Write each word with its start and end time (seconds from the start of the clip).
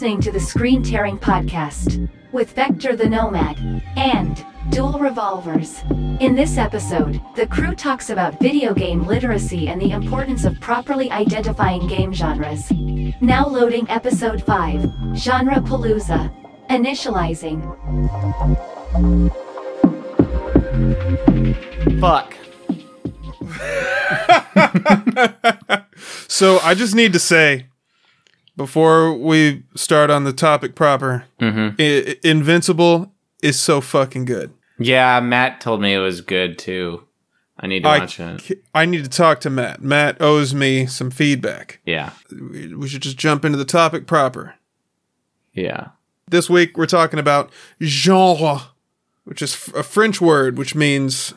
listening 0.00 0.18
to 0.22 0.32
the 0.32 0.40
Screen 0.40 0.82
Tearing 0.82 1.18
Podcast 1.18 2.08
with 2.32 2.52
Vector 2.54 2.96
the 2.96 3.06
Nomad 3.06 3.58
and 3.98 4.46
Dual 4.70 4.98
Revolvers. 4.98 5.82
In 6.20 6.34
this 6.34 6.56
episode, 6.56 7.20
the 7.36 7.46
crew 7.46 7.74
talks 7.74 8.08
about 8.08 8.40
video 8.40 8.72
game 8.72 9.04
literacy 9.04 9.68
and 9.68 9.78
the 9.78 9.90
importance 9.90 10.46
of 10.46 10.58
properly 10.58 11.10
identifying 11.10 11.86
game 11.86 12.14
genres. 12.14 12.72
Now 13.20 13.46
loading 13.46 13.90
episode 13.90 14.42
5 14.42 14.80
Genrepalooza. 15.20 16.32
Initializing. 16.70 17.60
Fuck. 22.00 22.34
So 26.28 26.58
I 26.60 26.74
just 26.74 26.94
need 26.94 27.12
to 27.12 27.18
say 27.18 27.66
before 28.64 29.14
we 29.16 29.62
start 29.74 30.10
on 30.10 30.24
the 30.24 30.34
topic 30.34 30.74
proper, 30.74 31.24
Mm-hmm. 31.40 31.76
I- 31.80 32.16
Invincible 32.22 33.10
is 33.42 33.58
so 33.58 33.80
fucking 33.80 34.26
good. 34.26 34.52
Yeah, 34.78 35.18
Matt 35.20 35.62
told 35.62 35.80
me 35.80 35.94
it 35.94 35.98
was 35.98 36.20
good 36.20 36.58
too. 36.58 37.04
I 37.58 37.66
need 37.66 37.84
to 37.84 37.88
I, 37.88 37.98
watch 38.00 38.20
it. 38.20 38.62
I 38.74 38.84
need 38.84 39.02
to 39.04 39.08
talk 39.10 39.40
to 39.40 39.50
Matt. 39.50 39.82
Matt 39.82 40.20
owes 40.20 40.52
me 40.54 40.84
some 40.84 41.10
feedback. 41.10 41.80
Yeah, 41.86 42.10
We 42.30 42.74
we 42.74 42.86
should 42.86 43.00
just 43.02 43.16
jump 43.16 43.44
into 43.46 43.56
the 43.56 43.64
topic 43.64 44.06
proper. 44.06 44.56
yeah. 45.54 45.88
This 46.28 46.48
week 46.50 46.76
we're 46.76 46.84
talking 46.86 47.18
about 47.18 47.50
genre, 47.82 48.60
which 49.24 49.40
is 49.42 49.54
a 49.74 49.82
French 49.82 50.20
word 50.20 50.58
which 50.58 50.74
means 50.74 51.32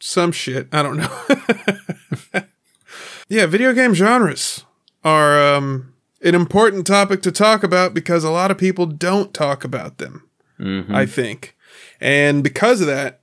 some 0.00 0.32
shit. 0.32 0.66
I 0.72 0.82
don't 0.82 0.96
know. 0.96 2.42
yeah, 3.28 3.46
video 3.46 3.72
game 3.72 3.94
genres 3.94 4.64
are 5.04 5.54
um, 5.54 5.94
an 6.22 6.34
important 6.34 6.86
topic 6.86 7.22
to 7.22 7.32
talk 7.32 7.62
about 7.62 7.94
because 7.94 8.24
a 8.24 8.30
lot 8.30 8.50
of 8.50 8.58
people 8.58 8.86
don't 8.86 9.32
talk 9.32 9.64
about 9.64 9.98
them. 9.98 10.28
hmm 10.56 10.94
I 10.94 11.06
think, 11.06 11.56
and 12.00 12.42
because 12.42 12.80
of 12.80 12.86
that, 12.88 13.20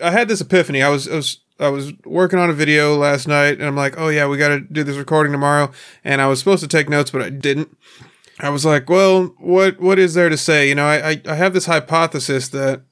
I 0.00 0.10
had 0.10 0.28
this 0.28 0.40
epiphany. 0.40 0.82
I 0.82 0.88
was 0.88 1.08
I 1.08 1.16
was 1.16 1.40
I 1.58 1.68
was 1.68 1.92
working 2.04 2.38
on 2.38 2.50
a 2.50 2.54
video 2.54 2.96
last 2.96 3.26
night, 3.26 3.58
and 3.58 3.64
I'm 3.64 3.76
like, 3.76 3.98
oh 3.98 4.08
yeah, 4.08 4.26
we 4.26 4.36
got 4.36 4.48
to 4.48 4.60
do 4.60 4.84
this 4.84 4.96
recording 4.96 5.32
tomorrow, 5.32 5.70
and 6.04 6.20
I 6.20 6.26
was 6.26 6.38
supposed 6.38 6.62
to 6.62 6.68
take 6.68 6.88
notes, 6.88 7.10
but 7.10 7.22
I 7.22 7.30
didn't. 7.30 7.76
I 8.38 8.50
was 8.50 8.64
like, 8.64 8.90
well, 8.90 9.34
what 9.38 9.80
what 9.80 9.98
is 9.98 10.14
there 10.14 10.28
to 10.28 10.36
say? 10.36 10.68
You 10.68 10.74
know, 10.74 10.86
I 10.86 11.10
I, 11.10 11.22
I 11.28 11.34
have 11.34 11.54
this 11.54 11.66
hypothesis 11.66 12.48
that 12.50 12.82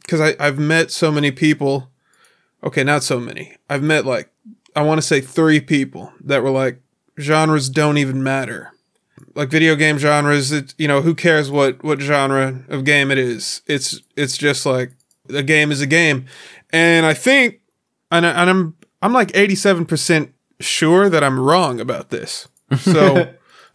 because 0.00 0.20
I 0.20 0.36
I've 0.38 0.58
met 0.58 0.90
so 0.90 1.10
many 1.10 1.30
people. 1.30 1.90
Okay, 2.62 2.84
not 2.84 3.02
so 3.02 3.20
many. 3.20 3.56
I've 3.68 3.82
met 3.82 4.06
like 4.06 4.30
I 4.76 4.82
want 4.82 4.98
to 4.98 5.06
say 5.06 5.20
three 5.20 5.60
people 5.60 6.12
that 6.20 6.42
were 6.42 6.50
like 6.50 6.80
genres 7.18 7.68
don't 7.68 7.98
even 7.98 8.22
matter. 8.22 8.70
Like 9.34 9.50
video 9.50 9.74
game 9.74 9.98
genres, 9.98 10.52
it 10.52 10.74
you 10.78 10.86
know 10.86 11.02
who 11.02 11.14
cares 11.14 11.50
what 11.50 11.82
what 11.82 12.00
genre 12.00 12.62
of 12.68 12.84
game 12.84 13.10
it 13.10 13.18
is? 13.18 13.62
It's 13.66 14.00
it's 14.16 14.36
just 14.36 14.64
like 14.64 14.92
a 15.28 15.42
game 15.42 15.72
is 15.72 15.80
a 15.80 15.86
game, 15.86 16.26
and 16.70 17.04
I 17.04 17.14
think 17.14 17.60
and, 18.10 18.26
I, 18.26 18.30
and 18.30 18.50
I'm 18.50 18.76
I'm 19.02 19.12
like 19.12 19.34
eighty 19.34 19.54
seven 19.54 19.86
percent 19.86 20.32
sure 20.60 21.08
that 21.08 21.24
I'm 21.24 21.40
wrong 21.40 21.80
about 21.80 22.10
this. 22.10 22.48
So, 22.78 23.34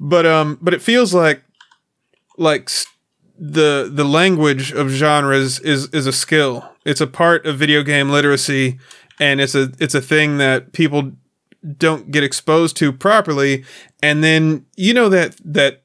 but 0.00 0.26
um, 0.26 0.58
but 0.62 0.74
it 0.74 0.82
feels 0.82 1.12
like 1.12 1.42
like 2.38 2.70
the 3.38 3.90
the 3.92 4.04
language 4.04 4.72
of 4.72 4.88
genres 4.90 5.58
is 5.60 5.88
is 5.88 6.06
a 6.06 6.12
skill. 6.12 6.70
It's 6.84 7.00
a 7.00 7.06
part 7.06 7.46
of 7.46 7.58
video 7.58 7.82
game 7.82 8.10
literacy, 8.10 8.78
and 9.18 9.40
it's 9.40 9.54
a 9.54 9.72
it's 9.78 9.94
a 9.94 10.00
thing 10.00 10.38
that 10.38 10.72
people 10.72 11.12
don't 11.78 12.10
get 12.10 12.22
exposed 12.22 12.76
to 12.78 12.92
properly. 12.92 13.64
And 14.02 14.22
then 14.22 14.66
you 14.76 14.94
know 14.94 15.08
that 15.08 15.36
that 15.44 15.82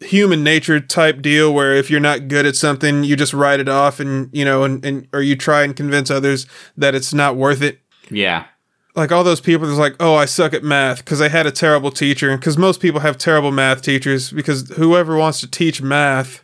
human 0.00 0.42
nature 0.42 0.80
type 0.80 1.20
deal 1.20 1.52
where 1.52 1.74
if 1.74 1.90
you're 1.90 2.00
not 2.00 2.28
good 2.28 2.46
at 2.46 2.56
something, 2.56 3.04
you 3.04 3.16
just 3.16 3.34
write 3.34 3.60
it 3.60 3.68
off, 3.68 4.00
and 4.00 4.30
you 4.32 4.44
know, 4.44 4.64
and, 4.64 4.84
and 4.84 5.08
or 5.12 5.20
you 5.22 5.36
try 5.36 5.62
and 5.62 5.76
convince 5.76 6.10
others 6.10 6.46
that 6.76 6.94
it's 6.94 7.12
not 7.12 7.36
worth 7.36 7.62
it 7.62 7.80
Yeah, 8.10 8.46
like 8.94 9.12
all 9.12 9.24
those 9.24 9.40
people 9.40 9.66
that's 9.66 9.78
like, 9.78 9.96
oh, 10.00 10.14
I 10.14 10.24
suck 10.24 10.52
at 10.52 10.64
math 10.64 10.98
because 11.04 11.20
I 11.20 11.28
had 11.28 11.46
a 11.46 11.52
terrible 11.52 11.90
teacher. 11.90 12.36
Because 12.36 12.58
most 12.58 12.80
people 12.80 13.00
have 13.00 13.18
terrible 13.18 13.52
math 13.52 13.82
teachers. 13.82 14.30
Because 14.30 14.68
whoever 14.70 15.16
wants 15.16 15.40
to 15.40 15.46
teach 15.46 15.80
math, 15.80 16.42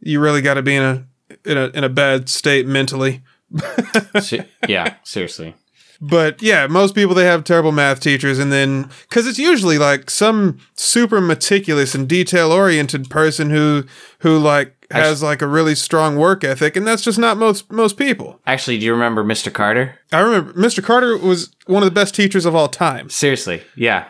you 0.00 0.20
really 0.20 0.42
got 0.42 0.54
to 0.54 0.62
be 0.62 0.74
in 0.74 0.82
a 0.82 1.06
in 1.44 1.58
a 1.58 1.66
in 1.68 1.84
a 1.84 1.88
bad 1.88 2.28
state 2.28 2.66
mentally. 2.66 3.22
Yeah. 4.68 4.96
Seriously. 5.04 5.54
But 6.00 6.42
yeah, 6.42 6.66
most 6.66 6.94
people 6.94 7.14
they 7.14 7.24
have 7.26 7.44
terrible 7.44 7.72
math 7.72 8.00
teachers, 8.00 8.38
and 8.38 8.52
then 8.52 8.90
because 9.08 9.26
it's 9.26 9.38
usually 9.38 9.78
like 9.78 10.10
some 10.10 10.58
super 10.74 11.20
meticulous 11.20 11.94
and 11.94 12.08
detail 12.08 12.52
oriented 12.52 13.08
person 13.10 13.50
who 13.50 13.84
who 14.18 14.38
like 14.38 14.74
has 14.90 15.22
like 15.22 15.42
a 15.42 15.46
really 15.46 15.74
strong 15.74 16.16
work 16.16 16.44
ethic, 16.44 16.76
and 16.76 16.86
that's 16.86 17.02
just 17.02 17.18
not 17.18 17.36
most 17.36 17.70
most 17.72 17.96
people. 17.96 18.40
Actually, 18.46 18.78
do 18.78 18.84
you 18.86 18.92
remember 18.92 19.24
Mr. 19.24 19.52
Carter? 19.52 19.98
I 20.12 20.20
remember 20.20 20.52
Mr. 20.54 20.82
Carter 20.82 21.16
was 21.16 21.54
one 21.66 21.82
of 21.82 21.86
the 21.86 21.94
best 21.94 22.14
teachers 22.14 22.44
of 22.44 22.54
all 22.54 22.68
time. 22.68 23.08
Seriously. 23.10 23.62
Yeah. 23.76 24.06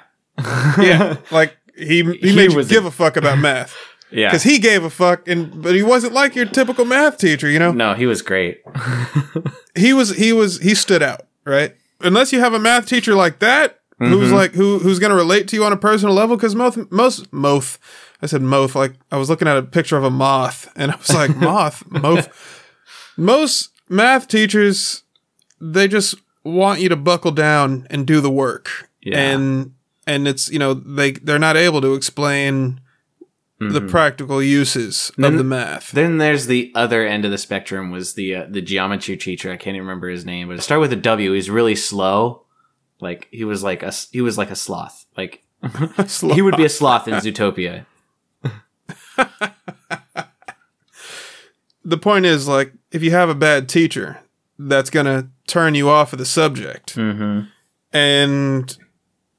Yeah, 0.78 1.16
like 1.30 1.56
he 1.76 2.02
he, 2.02 2.30
He 2.30 2.36
made 2.36 2.52
you 2.52 2.64
give 2.64 2.84
a 2.84 2.90
fuck 2.90 3.16
about 3.16 3.38
math 3.38 3.74
Yeah. 4.10 4.28
because 4.30 4.42
he 4.42 4.58
gave 4.58 4.84
a 4.84 4.90
fuck, 4.90 5.28
and 5.28 5.62
but 5.62 5.74
he 5.74 5.82
wasn't 5.82 6.12
like 6.12 6.34
your 6.34 6.46
typical 6.46 6.84
math 6.84 7.18
teacher. 7.18 7.48
You 7.48 7.58
know, 7.58 7.72
no, 7.72 7.94
he 7.94 8.06
was 8.06 8.22
great. 8.22 8.62
he 9.74 9.92
was 9.92 10.10
he 10.16 10.32
was 10.32 10.58
he 10.60 10.74
stood 10.74 11.02
out, 11.02 11.26
right? 11.44 11.74
Unless 12.00 12.32
you 12.32 12.40
have 12.40 12.54
a 12.54 12.58
math 12.58 12.86
teacher 12.86 13.14
like 13.14 13.38
that 13.38 13.80
who's 13.98 14.28
mm-hmm. 14.28 14.34
like 14.34 14.52
who 14.52 14.78
who's 14.78 14.98
gonna 14.98 15.14
relate 15.14 15.48
to 15.48 15.56
you 15.56 15.64
on 15.64 15.72
a 15.72 15.76
personal 15.76 16.14
level, 16.14 16.36
because 16.36 16.54
most 16.54 16.90
most 16.90 17.32
moth. 17.32 17.78
I 18.22 18.26
said 18.26 18.42
moth 18.42 18.74
like 18.74 18.94
I 19.12 19.16
was 19.16 19.28
looking 19.28 19.48
at 19.48 19.56
a 19.56 19.62
picture 19.62 19.96
of 19.96 20.04
a 20.04 20.10
moth, 20.10 20.70
and 20.76 20.90
I 20.90 20.96
was 20.96 21.12
like 21.12 21.36
moth 21.36 21.84
moth. 21.90 22.62
Most 23.16 23.70
math 23.88 24.28
teachers, 24.28 25.02
they 25.60 25.88
just 25.88 26.16
want 26.42 26.80
you 26.80 26.88
to 26.88 26.96
buckle 26.96 27.30
down 27.30 27.86
and 27.90 28.06
do 28.06 28.20
the 28.20 28.30
work, 28.30 28.88
Yeah. 29.02 29.18
and 29.18 29.74
and 30.06 30.26
it's 30.26 30.50
you 30.50 30.58
know 30.58 30.74
they 30.74 31.12
they're 31.12 31.38
not 31.38 31.56
able 31.56 31.80
to 31.80 31.94
explain 31.94 32.80
the 33.72 33.80
practical 33.80 34.42
uses 34.42 35.10
of 35.10 35.16
Then- 35.16 35.36
the 35.36 35.44
math. 35.44 35.92
Then 35.92 36.18
there's 36.18 36.46
the 36.46 36.72
other 36.74 37.06
end 37.06 37.24
of 37.24 37.30
the 37.30 37.38
spectrum 37.38 37.90
was 37.90 38.14
the 38.14 38.34
uh, 38.34 38.46
the 38.48 38.60
geometry 38.62 39.16
teacher. 39.16 39.50
I 39.52 39.56
can't 39.56 39.76
even 39.76 39.86
remember 39.86 40.08
his 40.08 40.24
name, 40.24 40.48
but 40.48 40.56
it 40.58 40.62
started 40.62 40.80
with 40.80 40.92
a 40.92 40.96
W. 40.96 41.32
He's 41.32 41.50
really 41.50 41.74
slow. 41.76 42.42
Like 43.00 43.28
he 43.30 43.44
was 43.44 43.62
like 43.62 43.82
a 43.82 43.92
he 44.12 44.20
was 44.20 44.36
like 44.38 44.50
a 44.50 44.56
sloth. 44.56 45.04
Like 45.16 45.44
he 46.34 46.42
would 46.42 46.56
be 46.56 46.64
a 46.64 46.68
sloth 46.68 47.08
in 47.08 47.14
Zootopia. 47.14 47.86
the 51.84 51.98
point 51.98 52.24
is 52.26 52.48
like 52.48 52.72
if 52.92 53.02
you 53.02 53.10
have 53.10 53.28
a 53.28 53.34
bad 53.34 53.68
teacher 53.68 54.20
that's 54.58 54.90
going 54.90 55.06
to 55.06 55.28
turn 55.46 55.74
you 55.74 55.88
off 55.88 56.12
of 56.12 56.18
the 56.18 56.24
subject 56.24 56.94
Mm-hmm. 56.94 57.40
and 57.96 58.78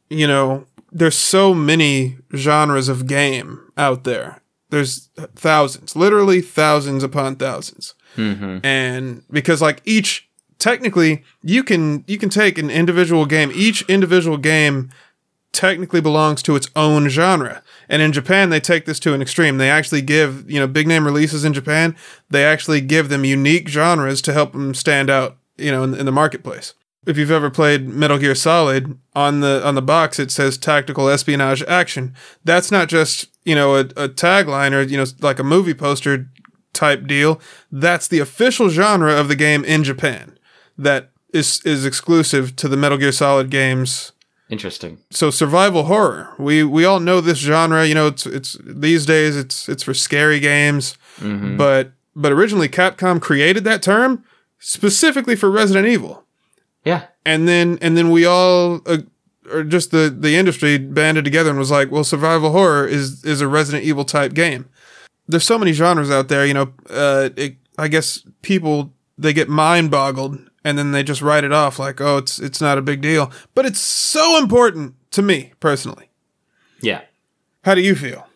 you 0.09 0.27
know 0.27 0.65
there's 0.95 1.17
so 1.17 1.53
many 1.53 2.17
genres 2.33 2.87
of 2.87 3.05
game 3.05 3.69
out 3.77 4.05
there. 4.05 4.41
There's 4.69 5.09
thousands 5.35 5.95
literally 5.95 6.41
thousands 6.41 7.03
upon 7.03 7.35
thousands. 7.35 7.93
Mm-hmm. 8.15 8.65
and 8.65 9.23
because 9.29 9.61
like 9.61 9.81
each 9.83 10.29
technically 10.57 11.25
you 11.43 11.65
can 11.65 12.05
you 12.07 12.17
can 12.17 12.29
take 12.29 12.57
an 12.57 12.69
individual 12.69 13.25
game. 13.25 13.51
Each 13.53 13.81
individual 13.89 14.37
game 14.37 14.89
technically 15.51 15.99
belongs 15.99 16.41
to 16.43 16.55
its 16.55 16.69
own 16.77 17.09
genre. 17.09 17.61
And 17.89 18.01
in 18.01 18.13
japan 18.13 18.49
they 18.49 18.61
take 18.61 18.85
this 18.85 18.99
to 19.01 19.13
an 19.13 19.21
extreme. 19.21 19.57
They 19.57 19.69
actually 19.69 20.01
give 20.01 20.49
you 20.49 20.61
know 20.61 20.67
big 20.67 20.87
name 20.87 21.05
releases 21.05 21.43
in 21.43 21.53
japan. 21.53 21.93
They 22.29 22.45
actually 22.45 22.79
give 22.79 23.09
them 23.09 23.25
unique 23.25 23.67
genres 23.67 24.21
to 24.21 24.33
help 24.33 24.53
them 24.53 24.73
stand 24.73 25.09
out 25.09 25.35
you 25.57 25.71
know 25.71 25.83
in, 25.83 25.93
in 25.93 26.05
the 26.05 26.11
marketplace 26.13 26.73
if 27.05 27.17
you've 27.17 27.31
ever 27.31 27.49
played 27.49 27.87
metal 27.87 28.17
gear 28.17 28.35
solid 28.35 28.97
on 29.13 29.41
the 29.41 29.65
on 29.65 29.75
the 29.75 29.81
box 29.81 30.19
it 30.19 30.31
says 30.31 30.57
tactical 30.57 31.07
espionage 31.07 31.63
action 31.63 32.13
that's 32.43 32.71
not 32.71 32.87
just 32.87 33.27
you 33.43 33.55
know 33.55 33.75
a, 33.75 33.81
a 33.81 34.09
tagline 34.09 34.73
or 34.73 34.81
you 34.81 34.97
know 34.97 35.05
like 35.21 35.39
a 35.39 35.43
movie 35.43 35.73
poster 35.73 36.27
type 36.75 37.07
deal. 37.07 37.41
That's 37.71 38.07
the 38.07 38.19
official 38.19 38.69
genre 38.69 39.13
of 39.13 39.27
the 39.29 39.35
game 39.35 39.63
in 39.65 39.83
Japan. 39.83 40.37
That 40.77 41.09
is 41.33 41.61
is 41.65 41.85
exclusive 41.85 42.55
to 42.57 42.67
the 42.67 42.77
Metal 42.77 42.97
Gear 42.97 43.11
Solid 43.11 43.49
games. 43.49 44.11
Interesting. 44.49 44.99
So 45.09 45.31
survival 45.31 45.85
horror. 45.85 46.33
We 46.37 46.63
we 46.63 46.85
all 46.85 46.99
know 46.99 47.21
this 47.21 47.39
genre. 47.39 47.85
You 47.85 47.95
know, 47.95 48.07
it's 48.07 48.27
it's 48.27 48.57
these 48.63 49.05
days 49.05 49.35
it's 49.35 49.67
it's 49.67 49.81
for 49.81 49.93
scary 49.93 50.39
games. 50.39 50.97
Mm-hmm. 51.19 51.57
But 51.57 51.93
but 52.15 52.31
originally 52.31 52.69
Capcom 52.69 53.19
created 53.19 53.63
that 53.63 53.81
term 53.81 54.23
specifically 54.59 55.35
for 55.35 55.49
Resident 55.49 55.87
Evil. 55.87 56.24
Yeah. 56.85 57.07
And 57.25 57.47
then 57.47 57.77
and 57.81 57.97
then 57.97 58.11
we 58.11 58.25
all 58.25 58.81
uh, 58.85 58.99
or 59.51 59.63
just 59.63 59.91
the 59.91 60.15
the 60.17 60.35
industry 60.35 60.77
banded 60.77 61.25
together 61.25 61.49
and 61.49 61.59
was 61.59 61.71
like, 61.71 61.91
well, 61.91 62.03
survival 62.03 62.51
horror 62.51 62.87
is 62.87 63.25
is 63.25 63.41
a 63.41 63.47
Resident 63.47 63.83
Evil 63.83 64.05
type 64.05 64.33
game. 64.33 64.69
There's 65.27 65.43
so 65.43 65.57
many 65.57 65.73
genres 65.73 66.11
out 66.11 66.27
there, 66.29 66.45
you 66.45 66.53
know. 66.53 66.73
Uh, 66.89 67.29
it, 67.35 67.55
I 67.77 67.87
guess 67.87 68.23
people 68.41 68.93
they 69.17 69.33
get 69.33 69.49
mind 69.49 69.91
boggled 69.91 70.39
and 70.63 70.77
then 70.77 70.91
they 70.91 71.03
just 71.03 71.21
write 71.21 71.43
it 71.43 71.51
off 71.51 71.79
like, 71.79 72.01
oh, 72.01 72.17
it's 72.17 72.39
it's 72.39 72.61
not 72.61 72.77
a 72.77 72.81
big 72.81 73.01
deal. 73.01 73.31
But 73.53 73.65
it's 73.65 73.79
so 73.79 74.37
important 74.37 74.95
to 75.11 75.21
me 75.21 75.53
personally. 75.59 76.09
Yeah. 76.81 77.01
How 77.63 77.75
do 77.75 77.81
you 77.81 77.95
feel? 77.95 78.27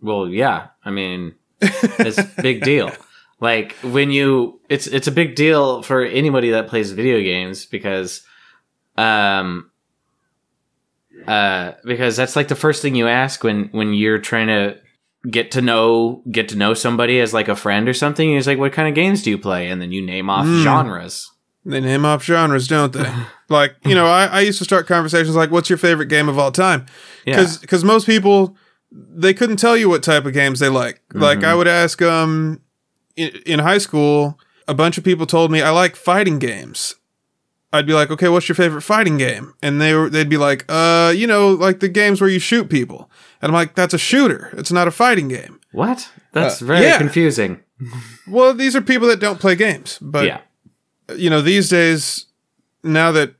Well, 0.00 0.28
yeah. 0.28 0.68
I 0.84 0.90
mean, 0.90 1.34
it's 1.60 2.18
a 2.18 2.30
big 2.42 2.62
deal. 2.64 2.90
Like 3.44 3.72
when 3.82 4.10
you, 4.10 4.58
it's 4.70 4.86
it's 4.86 5.06
a 5.06 5.12
big 5.12 5.34
deal 5.34 5.82
for 5.82 6.02
anybody 6.02 6.50
that 6.52 6.66
plays 6.66 6.92
video 6.92 7.20
games 7.20 7.66
because, 7.66 8.22
um, 8.96 9.70
uh, 11.26 11.72
because 11.84 12.16
that's 12.16 12.36
like 12.36 12.48
the 12.48 12.54
first 12.54 12.80
thing 12.80 12.94
you 12.94 13.06
ask 13.06 13.44
when 13.44 13.68
when 13.72 13.92
you're 13.92 14.18
trying 14.18 14.46
to 14.46 14.78
get 15.30 15.50
to 15.50 15.60
know 15.60 16.22
get 16.30 16.48
to 16.48 16.56
know 16.56 16.72
somebody 16.72 17.20
as 17.20 17.34
like 17.34 17.48
a 17.48 17.54
friend 17.54 17.86
or 17.86 17.92
something. 17.92 18.30
He's 18.30 18.46
like, 18.46 18.58
"What 18.58 18.72
kind 18.72 18.88
of 18.88 18.94
games 18.94 19.22
do 19.22 19.28
you 19.28 19.36
play?" 19.36 19.68
And 19.68 19.78
then 19.82 19.92
you 19.92 20.00
name 20.00 20.30
off 20.30 20.46
genres. 20.46 21.30
They 21.66 21.80
name 21.80 22.06
off 22.06 22.24
genres, 22.24 22.66
don't 22.66 22.94
they? 22.94 23.12
like, 23.50 23.76
you 23.84 23.94
know, 23.94 24.06
I, 24.06 24.26
I 24.26 24.40
used 24.40 24.58
to 24.58 24.64
start 24.64 24.86
conversations 24.86 25.36
like, 25.36 25.50
what's 25.50 25.70
your 25.70 25.78
favorite 25.78 26.06
game 26.06 26.28
of 26.28 26.38
all 26.38 26.52
time? 26.52 26.86
Yeah. 27.24 27.46
Because 27.60 27.84
most 27.84 28.06
people, 28.06 28.56
they 28.92 29.32
couldn't 29.32 29.56
tell 29.56 29.76
you 29.76 29.88
what 29.88 30.02
type 30.02 30.26
of 30.26 30.34
games 30.34 30.60
they 30.60 30.68
like. 30.68 31.00
Like, 31.14 31.42
I 31.42 31.54
would 31.54 31.68
ask, 31.68 32.02
um, 32.02 32.60
in, 33.16 33.58
high 33.60 33.78
school, 33.78 34.38
a 34.68 34.74
bunch 34.74 34.98
of 34.98 35.04
people 35.04 35.26
told 35.26 35.50
me, 35.50 35.62
I 35.62 35.70
like 35.70 35.96
fighting 35.96 36.38
games. 36.38 36.96
I'd 37.72 37.86
be 37.86 37.92
like, 37.92 38.10
okay, 38.10 38.28
what's 38.28 38.48
your 38.48 38.54
favorite 38.56 38.82
fighting 38.82 39.16
game? 39.18 39.52
And 39.62 39.80
they 39.80 39.94
were, 39.94 40.08
they'd 40.08 40.28
be 40.28 40.36
like, 40.36 40.64
uh, 40.68 41.12
you 41.16 41.26
know, 41.26 41.48
like 41.50 41.80
the 41.80 41.88
games 41.88 42.20
where 42.20 42.30
you 42.30 42.38
shoot 42.38 42.68
people. 42.70 43.10
And 43.42 43.50
I'm 43.50 43.54
like, 43.54 43.74
that's 43.74 43.94
a 43.94 43.98
shooter. 43.98 44.50
It's 44.56 44.70
not 44.72 44.86
a 44.86 44.92
fighting 44.92 45.28
game. 45.28 45.58
What? 45.72 46.08
That's 46.32 46.62
Uh, 46.62 46.66
very 46.66 46.82
yeah. 46.86 46.98
confusing. 46.98 47.60
Well, 48.28 48.54
these 48.54 48.74
are 48.76 48.80
people 48.80 49.08
that 49.08 49.20
don't 49.20 49.40
play 49.40 49.54
games, 49.56 49.98
but 50.00 50.24
yeah. 50.26 50.40
you 51.16 51.28
know 51.28 51.42
these 51.42 51.68
days 51.68 52.26
now 52.82 53.12
that 53.12 53.34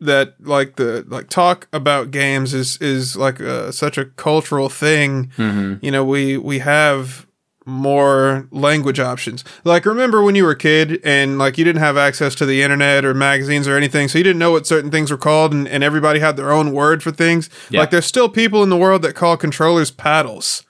that 0.00 0.34
like 0.40 0.74
the 0.76 1.04
like 1.06 1.28
talk 1.28 1.68
about 1.72 2.10
games 2.10 2.52
is 2.54 2.76
is 2.80 3.14
like 3.14 3.40
uh 3.40 3.70
such 3.70 3.96
a 3.98 4.06
cultural 4.06 4.68
thing 4.68 5.30
hmm 5.36 5.74
you 5.80 5.90
know 5.92 6.04
we 6.04 6.36
we 6.36 6.58
have 6.58 7.26
more 7.66 8.46
language 8.50 8.98
options 8.98 9.44
like 9.64 9.84
remember 9.86 10.22
when 10.22 10.34
you 10.34 10.44
were 10.44 10.50
a 10.50 10.56
kid 10.58 11.00
and 11.04 11.38
like 11.38 11.56
you 11.56 11.64
didn't 11.64 11.80
have 11.80 11.96
access 11.96 12.34
to 12.34 12.44
the 12.44 12.60
internet 12.62 13.04
or 13.04 13.14
magazines 13.14 13.68
or 13.68 13.76
anything 13.76 14.08
so 14.08 14.18
you 14.18 14.24
didn't 14.24 14.38
know 14.38 14.50
what 14.52 14.66
certain 14.66 14.90
things 14.90 15.10
were 15.10 15.16
called 15.16 15.52
and, 15.52 15.68
and 15.68 15.84
everybody 15.84 16.18
had 16.18 16.36
their 16.36 16.50
own 16.52 16.72
word 16.72 17.02
for 17.02 17.10
things 17.12 17.48
Yeah. 17.70 17.80
like 17.80 17.90
there's 17.90 18.06
still 18.06 18.28
people 18.28 18.62
in 18.62 18.68
the 18.68 18.76
world 18.76 19.02
that 19.02 19.14
call 19.14 19.36
controllers 19.36 19.90
paddles 19.90 20.64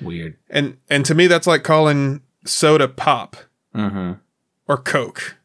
Weird. 0.00 0.36
and 0.50 0.76
and 0.90 1.04
to 1.06 1.14
me 1.14 1.26
that's 1.26 1.46
like 1.46 1.62
calling 1.64 2.20
soda 2.44 2.88
pop 2.88 3.36
hmm 3.74 4.12
or 4.66 4.76
Coke. 4.76 5.36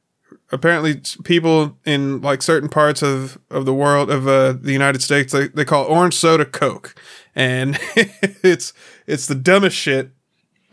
Apparently, 0.52 1.02
people 1.24 1.78
in 1.86 2.20
like 2.22 2.42
certain 2.42 2.68
parts 2.70 3.02
of, 3.02 3.40
of 3.50 3.66
the 3.66 3.74
world 3.74 4.12
of 4.12 4.28
uh, 4.28 4.52
the 4.52 4.74
United 4.74 5.02
States 5.02 5.32
they, 5.32 5.48
they 5.48 5.64
call 5.66 5.86
orange 5.86 6.14
soda 6.14 6.46
Coke, 6.46 6.94
and 7.34 7.80
it's 7.96 8.74
it's 9.08 9.26
the 9.26 9.34
dumbest 9.34 9.76
shit. 9.78 10.12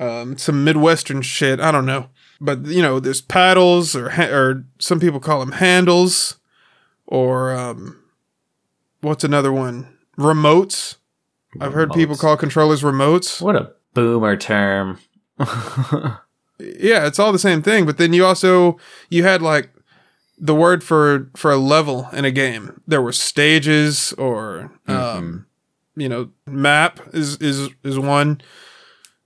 Um, 0.01 0.39
some 0.39 0.65
Midwestern 0.65 1.21
shit. 1.21 1.61
I 1.61 1.71
don't 1.71 1.85
know, 1.85 2.09
but 2.41 2.65
you 2.65 2.81
know, 2.81 2.99
there's 3.01 3.21
paddles 3.21 3.95
or 3.95 4.11
ha- 4.11 4.31
or 4.31 4.65
some 4.79 4.99
people 4.99 5.21
call 5.21 5.41
them 5.41 5.53
handles, 5.53 6.39
or 7.07 7.55
um, 7.55 8.03
what's 9.03 9.25
another 9.25 9.53
one? 9.53 9.95
Remotes. 10.19 10.97
I've 11.61 11.75
heard 11.75 11.93
people 11.93 12.17
call 12.17 12.37
controllers 12.37 12.83
remotes. 12.83 13.43
What 13.43 13.57
a 13.57 13.73
boomer 13.95 14.37
term. 14.37 14.99
yeah, 15.39 17.07
it's 17.07 17.19
all 17.19 17.33
the 17.33 17.39
same 17.39 17.63
thing. 17.63 17.87
But 17.87 17.99
then 17.99 18.13
you 18.13 18.25
also 18.25 18.79
you 19.09 19.25
had 19.25 19.43
like 19.43 19.71
the 20.39 20.55
word 20.55 20.83
for 20.83 21.31
for 21.37 21.51
a 21.51 21.57
level 21.57 22.09
in 22.13 22.25
a 22.25 22.31
game. 22.31 22.81
There 22.87 23.03
were 23.03 23.13
stages 23.13 24.13
or 24.15 24.73
um, 24.87 25.47
you 25.97 26.09
know 26.09 26.31
map 26.47 27.01
is 27.13 27.37
is 27.39 27.69
is 27.83 27.99
one 27.99 28.41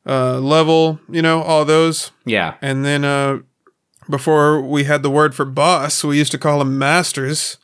uh, 0.06 0.39
level. 0.39 1.01
You 1.09 1.23
know 1.23 1.43
all 1.43 1.65
those, 1.65 2.11
yeah. 2.25 2.55
and 2.61 2.85
then 2.85 3.05
uh, 3.05 3.39
before 4.09 4.61
we 4.61 4.85
had 4.85 5.03
the 5.03 5.11
word 5.11 5.35
for 5.35 5.45
boss, 5.45 6.05
we 6.05 6.19
used 6.19 6.33
to 6.33 6.39
call 6.39 6.59
them 6.59 6.79
masters. 6.79 7.59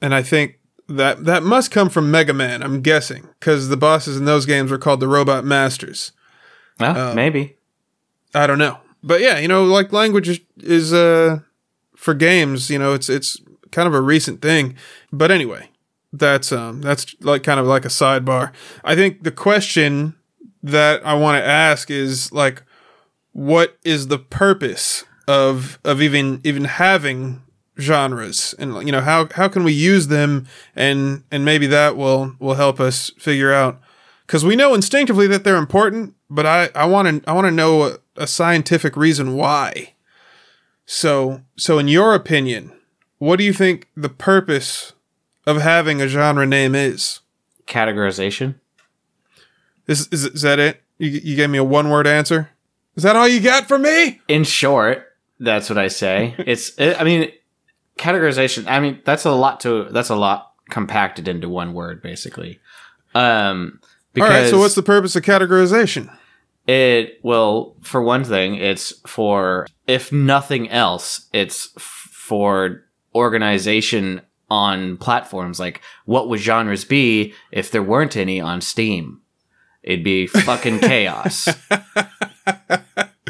And 0.00 0.14
I 0.14 0.22
think 0.22 0.58
that 0.88 1.24
that 1.24 1.42
must 1.42 1.70
come 1.70 1.88
from 1.88 2.10
Mega 2.10 2.32
Man. 2.32 2.62
I'm 2.62 2.80
guessing 2.80 3.28
because 3.38 3.68
the 3.68 3.76
bosses 3.76 4.16
in 4.16 4.24
those 4.24 4.46
games 4.46 4.70
were 4.70 4.78
called 4.78 5.00
the 5.00 5.08
Robot 5.08 5.44
Masters. 5.44 6.12
Well, 6.80 7.14
maybe. 7.14 7.56
I 8.34 8.46
don't 8.46 8.58
know. 8.58 8.78
But 9.02 9.20
yeah, 9.20 9.38
you 9.38 9.48
know, 9.48 9.64
like 9.64 9.92
language 9.92 10.28
is, 10.28 10.40
is 10.58 10.92
uh 10.92 11.40
for 11.96 12.14
games, 12.14 12.70
you 12.70 12.78
know, 12.78 12.94
it's 12.94 13.08
it's 13.08 13.36
kind 13.70 13.86
of 13.86 13.94
a 13.94 14.00
recent 14.00 14.42
thing. 14.42 14.76
But 15.12 15.30
anyway, 15.30 15.70
that's 16.12 16.52
um 16.52 16.80
that's 16.80 17.14
like 17.20 17.42
kind 17.42 17.60
of 17.60 17.66
like 17.66 17.84
a 17.84 17.88
sidebar. 17.88 18.52
I 18.84 18.94
think 18.94 19.22
the 19.22 19.32
question 19.32 20.14
that 20.62 21.04
I 21.04 21.14
want 21.14 21.36
to 21.36 21.46
ask 21.46 21.90
is 21.90 22.32
like 22.32 22.62
what 23.32 23.78
is 23.84 24.08
the 24.08 24.18
purpose 24.18 25.04
of 25.26 25.78
of 25.84 26.00
even 26.02 26.40
even 26.44 26.64
having 26.64 27.42
genres? 27.80 28.54
And 28.58 28.86
you 28.86 28.92
know 28.92 29.00
how 29.00 29.28
how 29.34 29.48
can 29.48 29.64
we 29.64 29.72
use 29.72 30.08
them? 30.08 30.46
And 30.76 31.24
and 31.30 31.44
maybe 31.44 31.66
that 31.68 31.96
will 31.96 32.36
will 32.38 32.54
help 32.54 32.80
us 32.80 33.10
figure 33.18 33.52
out. 33.52 33.80
Because 34.26 34.44
we 34.44 34.56
know 34.56 34.74
instinctively 34.74 35.26
that 35.26 35.44
they're 35.44 35.56
important 35.56 36.14
but 36.30 36.46
i 36.46 36.70
i 36.74 36.86
want 36.86 37.22
to 37.22 37.30
i 37.30 37.34
want 37.34 37.46
to 37.46 37.50
know 37.50 37.82
a, 37.82 37.98
a 38.16 38.26
scientific 38.26 38.96
reason 38.96 39.34
why. 39.34 39.94
So 40.86 41.42
so 41.56 41.78
in 41.78 41.88
your 41.88 42.14
opinion 42.14 42.72
what 43.18 43.36
do 43.36 43.44
you 43.44 43.52
think 43.52 43.88
the 43.96 44.08
purpose 44.08 44.94
of 45.46 45.60
having 45.60 46.00
a 46.00 46.08
genre 46.08 46.44
name 46.44 46.74
is? 46.74 47.20
Categorization. 47.68 48.56
Is 49.86 50.08
is, 50.08 50.24
is 50.26 50.42
that 50.42 50.58
it 50.58 50.82
you, 50.98 51.08
you 51.10 51.36
gave 51.36 51.50
me 51.50 51.58
a 51.58 51.64
one 51.64 51.90
word 51.90 52.06
answer 52.06 52.50
is 52.94 53.02
that 53.02 53.16
all 53.16 53.28
you 53.28 53.40
got 53.40 53.66
for 53.66 53.78
me 53.78 54.20
In 54.28 54.44
short, 54.44 55.06
that's 55.38 55.68
what 55.68 55.78
I 55.78 55.88
say. 55.88 56.34
It's. 56.46 56.70
It, 56.78 57.00
I 57.00 57.04
mean, 57.04 57.30
categorization. 57.98 58.66
I 58.68 58.80
mean, 58.80 59.00
that's 59.04 59.24
a 59.24 59.32
lot 59.32 59.60
to. 59.60 59.84
That's 59.84 60.10
a 60.10 60.16
lot 60.16 60.52
compacted 60.70 61.28
into 61.28 61.48
one 61.48 61.74
word, 61.74 62.02
basically. 62.02 62.60
Um. 63.14 63.80
Because 64.14 64.30
all 64.30 64.36
right 64.36 64.50
so 64.50 64.58
what's 64.58 64.74
the 64.74 64.82
purpose 64.82 65.16
of 65.16 65.22
categorization 65.22 66.14
It 66.66 67.18
well, 67.22 67.76
for 67.80 68.02
one 68.02 68.24
thing, 68.24 68.56
it's 68.56 68.92
for 69.06 69.66
if 69.86 70.12
nothing 70.12 70.68
else, 70.68 71.28
it's 71.32 71.70
f- 71.78 72.08
for 72.12 72.84
organization 73.14 74.20
on 74.50 74.98
platforms. 74.98 75.58
Like, 75.58 75.80
what 76.04 76.28
would 76.28 76.40
genres 76.40 76.84
be 76.84 77.32
if 77.50 77.70
there 77.70 77.82
weren't 77.82 78.18
any 78.18 78.38
on 78.38 78.60
Steam? 78.60 79.21
It'd 79.82 80.04
be 80.04 80.26
fucking 80.26 80.78
chaos. 80.80 81.48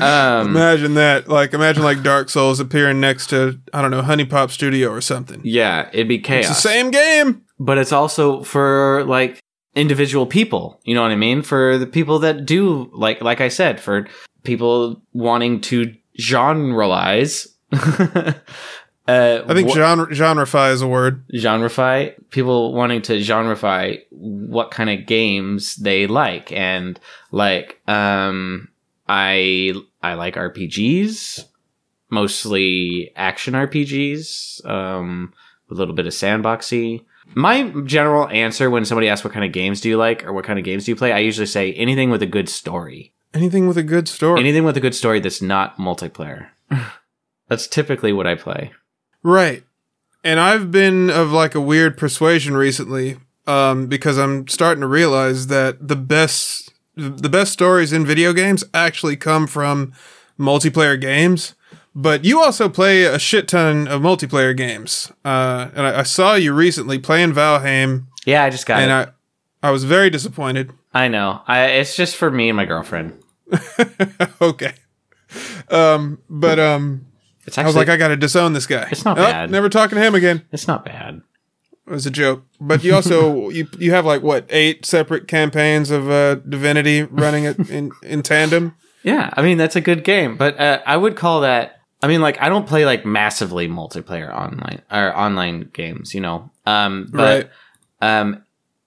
um, 0.00 0.48
imagine 0.48 0.94
that. 0.94 1.28
Like 1.28 1.54
imagine 1.54 1.82
like 1.82 2.02
dark 2.02 2.28
souls 2.28 2.60
appearing 2.60 3.00
next 3.00 3.28
to 3.28 3.58
i 3.72 3.80
don't 3.80 3.90
know 3.90 4.02
honey 4.02 4.24
pop 4.24 4.50
studio 4.50 4.90
or 4.90 5.00
something. 5.00 5.40
Yeah, 5.44 5.88
it'd 5.92 6.08
be 6.08 6.18
chaos. 6.18 6.50
it's 6.50 6.62
the 6.62 6.68
same 6.68 6.90
game. 6.90 7.42
But 7.58 7.78
it's 7.78 7.92
also 7.92 8.42
for 8.42 9.04
like 9.06 9.40
individual 9.74 10.26
people. 10.26 10.80
You 10.84 10.94
know 10.94 11.02
what 11.02 11.10
i 11.10 11.16
mean? 11.16 11.42
For 11.42 11.78
the 11.78 11.86
people 11.86 12.18
that 12.20 12.44
do 12.44 12.90
like 12.92 13.22
like 13.22 13.40
i 13.40 13.48
said 13.48 13.80
for 13.80 14.06
people 14.42 15.02
wanting 15.12 15.60
to 15.62 15.94
generalize 16.16 17.48
uh 19.08 19.42
i 19.48 19.54
think 19.54 19.68
genre 19.70 20.06
genrefy 20.06 20.72
is 20.72 20.80
a 20.80 20.86
word. 20.86 21.26
genrefy 21.34 22.14
people 22.30 22.72
wanting 22.72 23.02
to 23.02 23.14
genrefy 23.14 24.00
what 24.10 24.70
kind 24.70 24.88
of 24.90 25.06
games 25.06 25.76
they 25.76 26.06
like. 26.06 26.52
And 26.52 27.00
like 27.32 27.80
um 27.88 28.68
i 29.08 29.74
i 30.02 30.14
like 30.14 30.36
rpgs 30.36 31.44
mostly 32.10 33.10
action 33.16 33.54
rpgs 33.54 34.64
um 34.68 35.32
with 35.68 35.78
a 35.78 35.80
little 35.80 35.94
bit 35.94 36.06
of 36.06 36.12
sandboxy. 36.12 37.04
My 37.34 37.62
general 37.84 38.28
answer 38.28 38.68
when 38.68 38.84
somebody 38.84 39.08
asks 39.08 39.24
what 39.24 39.32
kind 39.32 39.44
of 39.44 39.52
games 39.52 39.80
do 39.80 39.88
you 39.88 39.96
like 39.96 40.24
or 40.24 40.32
what 40.32 40.44
kind 40.44 40.58
of 40.58 40.64
games 40.64 40.84
do 40.84 40.92
you 40.92 40.96
play 40.96 41.12
i 41.12 41.18
usually 41.18 41.46
say 41.46 41.72
anything 41.72 42.10
with 42.10 42.22
a 42.22 42.26
good 42.26 42.48
story. 42.48 43.12
Anything 43.34 43.66
with 43.66 43.78
a 43.78 43.82
good 43.82 44.06
story. 44.08 44.38
Anything 44.38 44.62
with 44.62 44.76
a 44.76 44.80
good 44.80 44.94
story 44.94 45.18
that's 45.18 45.40
not 45.40 45.78
multiplayer. 45.78 46.48
That's 47.48 47.66
typically 47.66 48.14
what 48.14 48.26
i 48.26 48.34
play 48.34 48.72
right 49.22 49.64
and 50.24 50.40
i've 50.40 50.70
been 50.70 51.10
of 51.10 51.30
like 51.30 51.54
a 51.54 51.60
weird 51.60 51.96
persuasion 51.96 52.56
recently 52.56 53.16
um 53.46 53.86
because 53.86 54.18
i'm 54.18 54.46
starting 54.48 54.80
to 54.80 54.86
realize 54.86 55.48
that 55.48 55.86
the 55.86 55.96
best 55.96 56.72
the 56.94 57.28
best 57.28 57.52
stories 57.52 57.92
in 57.92 58.04
video 58.04 58.32
games 58.32 58.62
actually 58.74 59.16
come 59.16 59.46
from 59.46 59.92
multiplayer 60.38 61.00
games 61.00 61.54
but 61.94 62.24
you 62.24 62.42
also 62.42 62.68
play 62.68 63.04
a 63.04 63.18
shit 63.18 63.48
ton 63.48 63.86
of 63.88 64.00
multiplayer 64.02 64.56
games 64.56 65.12
uh 65.24 65.68
and 65.74 65.86
i, 65.86 66.00
I 66.00 66.02
saw 66.02 66.34
you 66.34 66.52
recently 66.52 66.98
playing 66.98 67.32
valheim 67.32 68.06
yeah 68.26 68.44
i 68.44 68.50
just 68.50 68.66
got 68.66 68.80
and 68.80 68.90
it 68.90 69.08
I 69.08 69.12
I 69.62 69.70
was 69.70 69.84
very 69.84 70.10
disappointed. 70.10 70.72
I 70.92 71.08
know. 71.08 71.40
I, 71.46 71.66
it's 71.66 71.96
just 71.96 72.16
for 72.16 72.30
me 72.30 72.48
and 72.48 72.56
my 72.56 72.64
girlfriend. 72.64 73.22
okay. 74.40 74.74
Um, 75.70 76.18
but 76.28 76.58
um, 76.58 77.06
It's 77.52 77.58
I 77.58 77.64
was 77.64 77.76
like, 77.76 77.88
I 77.88 77.96
got 77.96 78.08
to 78.08 78.16
disown 78.16 78.52
this 78.52 78.66
guy. 78.66 78.88
It's 78.90 79.04
not 79.04 79.18
Oh, 79.18 79.22
bad. 79.24 79.50
Never 79.50 79.68
talking 79.68 79.96
to 79.96 80.02
him 80.04 80.14
again. 80.14 80.42
it's 80.52 80.66
not 80.66 80.84
bad. 80.84 81.22
It 81.86 81.90
was 81.90 82.06
a 82.06 82.10
joke. 82.10 82.44
But 82.60 82.84
you 82.84 82.94
also 82.94 83.48
you 83.50 83.68
you 83.78 83.90
have 83.92 84.06
like 84.06 84.22
what 84.22 84.46
eight 84.50 84.86
separate 84.86 85.28
campaigns 85.28 85.90
of 85.90 86.08
uh, 86.10 86.36
Divinity 86.36 87.02
running 87.02 87.44
it 87.44 87.58
in 87.70 87.90
in 88.02 88.22
tandem. 88.22 88.74
Yeah, 89.02 89.30
I 89.36 89.42
mean 89.42 89.58
that's 89.58 89.76
a 89.76 89.80
good 89.80 90.04
game, 90.04 90.36
but 90.36 90.58
uh, 90.60 90.80
I 90.86 90.96
would 90.96 91.16
call 91.16 91.40
that. 91.40 91.80
I 92.02 92.08
mean, 92.08 92.20
like 92.20 92.40
I 92.40 92.48
don't 92.48 92.66
play 92.68 92.84
like 92.84 93.04
massively 93.04 93.68
multiplayer 93.68 94.32
online 94.32 94.82
or 94.90 95.16
online 95.16 95.70
games, 95.72 96.14
you 96.14 96.20
know. 96.20 96.50
Um, 96.66 97.08
but 97.12 97.50
um, 98.00 98.44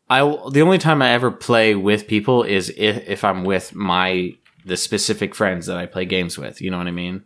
I 0.10 0.19
the 0.51 0.62
only 0.62 0.77
time 0.77 1.01
I 1.01 1.10
ever 1.10 1.31
play 1.31 1.75
with 1.75 2.07
people 2.07 2.43
is 2.43 2.74
if, 2.77 3.07
if 3.07 3.24
I'm 3.24 3.43
with 3.43 3.75
my 3.75 4.36
the 4.65 4.77
specific 4.77 5.36
friends 5.36 5.65
that 5.67 5.77
I 5.77 5.86
play 5.86 6.05
games 6.05 6.38
with. 6.38 6.62
You 6.62 6.72
know 6.72 6.77
what 6.77 6.88
I 6.88 6.91
mean? 6.91 7.24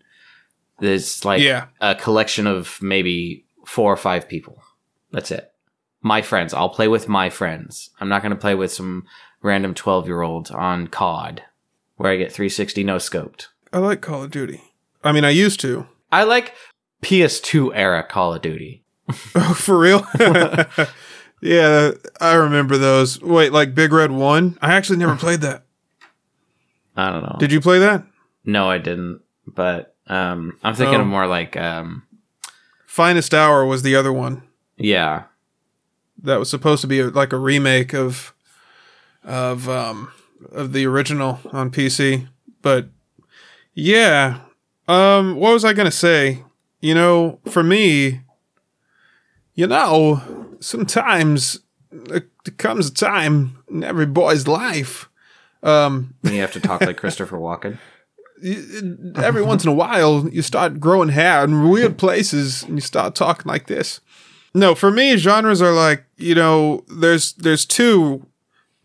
There's 0.79 1.23
like 1.25 1.41
Yeah. 1.41 1.67
a 1.81 1.95
collection 1.95 2.47
of 2.47 2.81
maybe 2.81 3.45
four 3.65 3.91
or 3.91 3.97
five 3.97 4.27
people. 4.27 4.61
That's 5.11 5.31
it. 5.31 5.51
My 6.01 6.21
friends. 6.21 6.53
I'll 6.53 6.69
play 6.69 6.87
with 6.87 7.07
my 7.09 7.29
friends. 7.29 7.89
I'm 7.99 8.09
not 8.09 8.21
going 8.21 8.31
to 8.31 8.37
play 8.39 8.55
with 8.55 8.71
some 8.71 9.05
random 9.41 9.73
12 9.73 10.07
year 10.07 10.21
old 10.21 10.51
on 10.51 10.87
COD 10.87 11.43
where 11.97 12.11
I 12.11 12.17
get 12.17 12.31
360 12.31 12.83
no 12.83 12.95
scoped. 12.97 13.47
I 13.73 13.79
like 13.79 14.01
Call 14.01 14.23
of 14.23 14.31
Duty. 14.31 14.61
I 15.03 15.11
mean, 15.11 15.25
I 15.25 15.29
used 15.31 15.59
to. 15.61 15.87
I 16.11 16.23
like 16.23 16.53
PS2 17.01 17.71
era 17.73 18.03
Call 18.03 18.33
of 18.33 18.41
Duty. 18.41 18.83
Oh, 19.35 19.53
for 19.53 19.77
real? 19.79 20.05
yeah, 21.41 21.91
I 22.19 22.33
remember 22.35 22.77
those. 22.77 23.21
Wait, 23.21 23.51
like 23.51 23.73
Big 23.75 23.91
Red 23.93 24.11
One? 24.11 24.57
I 24.61 24.73
actually 24.73 24.97
never 24.97 25.15
played 25.15 25.41
that. 25.41 25.63
I 26.95 27.11
don't 27.11 27.23
know. 27.23 27.35
Did 27.39 27.51
you 27.51 27.61
play 27.61 27.79
that? 27.79 28.03
no, 28.43 28.69
I 28.69 28.77
didn't. 28.77 29.21
But 29.47 29.95
um, 30.09 30.57
I'm 30.63 30.75
thinking 30.75 30.97
Oh. 30.97 31.01
of 31.01 31.07
more 31.07 31.27
like, 31.27 31.55
um, 31.57 32.03
Finest 32.85 33.33
Hour 33.33 33.65
was 33.65 33.81
the 33.83 33.95
other 33.95 34.11
one. 34.11 34.43
yeah, 34.77 35.23
that 36.21 36.37
was 36.39 36.49
supposed 36.49 36.81
to 36.81 36.87
be 36.87 36.99
a, 36.99 37.07
like 37.07 37.31
a 37.31 37.37
remake 37.37 37.93
of 37.93 38.33
of 39.23 39.69
um 39.69 40.11
of 40.51 40.73
the 40.73 40.85
original 40.85 41.39
on 41.53 41.69
PC. 41.71 42.27
But 42.61 42.89
yeah, 43.73 44.39
um, 44.87 45.35
what 45.35 45.53
was 45.53 45.63
I 45.63 45.73
gonna 45.73 45.91
say? 45.91 46.43
You 46.81 46.93
know, 46.95 47.39
for 47.49 47.63
me, 47.63 48.21
you 49.53 49.67
know, 49.67 50.21
sometimes 50.59 51.59
there 51.91 52.23
comes 52.57 52.87
a 52.87 52.93
time 52.93 53.57
in 53.69 53.83
every 53.83 54.05
boy's 54.05 54.47
life. 54.47 55.09
Um, 55.61 56.15
you 56.23 56.39
have 56.41 56.53
to 56.53 56.59
talk 56.59 56.81
like 56.81 56.97
Christopher 57.03 57.37
Walken. 57.37 57.77
Every 59.15 59.41
once 59.41 59.63
in 59.63 59.69
a 59.69 59.73
while 59.73 60.27
you 60.29 60.41
start 60.41 60.79
growing 60.79 61.09
hair 61.09 61.43
in 61.43 61.69
weird 61.69 61.97
places 61.97 62.63
and 62.63 62.75
you 62.75 62.81
start 62.81 63.15
talking 63.15 63.49
like 63.49 63.67
this. 63.67 63.99
No, 64.53 64.73
for 64.75 64.91
me 64.91 65.15
genres 65.17 65.61
are 65.61 65.71
like, 65.73 66.05
you 66.17 66.35
know, 66.35 66.83
there's 66.87 67.33
there's 67.33 67.65
two 67.65 68.25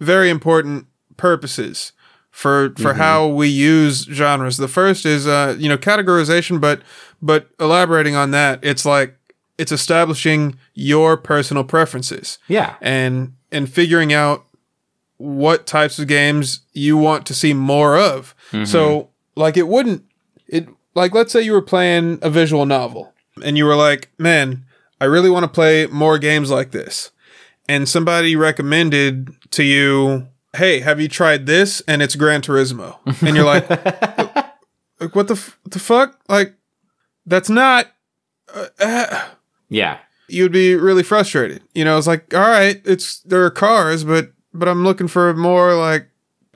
very 0.01 0.29
important 0.31 0.87
purposes 1.17 1.93
for 2.31 2.75
for 2.79 2.95
how 2.95 3.27
we 3.29 3.49
use 3.49 4.03
genres. 4.11 4.57
The 4.57 4.69
first 4.69 5.07
is 5.07 5.27
uh, 5.27 5.57
you 5.59 5.69
know, 5.69 5.79
categorization, 5.79 6.61
but 6.61 6.83
but 7.23 7.49
elaborating 7.59 8.15
on 8.17 8.31
that, 8.33 8.59
it's 8.63 8.85
like 8.85 9.17
it's 9.57 9.73
establishing 9.73 10.57
your 10.75 11.17
personal 11.17 11.65
preferences 11.65 12.39
Yeah. 12.49 12.75
and 12.81 13.35
and 13.53 13.73
figuring 13.73 14.13
out 14.13 14.45
what 15.17 15.65
types 15.67 15.99
of 16.01 16.09
games 16.09 16.61
you 16.73 16.97
want 16.99 17.25
to 17.27 17.35
see 17.35 17.55
more 17.55 17.97
of. 17.97 18.35
So 18.67 19.11
like 19.37 19.57
it 19.57 19.69
wouldn't 19.69 20.05
it 20.47 20.69
like 20.95 21.15
let's 21.15 21.33
say 21.33 21.43
you 21.43 21.53
were 21.53 21.63
playing 21.63 22.19
a 22.23 22.31
visual 22.31 22.67
novel 22.67 23.13
and 23.45 23.57
you 23.59 23.65
were 23.65 23.77
like, 23.77 24.11
"Man, 24.19 24.65
I 25.01 25.07
really 25.07 25.31
want 25.31 25.45
to 25.45 25.49
play 25.49 25.87
more 25.89 26.19
games 26.19 26.51
like 26.51 26.71
this." 26.71 27.11
And 27.69 27.89
somebody 27.89 28.37
recommended 28.37 29.31
to 29.53 29.65
you, 29.65 30.29
"Hey, 30.57 30.81
have 30.81 31.01
you 31.01 31.09
tried 31.09 31.47
this?" 31.47 31.81
and 31.89 32.01
it's 32.03 32.15
Gran 32.15 32.43
Turismo. 32.43 32.97
And 33.27 33.35
you're 33.37 33.45
like, 33.45 33.69
like 35.01 35.15
what 35.15 35.29
the 35.29 35.35
f- 35.35 35.59
the 35.65 35.79
fuck? 35.79 36.19
Like 36.29 36.55
that's 37.27 37.49
not 37.51 37.87
uh, 38.55 38.67
uh, 38.79 39.25
Yeah. 39.69 39.99
you'd 40.29 40.53
be 40.53 40.75
really 40.77 41.03
frustrated. 41.03 41.63
You 41.75 41.85
know, 41.85 41.97
it's 41.99 42.07
like, 42.07 42.33
all 42.35 42.41
right, 42.41 42.81
it's 42.85 43.21
there 43.21 43.45
are 43.45 43.51
cars, 43.51 44.05
but 44.05 44.33
but 44.53 44.69
I'm 44.69 44.85
looking 44.85 45.09
for 45.09 45.35
more 45.35 45.75
like 45.75 46.09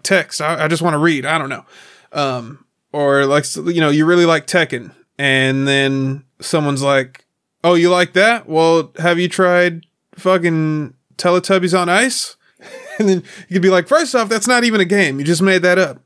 text. 0.02 0.40
I, 0.40 0.64
I 0.64 0.68
just 0.68 0.82
want 0.82 0.94
to 0.94 0.98
read. 0.98 1.24
I 1.26 1.38
don't 1.38 1.48
know. 1.48 1.64
Um, 2.12 2.64
or 2.92 3.26
like 3.26 3.44
you 3.56 3.80
know, 3.80 3.90
you 3.90 4.06
really 4.06 4.26
like 4.26 4.46
Tekken, 4.46 4.92
and 5.18 5.66
then 5.66 6.24
someone's 6.40 6.82
like, 6.82 7.24
oh, 7.64 7.74
you 7.74 7.90
like 7.90 8.12
that? 8.14 8.48
Well, 8.48 8.92
have 8.98 9.18
you 9.18 9.28
tried 9.28 9.86
fucking 10.14 10.94
Teletubbies 11.16 11.78
on 11.78 11.88
Ice? 11.88 12.36
and 12.98 13.08
then 13.08 13.22
you 13.48 13.54
could 13.54 13.62
be 13.62 13.70
like, 13.70 13.88
first 13.88 14.14
off, 14.14 14.28
that's 14.28 14.48
not 14.48 14.64
even 14.64 14.80
a 14.80 14.84
game. 14.84 15.18
You 15.18 15.24
just 15.24 15.42
made 15.42 15.62
that 15.62 15.78
up. 15.78 16.02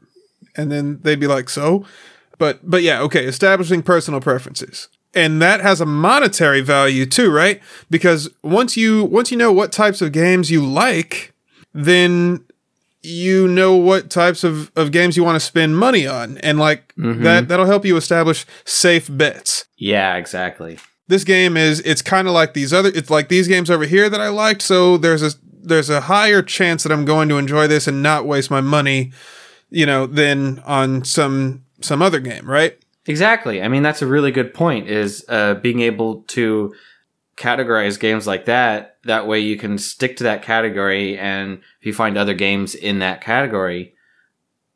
And 0.57 0.71
then 0.71 1.01
they'd 1.03 1.21
be 1.21 1.27
like, 1.27 1.49
so? 1.49 1.87
But 2.39 2.69
but 2.69 2.83
yeah, 2.83 3.01
okay, 3.03 3.25
establishing 3.25 3.83
personal 3.83 4.21
preferences. 4.21 4.89
And 5.15 5.43
that 5.43 5.61
has 5.61 5.81
a 5.81 5.87
monetary 5.87 6.63
value 6.63 7.05
too, 7.07 7.31
right? 7.31 7.61
Because 7.91 8.29
once 8.43 8.77
you 8.77 9.05
once 9.05 9.31
you 9.31 9.37
know 9.37 9.53
what 9.53 9.73
types 9.73 10.03
of 10.03 10.13
games 10.13 10.51
you 10.51 10.65
like, 10.65 11.35
then 11.73 12.45
you 13.03 13.49
know 13.49 13.75
what 13.75 14.11
types 14.11 14.45
of, 14.45 14.71
of 14.77 14.93
games 14.93 15.17
you 15.17 15.25
want 15.25 15.37
to 15.37 15.41
spend 15.41 15.77
money 15.77 16.07
on. 16.07 16.39
And 16.39 16.59
like 16.59 16.93
that 16.97 17.49
that'll 17.49 17.67
help 17.67 17.85
you 17.85 17.97
establish 17.97 18.47
safe 18.65 19.09
bets 19.11 19.65
Yeah, 19.77 20.17
exactly. 20.17 20.79
this 21.09 21.25
game 21.25 21.57
is 21.57 21.81
it's 21.81 22.03
kind 22.03 22.29
of 22.29 22.35
like 22.35 22.55
these 22.55 22.73
other 22.73 22.91
it's 22.95 23.11
like 23.11 23.29
these 23.29 23.49
games 23.49 23.71
over 23.71 23.85
here 23.85 24.09
that 24.09 24.21
I 24.21 24.29
liked 24.29 24.63
so 24.63 24.97
there's 24.97 25.23
a 25.23 25.31
there's 25.65 25.91
a 25.91 26.03
higher 26.03 26.43
chance 26.43 26.83
that 26.83 26.93
I'm 26.93 27.05
going 27.05 27.29
to 27.29 27.39
enjoy 27.39 27.67
this 27.67 27.87
and 27.87 28.03
not 28.03 28.27
waste 28.27 28.51
my 28.51 28.61
money 28.61 29.13
you 29.71 29.87
know 29.87 30.07
than 30.07 30.61
on 30.61 31.05
some 31.05 31.65
some 31.81 32.03
other 32.03 32.21
game 32.21 32.49
right 32.49 32.79
Exactly. 33.07 33.61
I 33.61 33.67
mean, 33.67 33.83
that's 33.83 34.01
a 34.01 34.07
really 34.07 34.31
good 34.31 34.55
point 34.55 34.89
is 34.89 35.25
uh, 35.29 35.55
being 35.55 35.81
able 35.81 36.23
to 36.29 36.73
categorize 37.43 37.99
games 37.99 38.27
like 38.27 38.45
that. 38.47 38.97
That 39.05 39.27
way 39.27 39.41
you 39.41 39.57
can 39.57 39.77
stick 39.79 40.17
to 40.19 40.25
that 40.25 40.43
category. 40.43 41.19
And 41.19 41.59
if 41.81 41.87
you 41.87 41.93
find 41.93 42.17
other 42.17 42.35
games 42.35 42.75
in 42.75 43.01
that 43.01 43.21
category, 43.21 43.95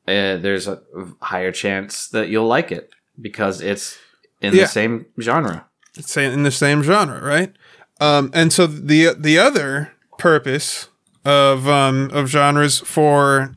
uh, 0.09 0.37
there's 0.37 0.67
a 0.69 0.81
higher 1.21 1.53
chance 1.53 2.09
that 2.09 2.29
you'll 2.29 2.47
like 2.49 2.71
it 2.73 2.91
because 3.21 3.61
it's 3.61 3.97
in 4.41 4.55
Yeah. 4.55 4.63
the 4.63 4.69
same 4.69 5.07
genre. 5.21 5.67
it's 5.97 6.17
in 6.17 6.43
the 6.43 6.51
same 6.51 6.83
genre 6.83 7.25
right 7.25 7.55
um 8.01 8.31
and 8.35 8.53
so 8.53 8.67
the 8.67 9.15
the 9.19 9.39
other 9.39 9.93
purpose 10.19 10.89
of 11.25 11.67
um 11.67 12.11
of 12.13 12.27
genres 12.29 12.79
for 12.81 13.55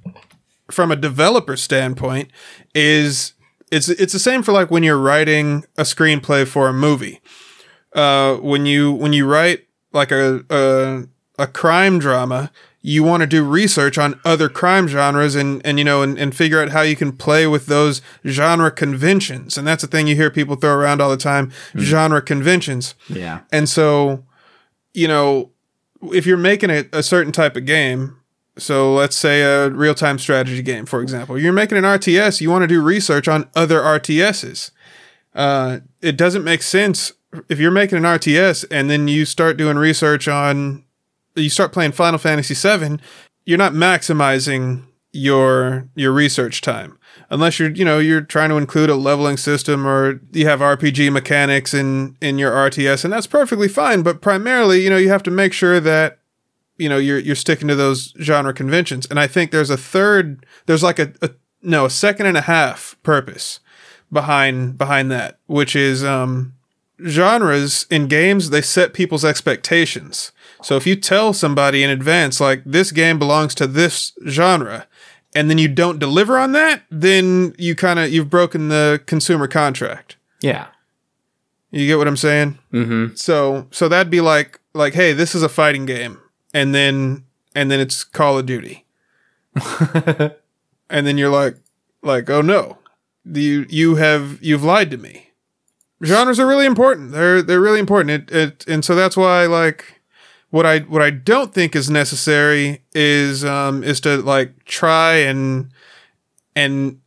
from 0.71 0.89
a 0.89 0.95
developer 0.95 1.57
standpoint 1.57 2.29
is 2.73 3.33
it's 3.71 3.89
it's 3.89 4.13
the 4.13 4.19
same 4.19 4.41
for 4.41 4.53
like 4.53 4.71
when 4.71 4.83
you're 4.83 4.97
writing 5.11 5.65
a 5.77 5.83
screenplay 5.83 6.47
for 6.47 6.69
a 6.69 6.73
movie 6.73 7.19
uh, 7.99 8.37
when 8.37 8.65
you 8.65 8.93
when 8.93 9.11
you 9.11 9.25
write 9.25 9.65
like 9.91 10.11
a 10.11 10.45
a, 10.49 11.03
a 11.37 11.47
crime 11.47 11.99
drama, 11.99 12.49
you 12.81 13.03
want 13.03 13.21
to 13.21 13.27
do 13.27 13.43
research 13.43 13.97
on 13.97 14.19
other 14.23 14.47
crime 14.47 14.87
genres 14.87 15.35
and 15.35 15.61
and 15.65 15.77
you 15.77 15.83
know 15.83 16.01
and, 16.01 16.17
and 16.17 16.33
figure 16.33 16.61
out 16.61 16.69
how 16.69 16.81
you 16.81 16.95
can 16.95 17.11
play 17.11 17.45
with 17.45 17.65
those 17.65 18.01
genre 18.25 18.71
conventions. 18.71 19.57
And 19.57 19.67
that's 19.67 19.81
the 19.81 19.87
thing 19.87 20.07
you 20.07 20.15
hear 20.15 20.31
people 20.31 20.55
throw 20.55 20.73
around 20.73 21.01
all 21.01 21.09
the 21.09 21.17
time, 21.17 21.51
genre 21.77 22.21
conventions. 22.21 22.95
Yeah. 23.09 23.41
And 23.51 23.67
so, 23.67 24.23
you 24.93 25.09
know, 25.09 25.51
if 26.01 26.25
you're 26.25 26.37
making 26.37 26.69
a, 26.69 26.85
a 26.93 27.03
certain 27.03 27.33
type 27.33 27.57
of 27.57 27.65
game, 27.65 28.15
so 28.57 28.93
let's 28.93 29.17
say 29.17 29.41
a 29.41 29.69
real 29.69 29.93
time 29.93 30.19
strategy 30.19 30.61
game, 30.61 30.85
for 30.85 31.01
example, 31.01 31.37
you're 31.37 31.51
making 31.51 31.77
an 31.77 31.83
RTS, 31.83 32.39
you 32.39 32.49
want 32.49 32.63
to 32.63 32.67
do 32.67 32.81
research 32.81 33.27
on 33.27 33.49
other 33.55 33.81
RTSs. 33.81 34.71
Uh, 35.35 35.79
it 36.01 36.15
doesn't 36.15 36.45
make 36.45 36.63
sense 36.63 37.11
if 37.47 37.59
you're 37.59 37.71
making 37.71 37.97
an 37.97 38.03
RTS 38.03 38.65
and 38.71 38.89
then 38.89 39.07
you 39.07 39.25
start 39.25 39.57
doing 39.57 39.77
research 39.77 40.27
on, 40.27 40.83
you 41.35 41.49
start 41.49 41.71
playing 41.71 41.91
Final 41.91 42.19
Fantasy 42.19 42.53
VII, 42.53 42.99
you're 43.45 43.57
not 43.57 43.73
maximizing 43.73 44.83
your 45.11 45.87
your 45.95 46.11
research 46.11 46.61
time. 46.61 46.97
Unless 47.31 47.59
you're 47.59 47.71
you 47.71 47.85
know 47.85 47.99
you're 47.99 48.21
trying 48.21 48.49
to 48.49 48.57
include 48.57 48.89
a 48.89 48.95
leveling 48.95 49.37
system 49.37 49.87
or 49.87 50.21
you 50.31 50.47
have 50.47 50.59
RPG 50.59 51.11
mechanics 51.11 51.73
in 51.73 52.15
in 52.21 52.37
your 52.37 52.51
RTS 52.51 53.03
and 53.03 53.13
that's 53.13 53.27
perfectly 53.27 53.67
fine 53.67 54.03
but 54.03 54.21
primarily 54.21 54.83
you 54.83 54.89
know 54.89 54.97
you 54.97 55.09
have 55.09 55.23
to 55.23 55.31
make 55.31 55.53
sure 55.53 55.79
that 55.79 56.19
you 56.77 56.89
know 56.89 56.97
you're 56.97 57.19
you're 57.19 57.35
sticking 57.35 57.67
to 57.67 57.75
those 57.75 58.13
genre 58.21 58.53
conventions. 58.53 59.05
And 59.07 59.19
I 59.19 59.27
think 59.27 59.51
there's 59.51 59.69
a 59.69 59.77
third 59.77 60.45
there's 60.65 60.83
like 60.83 60.97
a, 60.97 61.13
a 61.21 61.31
no 61.61 61.85
a 61.85 61.89
second 61.89 62.25
and 62.25 62.37
a 62.37 62.41
half 62.41 62.97
purpose 63.03 63.59
behind 64.11 64.77
behind 64.77 65.11
that 65.11 65.37
which 65.45 65.75
is 65.75 66.03
um 66.03 66.53
genres 67.07 67.85
in 67.89 68.07
games 68.07 68.49
they 68.49 68.61
set 68.61 68.93
people's 68.93 69.23
expectations 69.25 70.31
so 70.61 70.75
if 70.75 70.85
you 70.85 70.95
tell 70.95 71.33
somebody 71.33 71.83
in 71.83 71.89
advance 71.89 72.39
like 72.41 72.61
this 72.65 72.91
game 72.91 73.17
belongs 73.19 73.55
to 73.55 73.65
this 73.67 74.13
genre 74.27 74.87
and 75.35 75.49
then 75.49 75.57
you 75.57 75.67
don't 75.67 75.99
deliver 75.99 76.37
on 76.37 76.51
that 76.51 76.81
then 76.89 77.53
you 77.57 77.75
kind 77.75 77.99
of 77.99 78.11
you've 78.11 78.29
broken 78.29 78.69
the 78.69 79.01
consumer 79.05 79.47
contract 79.47 80.17
Yeah. 80.41 80.67
you 81.71 81.87
get 81.87 81.97
what 81.97 82.07
i'm 82.07 82.17
saying 82.17 82.57
Mm-hmm. 82.73 83.15
so 83.15 83.67
so 83.71 83.87
that'd 83.87 84.09
be 84.11 84.21
like 84.21 84.59
like, 84.73 84.93
hey, 84.93 85.13
this 85.13 85.33
is 85.33 85.41
a 85.41 85.49
fighting 85.49 85.87
game, 85.87 86.19
and 86.53 86.75
then 86.75 87.23
and 87.55 87.71
then 87.71 87.79
it's 87.79 88.03
Call 88.03 88.37
of 88.37 88.45
Duty, 88.45 88.85
and 90.89 91.07
then 91.07 91.17
you're 91.17 91.29
like, 91.29 91.55
like, 92.03 92.29
oh 92.29 92.41
no, 92.41 92.77
you 93.25 93.65
you 93.69 93.95
have 93.95 94.37
you've 94.41 94.63
lied 94.63 94.91
to 94.91 94.97
me. 94.97 95.28
Genres 96.03 96.39
are 96.39 96.47
really 96.47 96.65
important. 96.65 97.11
They're 97.11 97.41
they're 97.41 97.59
really 97.59 97.79
important. 97.79 98.31
It, 98.31 98.35
it 98.35 98.67
and 98.67 98.83
so 98.85 98.95
that's 98.95 99.17
why 99.17 99.45
like 99.45 100.01
what 100.49 100.65
I 100.65 100.79
what 100.79 101.01
I 101.01 101.09
don't 101.09 101.53
think 101.53 101.75
is 101.75 101.89
necessary 101.89 102.81
is 102.93 103.43
um 103.43 103.83
is 103.83 103.99
to 104.01 104.17
like 104.17 104.65
try 104.65 105.15
and 105.15 105.71
and 106.55 106.99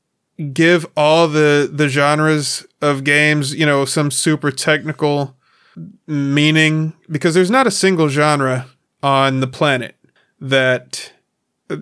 give 0.53 0.87
all 0.97 1.29
the 1.29 1.71
the 1.73 1.89
genres 1.89 2.67
of 2.81 3.05
games, 3.05 3.55
you 3.55 3.67
know, 3.67 3.85
some 3.85 4.11
super 4.11 4.51
technical 4.51 5.37
meaning 6.07 6.93
because 7.11 7.35
there's 7.35 7.51
not 7.51 7.67
a 7.67 7.71
single 7.71 8.09
genre 8.09 8.69
on 9.03 9.41
the 9.41 9.47
planet 9.47 9.97
that 10.41 11.13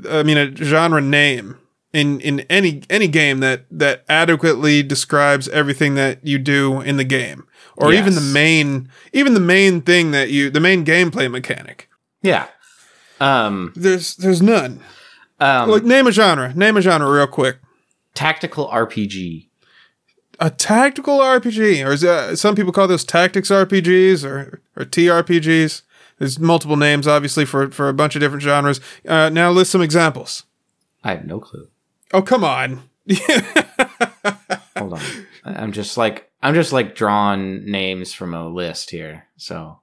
I 0.09 0.23
mean 0.23 0.37
a 0.38 0.55
genre 0.55 1.00
name 1.00 1.59
in 1.93 2.21
in 2.21 2.41
any 2.41 2.83
any 2.89 3.09
game 3.09 3.41
that 3.41 3.65
that 3.71 4.05
adequately 4.09 4.83
describes 4.83 5.49
everything 5.49 5.95
that 5.97 6.25
you 6.25 6.39
do 6.39 6.81
in 6.81 6.97
the 6.97 7.05
game. 7.05 7.47
Or 7.77 7.93
even 7.95 8.15
the 8.15 8.21
main 8.21 8.91
even 9.13 9.33
the 9.35 9.41
main 9.41 9.81
thing 9.81 10.11
that 10.11 10.31
you 10.31 10.51
the 10.51 10.61
main 10.61 10.85
gameplay 10.85 11.31
mechanic. 11.31 11.89
Yeah. 12.23 12.49
Um, 13.21 13.73
there's 13.75 14.17
there's 14.17 14.43
none. 14.43 14.81
um, 15.41 15.71
like 15.71 15.83
name 15.85 16.07
a 16.07 16.13
genre. 16.13 16.53
Name 16.55 16.77
a 16.77 16.83
genre 16.83 17.11
real 17.11 17.27
quick. 17.27 17.59
Tactical 18.15 18.69
RPG. 18.69 19.47
a 20.39 20.51
tactical 20.51 21.19
RPG 21.19 21.87
or 21.87 21.93
is 21.93 22.01
that, 22.03 22.39
some 22.39 22.55
people 22.55 22.73
call 22.73 22.89
those 22.89 23.05
tactics 23.05 23.51
RPGs 23.51 24.25
or 24.25 24.61
or 24.77 24.85
TRPGs 24.85 25.83
there's 26.19 26.39
multiple 26.39 26.77
names 26.77 27.07
obviously 27.07 27.45
for 27.47 27.71
for 27.71 27.89
a 27.89 27.95
bunch 27.95 28.15
of 28.15 28.21
different 28.21 28.43
genres. 28.43 28.81
Uh, 29.09 29.31
now 29.31 29.51
list 29.51 29.71
some 29.71 29.81
examples. 29.83 30.45
I 31.03 31.13
have 31.13 31.25
no 31.25 31.41
clue. 31.41 31.69
Oh 32.12 32.23
come 32.23 32.45
on 32.45 32.83
Hold 34.76 34.95
on. 34.95 35.00
I'm 35.45 35.73
just 35.73 35.97
like 35.97 36.31
I'm 36.43 36.55
just 36.55 36.73
like 36.73 36.95
drawing 36.95 37.64
names 37.71 38.12
from 38.12 38.35
a 38.35 38.49
list 38.49 38.90
here. 38.90 39.26
So 39.37 39.81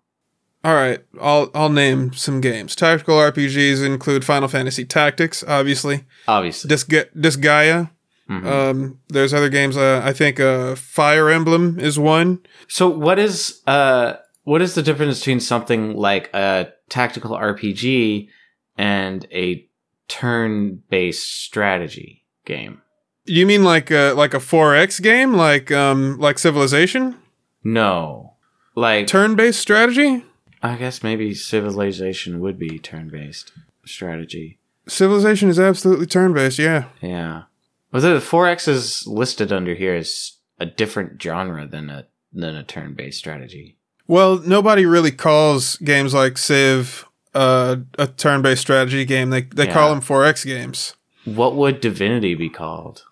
All 0.64 0.74
right, 0.74 1.00
I'll 1.22 1.52
I'll 1.54 1.70
name 1.70 2.14
some 2.14 2.42
games. 2.42 2.76
Tactical 2.76 3.16
RPGs 3.18 3.86
include 3.86 4.26
Final 4.26 4.48
Fantasy 4.48 4.86
Tactics, 4.86 5.44
obviously. 5.48 6.06
obviously, 6.28 6.70
Disga- 6.70 7.10
Disgaea. 7.16 7.92
Mhm. 8.30 8.46
Um, 8.46 9.00
there's 9.10 9.34
other 9.34 9.50
games. 9.50 9.78
Uh, 9.78 10.02
I 10.04 10.12
think 10.14 10.40
uh, 10.40 10.76
Fire 10.76 11.30
Emblem 11.30 11.80
is 11.80 11.98
one. 12.00 12.40
so 12.68 12.90
what 12.90 13.20
is 13.20 13.62
uh 13.68 14.14
what 14.44 14.62
is 14.62 14.76
the 14.76 14.82
difference 14.84 15.20
between 15.20 15.40
something 15.40 15.96
like 15.96 16.30
a 16.34 16.70
tactical 16.90 17.32
RPG 17.38 18.30
and 18.78 19.26
a 19.32 19.67
turn-based 20.08 21.42
strategy 21.44 22.24
game? 22.46 22.82
You 23.26 23.46
mean 23.46 23.64
like 23.64 23.92
a, 23.92 24.14
like 24.14 24.34
a 24.34 24.40
4X 24.40 25.02
game, 25.02 25.34
like 25.34 25.72
um 25.72 26.18
like 26.18 26.40
Civilization, 26.40 27.18
No, 27.64 28.34
like 28.76 29.08
turn-based 29.08 29.60
strategy? 29.60 30.24
I 30.64 30.76
guess 30.76 31.04
maybe 31.04 31.34
Civilization 31.34 32.40
would 32.40 32.58
be 32.58 32.80
turn-based 32.80 33.52
strategy. 33.86 34.60
Civilization 34.88 35.50
is 35.50 35.60
absolutely 35.60 36.06
turn-based. 36.06 36.58
Yeah. 36.60 36.86
Yeah. 37.02 37.44
Well, 37.92 38.02
the 38.02 38.20
4X 38.20 38.68
is 38.68 39.08
listed 39.08 39.52
under 39.52 39.74
here 39.74 39.96
as 39.96 40.34
a 40.60 40.66
different 40.66 41.22
genre 41.22 41.68
than 41.68 41.90
a 41.90 42.08
than 42.34 42.56
a 42.56 42.64
turn-based 42.64 43.18
strategy. 43.18 43.78
Well, 44.08 44.40
nobody 44.40 44.86
really 44.86 45.12
calls 45.12 45.78
games 45.78 46.14
like 46.14 46.38
Civ 46.38 47.07
uh, 47.38 47.76
a 48.00 48.08
turn-based 48.08 48.62
strategy 48.62 49.06
game. 49.06 49.30
They 49.30 49.42
they 49.42 49.68
call 49.68 49.92
them 49.92 50.02
4X 50.02 50.46
games. 50.46 50.96
What 51.24 51.56
would 51.56 51.82
Divinity 51.82 52.36
be 52.36 52.50
called? 52.50 53.04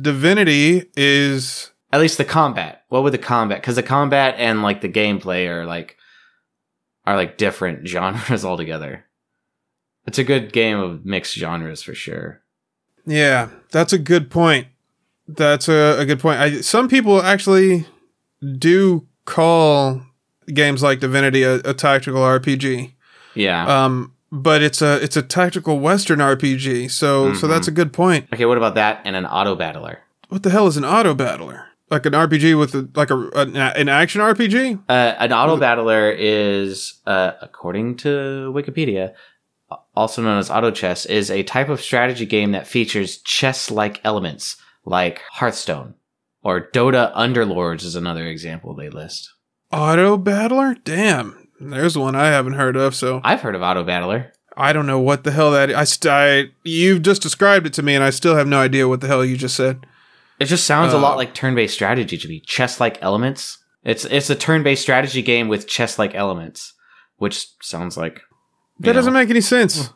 Divinity 0.00 0.86
is 0.96 1.70
At 1.92 2.00
least 2.00 2.16
the 2.16 2.24
combat. 2.24 2.84
What 2.88 3.02
would 3.02 3.12
the 3.12 3.18
combat? 3.18 3.60
Because 3.60 3.76
the 3.76 3.82
combat 3.82 4.36
and 4.38 4.62
like 4.62 4.80
the 4.80 4.88
gameplay 4.88 5.48
are 5.48 5.66
like 5.66 5.96
are 7.04 7.16
like 7.16 7.36
different 7.36 7.86
genres 7.92 8.44
altogether. 8.44 9.04
It's 10.06 10.18
a 10.18 10.24
good 10.24 10.52
game 10.52 10.78
of 10.78 11.04
mixed 11.04 11.36
genres 11.36 11.82
for 11.82 11.94
sure. 11.94 12.42
Yeah, 13.04 13.50
that's 13.70 13.92
a 13.92 13.98
good 13.98 14.30
point. 14.30 14.68
That's 15.28 15.68
a, 15.68 15.96
a 15.98 16.06
good 16.06 16.20
point. 16.20 16.40
I, 16.40 16.60
some 16.60 16.88
people 16.88 17.22
actually 17.22 17.86
do 18.58 19.06
call 19.24 20.02
games 20.46 20.82
like 20.82 21.00
Divinity 21.00 21.42
a, 21.42 21.56
a 21.56 21.74
tactical 21.74 22.22
RPG. 22.22 22.92
Yeah. 23.34 23.84
Um, 23.84 24.12
but 24.30 24.62
it's 24.62 24.80
a 24.82 25.02
it's 25.02 25.16
a 25.16 25.22
tactical 25.22 25.78
Western 25.78 26.18
RPG. 26.20 26.90
So 26.90 27.34
so 27.34 27.46
Mhm. 27.46 27.50
that's 27.50 27.68
a 27.68 27.72
good 27.72 27.92
point. 27.92 28.28
okay, 28.32 28.44
what 28.46 28.56
about 28.58 28.74
that 28.76 29.00
and 29.04 29.14
an 29.16 29.26
auto 29.26 29.54
battler? 29.54 30.00
What 30.28 30.42
the 30.42 30.50
hell 30.50 30.66
is 30.66 30.76
an 30.76 30.84
auto 30.84 31.14
battler? 31.14 31.66
Like 31.90 32.06
an 32.06 32.14
RPG 32.14 32.58
with 32.58 32.74
a, 32.74 32.88
like 32.94 33.10
a 33.10 33.18
an, 33.34 33.54
an 33.56 33.88
action 33.90 34.22
RPG? 34.22 34.80
Uh, 34.88 35.14
an 35.18 35.30
auto 35.34 35.58
battler 35.58 36.10
is, 36.10 36.94
uh, 37.06 37.32
according 37.42 37.96
to 37.98 38.08
Wikipedia, 38.56 39.12
also 39.94 40.22
known 40.22 40.38
as 40.38 40.50
auto 40.50 40.70
chess, 40.70 41.04
is 41.04 41.30
a 41.30 41.42
type 41.42 41.68
of 41.68 41.82
strategy 41.82 42.24
game 42.24 42.52
that 42.52 42.66
features 42.66 43.18
chess-like 43.18 44.00
elements 44.04 44.56
like 44.86 45.20
Hearthstone 45.32 45.92
or 46.42 46.62
Dota 46.72 47.14
Underlords 47.14 47.84
is 47.84 47.94
another 47.94 48.26
example 48.26 48.74
they 48.74 48.88
list. 48.88 49.30
Auto 49.70 50.16
battler? 50.16 50.76
Damn, 50.84 51.41
there's 51.70 51.96
one 51.96 52.14
I 52.14 52.26
haven't 52.26 52.54
heard 52.54 52.76
of. 52.76 52.94
So 52.94 53.20
I've 53.24 53.40
heard 53.40 53.54
of 53.54 53.62
auto 53.62 53.84
battler. 53.84 54.32
I 54.56 54.72
don't 54.72 54.86
know 54.86 55.00
what 55.00 55.24
the 55.24 55.30
hell 55.32 55.50
that. 55.52 55.70
I, 55.74 55.84
st- 55.84 56.12
I 56.12 56.44
you've 56.62 57.02
just 57.02 57.22
described 57.22 57.66
it 57.66 57.72
to 57.74 57.82
me, 57.82 57.94
and 57.94 58.04
I 58.04 58.10
still 58.10 58.36
have 58.36 58.46
no 58.46 58.60
idea 58.60 58.86
what 58.88 59.00
the 59.00 59.06
hell 59.06 59.24
you 59.24 59.36
just 59.36 59.56
said. 59.56 59.86
It 60.38 60.46
just 60.46 60.66
sounds 60.66 60.92
a 60.92 60.96
Uh, 60.96 61.00
lot 61.00 61.16
like 61.16 61.34
turn-based 61.34 61.72
strategy 61.74 62.18
to 62.18 62.28
me. 62.28 62.40
Chess-like 62.40 62.98
elements. 63.00 63.58
It's 63.84 64.04
it's 64.04 64.28
a 64.30 64.34
turn-based 64.34 64.82
strategy 64.82 65.22
game 65.22 65.48
with 65.48 65.66
chess-like 65.68 66.14
elements, 66.14 66.74
which 67.16 67.46
sounds 67.62 67.96
like 67.96 68.16
you 68.78 68.86
That 68.86 68.92
doesn't 68.94 69.12
make 69.12 69.30
any 69.30 69.40
sense. 69.40 69.90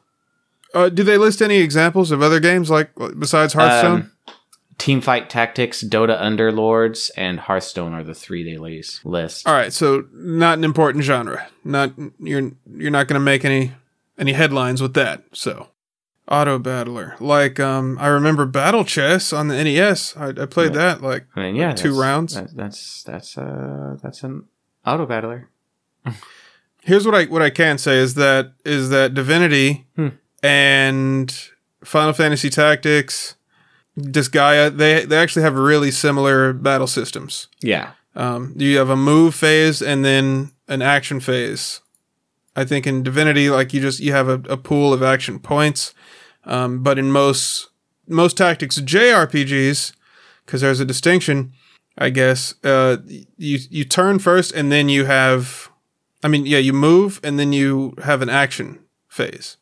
Uh, 0.75 0.89
do 0.89 1.03
they 1.03 1.19
list 1.19 1.41
any 1.43 1.57
examples 1.59 2.11
of 2.11 2.23
other 2.23 2.41
games 2.41 2.71
like 2.71 2.91
besides 3.19 3.53
Hearthstone? 3.55 4.01
Um, 4.01 4.13
Teamfight 4.79 5.29
Tactics, 5.29 5.83
Dota 5.83 6.21
Underlords, 6.21 7.11
and 7.17 7.41
Hearthstone 7.41 7.95
are 7.95 8.05
the 8.05 8.15
three 8.15 8.45
they 8.45 8.59
list. 8.59 9.05
list. 9.07 9.47
All 9.49 9.55
right, 9.55 9.73
so 9.73 10.05
not 10.13 10.59
an 10.59 10.65
important 10.65 11.03
genre. 11.05 11.49
Not 11.65 11.93
you're 12.19 12.53
you're 12.77 12.91
not 12.91 13.09
going 13.09 13.19
to 13.19 13.25
make 13.25 13.45
any 13.45 13.73
any 14.19 14.33
headlines 14.33 14.83
with 14.83 14.93
that. 14.95 15.23
So 15.33 15.69
auto 16.29 16.59
battler, 16.59 17.17
like 17.21 17.59
um, 17.59 17.97
I 18.01 18.09
remember 18.09 18.45
Battle 18.47 18.85
Chess 18.85 19.33
on 19.33 19.49
the 19.49 19.63
NES. 19.65 20.15
I, 20.17 20.29
I 20.29 20.47
played 20.47 20.73
Yeah. 20.75 20.79
that 20.95 21.03
like 21.03 21.27
I 21.35 21.41
mean, 21.41 21.57
yeah, 21.57 21.73
two 21.73 21.99
rounds. 21.99 22.35
that- 22.35 22.55
that's 22.55 23.03
that's 23.05 23.39
uh 23.39 23.97
that's 24.03 24.23
an 24.25 24.45
auto 24.85 25.07
battler. 25.07 25.49
Here's 26.83 27.07
what 27.07 27.15
I 27.15 27.25
what 27.25 27.43
I 27.43 27.51
can 27.51 27.79
say 27.79 27.97
is 27.97 28.15
that 28.15 28.53
is 28.65 28.91
that 28.91 29.15
Divinity 29.15 29.87
Hmm. 29.97 30.09
and 30.43 31.35
Final 31.85 32.13
Fantasy 32.13 32.51
Tactics, 32.51 33.36
Disgaea, 33.99 34.77
they 34.77 35.05
they 35.05 35.17
actually 35.17 35.43
have 35.43 35.57
really 35.57 35.91
similar 35.91 36.53
battle 36.53 36.87
systems. 36.87 37.49
Yeah, 37.61 37.93
Um, 38.15 38.55
you 38.57 38.79
have 38.79 38.91
a 38.91 38.97
move 38.97 39.35
phase 39.35 39.81
and 39.81 40.05
then 40.05 40.53
an 40.69 40.83
action 40.83 41.21
phase. 41.21 41.81
I 42.55 42.65
think 42.65 42.87
in 42.87 43.03
Divinity, 43.03 43.51
like 43.51 43.75
you 43.75 43.81
just 43.81 44.01
you 44.01 44.13
have 44.13 44.29
a, 44.29 44.41
a 44.49 44.57
pool 44.57 44.93
of 44.93 45.03
action 45.03 45.39
points, 45.39 45.95
um, 46.45 46.83
but 46.83 46.99
in 46.99 47.11
most 47.11 47.69
most 48.09 48.37
tactics 48.37 48.79
JRPGs, 48.81 49.93
because 50.45 50.61
there's 50.61 50.81
a 50.81 50.85
distinction, 50.85 51.53
I 51.99 52.11
guess. 52.11 52.55
Uh, 52.63 52.99
you 53.37 53.59
you 53.71 53.85
turn 53.85 54.19
first 54.19 54.53
and 54.53 54.71
then 54.71 54.89
you 54.89 55.07
have, 55.07 55.71
I 56.23 56.29
mean, 56.29 56.47
yeah, 56.47 56.59
you 56.59 56.73
move 56.73 57.21
and 57.23 57.39
then 57.39 57.53
you 57.53 57.95
have 58.05 58.23
an 58.23 58.31
action 58.31 58.79
phase. 59.09 59.57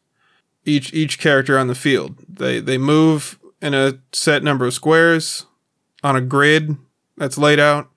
Each 0.64 0.92
each 0.92 1.18
character 1.18 1.58
on 1.58 1.68
the 1.68 1.74
field, 1.74 2.16
they 2.28 2.58
they 2.60 2.78
move 2.78 3.38
in 3.64 3.74
a 3.74 3.94
set 4.12 4.42
number 4.44 4.66
of 4.66 4.74
squares 4.74 5.46
on 6.02 6.14
a 6.16 6.20
grid 6.20 6.76
that's 7.16 7.38
laid 7.38 7.58
out 7.58 7.90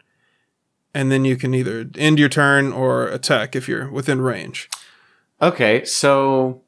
and 0.94 1.12
then 1.12 1.26
you 1.26 1.36
can 1.36 1.54
either 1.54 1.88
end 1.98 2.18
your 2.18 2.30
turn 2.30 2.72
or 2.74 3.08
attack 3.08 3.56
if 3.56 3.68
you're 3.68 3.92
within 3.92 4.22
range. 4.22 4.70
Okay, 5.42 5.86
so 5.86 6.62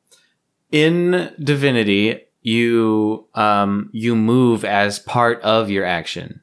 in 0.72 1.34
Divinity, 1.42 2.22
you 2.42 3.26
um 3.36 3.90
you 3.94 4.16
move 4.16 4.64
as 4.64 5.00
part 5.00 5.42
of 5.42 5.70
your 5.70 5.86
action. 5.86 6.42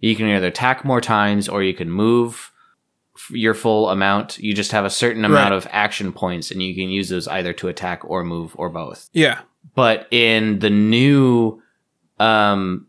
You 0.00 0.16
can 0.16 0.26
either 0.28 0.46
attack 0.48 0.84
more 0.84 1.00
times 1.00 1.48
or 1.48 1.62
you 1.62 1.74
can 1.74 1.90
move 1.90 2.50
your 3.30 3.54
full 3.54 3.88
amount. 3.90 4.38
You 4.38 4.52
just 4.54 4.72
have 4.72 4.84
a 4.84 4.90
certain 4.90 5.24
amount 5.24 5.50
Right. 5.52 5.56
of 5.56 5.68
action 5.70 6.12
points 6.12 6.50
and 6.50 6.62
you 6.62 6.74
can 6.74 6.88
use 6.88 7.08
those 7.08 7.28
either 7.28 7.52
to 7.54 7.68
attack 7.68 8.02
or 8.04 8.24
move 8.24 8.52
or 8.56 8.68
both. 8.68 9.08
Yeah. 9.12 9.40
But 9.76 10.08
in 10.10 10.58
the 10.58 10.70
new 10.70 11.61
um 12.22 12.86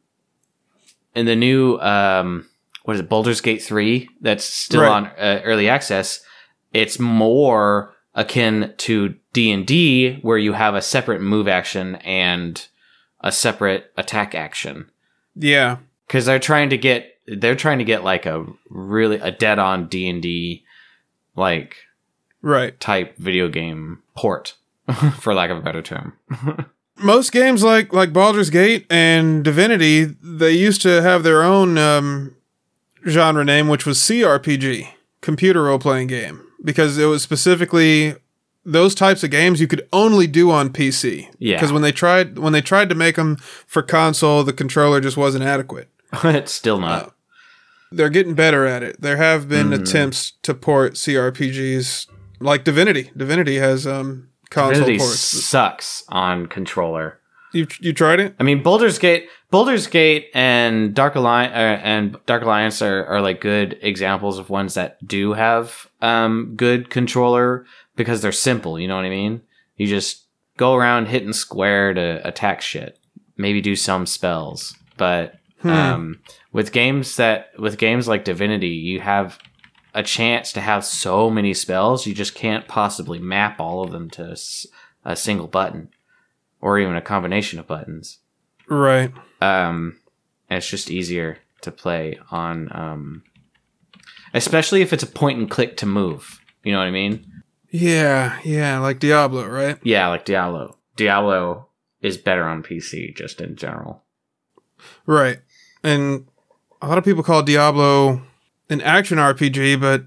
in 1.15 1.25
the 1.25 1.35
new 1.35 1.77
um 1.79 2.45
what 2.83 2.95
is 2.95 2.99
it 2.99 3.09
Baldur's 3.09 3.41
Gate 3.41 3.61
3 3.61 4.07
that's 4.21 4.43
still 4.45 4.81
Right. 4.81 4.91
on 4.91 5.05
uh, 5.07 5.41
early 5.43 5.67
access 5.69 6.21
it's 6.73 6.99
more 6.99 7.93
akin 8.15 8.73
to 8.77 9.15
D&D 9.33 10.19
where 10.21 10.37
you 10.37 10.53
have 10.53 10.75
a 10.75 10.81
separate 10.81 11.21
move 11.21 11.47
action 11.47 11.95
and 11.97 12.67
a 13.21 13.31
separate 13.31 13.91
attack 13.97 14.35
action 14.35 14.89
Yeah. 15.35 15.77
cuz 16.09 16.25
they're 16.25 16.39
trying 16.39 16.69
to 16.69 16.77
get 16.77 17.09
they're 17.25 17.55
trying 17.55 17.79
to 17.79 17.85
get 17.85 18.03
like 18.03 18.25
a 18.25 18.45
really 18.69 19.17
a 19.17 19.31
dead 19.31 19.57
on 19.59 19.87
D&D 19.87 20.63
like 21.35 21.77
Right. 22.41 22.77
type 22.79 23.17
video 23.17 23.47
game 23.47 23.99
port 24.15 24.55
for 25.21 25.33
lack 25.33 25.49
of 25.49 25.57
a 25.57 25.61
better 25.61 25.81
term. 25.81 26.13
Most 27.03 27.31
games 27.31 27.63
like 27.63 27.91
like 27.93 28.13
Baldur's 28.13 28.49
Gate 28.49 28.85
and 28.89 29.43
Divinity, 29.43 30.05
they 30.05 30.51
used 30.51 30.81
to 30.83 31.01
have 31.01 31.23
their 31.23 31.43
own 31.43 31.77
um, 31.77 32.35
genre 33.07 33.43
name, 33.43 33.67
which 33.67 33.85
was 33.85 33.97
CRPG, 33.99 34.87
computer 35.21 35.63
role 35.63 35.79
playing 35.79 36.07
game, 36.07 36.41
because 36.63 36.97
it 36.97 37.05
was 37.05 37.21
specifically 37.21 38.15
those 38.65 38.95
types 38.95 39.23
of 39.25 39.29
games 39.29 39.59
you 39.59 39.67
could 39.67 39.85
only 39.91 40.25
do 40.25 40.49
on 40.49 40.69
PC. 40.69 41.27
Yeah. 41.37 41.57
Because 41.57 41.73
when 41.73 41.81
they 41.81 41.91
tried 41.91 42.39
when 42.39 42.53
they 42.53 42.61
tried 42.61 42.87
to 42.89 42.95
make 42.95 43.17
them 43.17 43.35
for 43.67 43.81
console, 43.81 44.43
the 44.43 44.53
controller 44.53 45.01
just 45.01 45.17
wasn't 45.17 45.43
adequate. 45.43 45.89
it's 46.23 46.53
still 46.53 46.79
not. 46.79 47.13
They're 47.91 48.09
getting 48.09 48.33
better 48.33 48.65
at 48.65 48.81
it. 48.81 49.01
There 49.01 49.17
have 49.17 49.47
been 49.49 49.69
Mhm. 49.69 49.81
attempts 49.81 50.31
to 50.43 50.53
port 50.53 50.93
CRPGs 50.95 52.07
like 52.39 52.63
Divinity. 52.63 53.11
Divinity 53.15 53.57
has 53.57 53.85
um, 53.85 54.29
console 54.53 54.73
Divinity 54.81 54.97
ports. 54.99 55.19
sucks 55.19 56.03
on 56.09 56.45
controller. 56.47 57.19
You 57.51 57.67
you 57.79 57.93
tried 57.93 58.19
it? 58.19 58.35
I 58.39 58.43
mean, 58.43 58.63
Baldur's 58.63 58.97
Gate, 58.97 59.27
Baldur's 59.51 59.85
Gate, 59.85 60.29
and 60.33 60.95
Dark 60.95 61.13
Alliance, 61.15 61.53
uh, 61.53 61.85
and 61.87 62.17
Dark 62.25 62.41
Alliance 62.43 62.81
are, 62.81 63.05
are 63.05 63.21
like 63.21 63.41
good 63.41 63.77
examples 63.81 64.39
of 64.39 64.49
ones 64.49 64.73
that 64.73 65.05
do 65.07 65.33
have 65.33 65.87
um 66.01 66.53
good 66.55 66.89
controller 66.89 67.65
because 67.95 68.21
they're 68.21 68.31
simple. 68.31 68.79
You 68.79 68.87
know 68.87 68.95
what 68.95 69.05
I 69.05 69.09
mean? 69.09 69.41
You 69.77 69.85
just 69.87 70.25
go 70.57 70.73
around 70.73 71.07
hitting 71.07 71.33
square 71.33 71.93
to 71.93 72.27
attack 72.27 72.61
shit. 72.61 72.97
Maybe 73.37 73.61
do 73.61 73.75
some 73.75 74.05
spells, 74.05 74.75
but 74.97 75.35
Hmm. 75.61 75.69
um, 75.69 76.19
with 76.51 76.71
games 76.73 77.15
that 77.15 77.51
with 77.57 77.77
games 77.77 78.05
like 78.07 78.25
Divinity, 78.25 78.67
you 78.69 78.99
have 78.99 79.37
a 79.93 80.03
chance 80.03 80.51
to 80.53 80.61
have 80.61 80.83
so 80.85 81.29
many 81.29 81.53
spells. 81.53 82.05
You 82.07 82.13
just 82.13 82.33
can't 82.35 82.67
possibly 82.67 83.19
map 83.19 83.59
all 83.59 83.83
of 83.83 83.91
them 83.91 84.09
to 84.11 84.31
s- 84.31 84.65
a 85.05 85.15
single 85.15 85.47
button 85.47 85.89
or 86.61 86.79
even 86.79 86.95
a 86.95 87.01
combination 87.01 87.59
of 87.59 87.67
buttons 87.67 88.19
Right. 88.69 89.11
um, 89.41 89.97
it's 90.49 90.69
just 90.69 90.89
easier 90.89 91.39
to 91.61 91.71
play 91.71 92.17
on, 92.31 92.69
um, 92.75 93.23
especially 94.33 94.81
if 94.81 94.93
it's 94.93 95.03
a 95.03 95.07
point 95.07 95.39
and 95.39 95.49
click 95.49 95.77
to 95.77 95.85
move. 95.85 96.39
You 96.63 96.71
know 96.71 96.79
what 96.79 96.87
I 96.87 96.91
mean? 96.91 97.43
Yeah, 97.69 98.39
yeah, 98.43 98.79
like 98.79 98.99
Diablo, 98.99 99.47
right? 99.47 99.77
Yeah, 99.83 100.07
like 100.07 100.25
Diablo. 100.25 100.77
Diablo 100.95 101.67
is 102.01 102.17
better 102.17 102.43
on 102.43 102.63
PC 102.63 103.15
just 103.15 103.41
in 103.41 103.55
general. 103.55 104.03
Right. 105.05 105.39
And 105.83 106.27
a 106.81 106.87
lot 106.87 106.97
of 106.97 107.03
people 107.03 107.23
call 107.23 107.43
Diablo 107.43 108.21
an 108.73 108.81
action 108.81 109.17
RPG, 109.17 109.79
but 109.79 110.03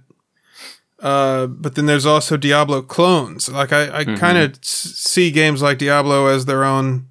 uh, 1.00 1.46
but 1.46 1.74
then 1.74 1.86
there's 1.86 2.06
also 2.06 2.36
Diablo 2.36 2.82
clones. 2.82 3.48
Like 3.48 3.72
I, 3.72 4.00
I 4.00 4.04
Mhm. 4.04 4.18
kind 4.18 4.38
of 4.38 4.58
see 4.62 5.30
games 5.30 5.60
like 5.62 5.78
Diablo 5.78 6.26
as 6.26 6.46
their 6.46 6.64
own 6.64 7.06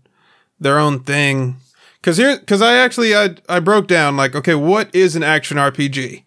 their 0.59 0.79
own 0.79 0.99
thing. 1.03 1.57
Cause 2.01 2.17
here, 2.17 2.37
cause 2.39 2.61
I 2.61 2.75
actually 2.75 3.15
I 3.15 3.35
I 3.49 3.59
broke 3.59 3.87
down 3.87 4.15
like, 4.17 4.35
okay, 4.35 4.55
what 4.55 4.93
is 4.93 5.15
an 5.15 5.23
action 5.23 5.57
RPG? 5.57 6.23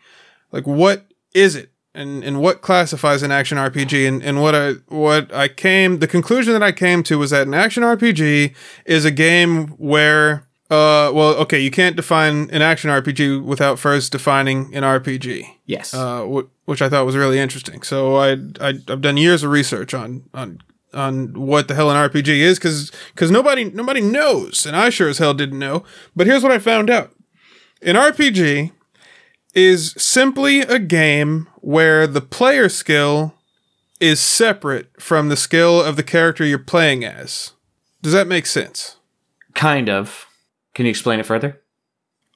Like, 0.53 0.67
what 0.67 1.07
is 1.35 1.57
it? 1.57 1.71
And 1.95 2.23
and 2.23 2.41
what 2.41 2.63
classifies 2.63 3.23
an 3.23 3.33
action 3.33 3.59
RPG? 3.59 4.07
And 4.07 4.23
and 4.23 4.41
what 4.41 4.55
I 4.55 4.75
what 4.89 5.33
I 5.35 5.49
came 5.49 5.99
the 5.99 6.07
conclusion 6.07 6.53
that 6.53 6.63
I 6.63 6.73
came 6.73 7.03
to 7.05 7.19
was 7.19 7.31
that 7.31 7.47
an 7.47 7.55
action 7.55 7.83
RPG 7.83 8.55
is 8.87 9.05
a 9.05 9.11
game 9.11 9.69
where 9.79 10.45
uh 10.71 11.11
well 11.15 11.35
okay 11.37 11.59
you 11.61 11.71
can't 11.71 11.97
define 11.97 12.51
an 12.51 12.61
action 12.63 12.91
RPG 12.91 13.43
without 13.43 13.79
first 13.79 14.13
defining 14.13 14.75
an 14.75 14.83
RPG 14.83 15.47
Yes. 15.65 15.95
uh, 15.95 16.25
wh- 16.25 16.69
which 16.69 16.83
I 16.83 16.89
thought 16.89 17.07
was 17.07 17.17
really 17.17 17.39
interesting. 17.39 17.83
So 17.83 18.17
I, 18.17 18.33
I 18.61 18.69
I've 18.89 19.01
done 19.01 19.17
years 19.17 19.43
of 19.43 19.51
research 19.51 19.95
on 19.95 20.25
on 20.35 20.59
on 20.95 21.33
what 21.35 21.69
the 21.69 21.75
hell 21.75 21.91
an 21.91 21.97
RPG 22.11 22.29
is 22.29 22.59
because 22.59 23.31
nobody 23.31 23.65
nobody 23.65 24.01
knows, 24.01 24.65
and 24.67 24.75
I 24.77 24.91
sure 24.91 25.09
as 25.09 25.19
hell 25.19 25.35
didn't 25.35 25.59
know. 25.59 25.85
But 26.17 26.27
here's 26.27 26.43
what 26.43 26.53
I 26.53 26.59
found 26.59 26.89
out: 26.91 27.13
an 27.83 27.95
RPG 27.97 28.73
is 29.55 29.95
simply 29.99 30.61
a 30.61 30.79
game 30.79 31.49
where 31.57 32.07
the 32.07 32.21
player 32.21 32.69
skill 32.69 33.35
is 34.01 34.21
separate 34.21 34.89
from 35.01 35.29
the 35.29 35.37
skill 35.37 35.83
of 35.83 35.97
the 35.97 36.03
character 36.03 36.45
you're 36.45 36.59
playing 36.59 37.05
as. 37.05 37.53
Does 38.03 38.13
that 38.13 38.27
make 38.27 38.47
sense? 38.47 38.97
kind 39.55 39.89
of. 39.89 40.28
Can 40.79 40.87
you 40.87 40.91
explain 40.91 41.19
it 41.19 41.27
further? 41.27 41.61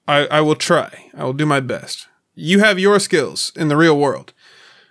I, 0.08 0.26
I 0.26 0.40
will 0.40 0.56
try. 0.56 1.12
I 1.16 1.22
will 1.22 1.32
do 1.32 1.46
my 1.46 1.60
best. 1.60 2.08
You 2.34 2.58
have 2.58 2.76
your 2.76 2.98
skills 2.98 3.52
in 3.54 3.68
the 3.68 3.76
real 3.76 3.96
world, 3.96 4.32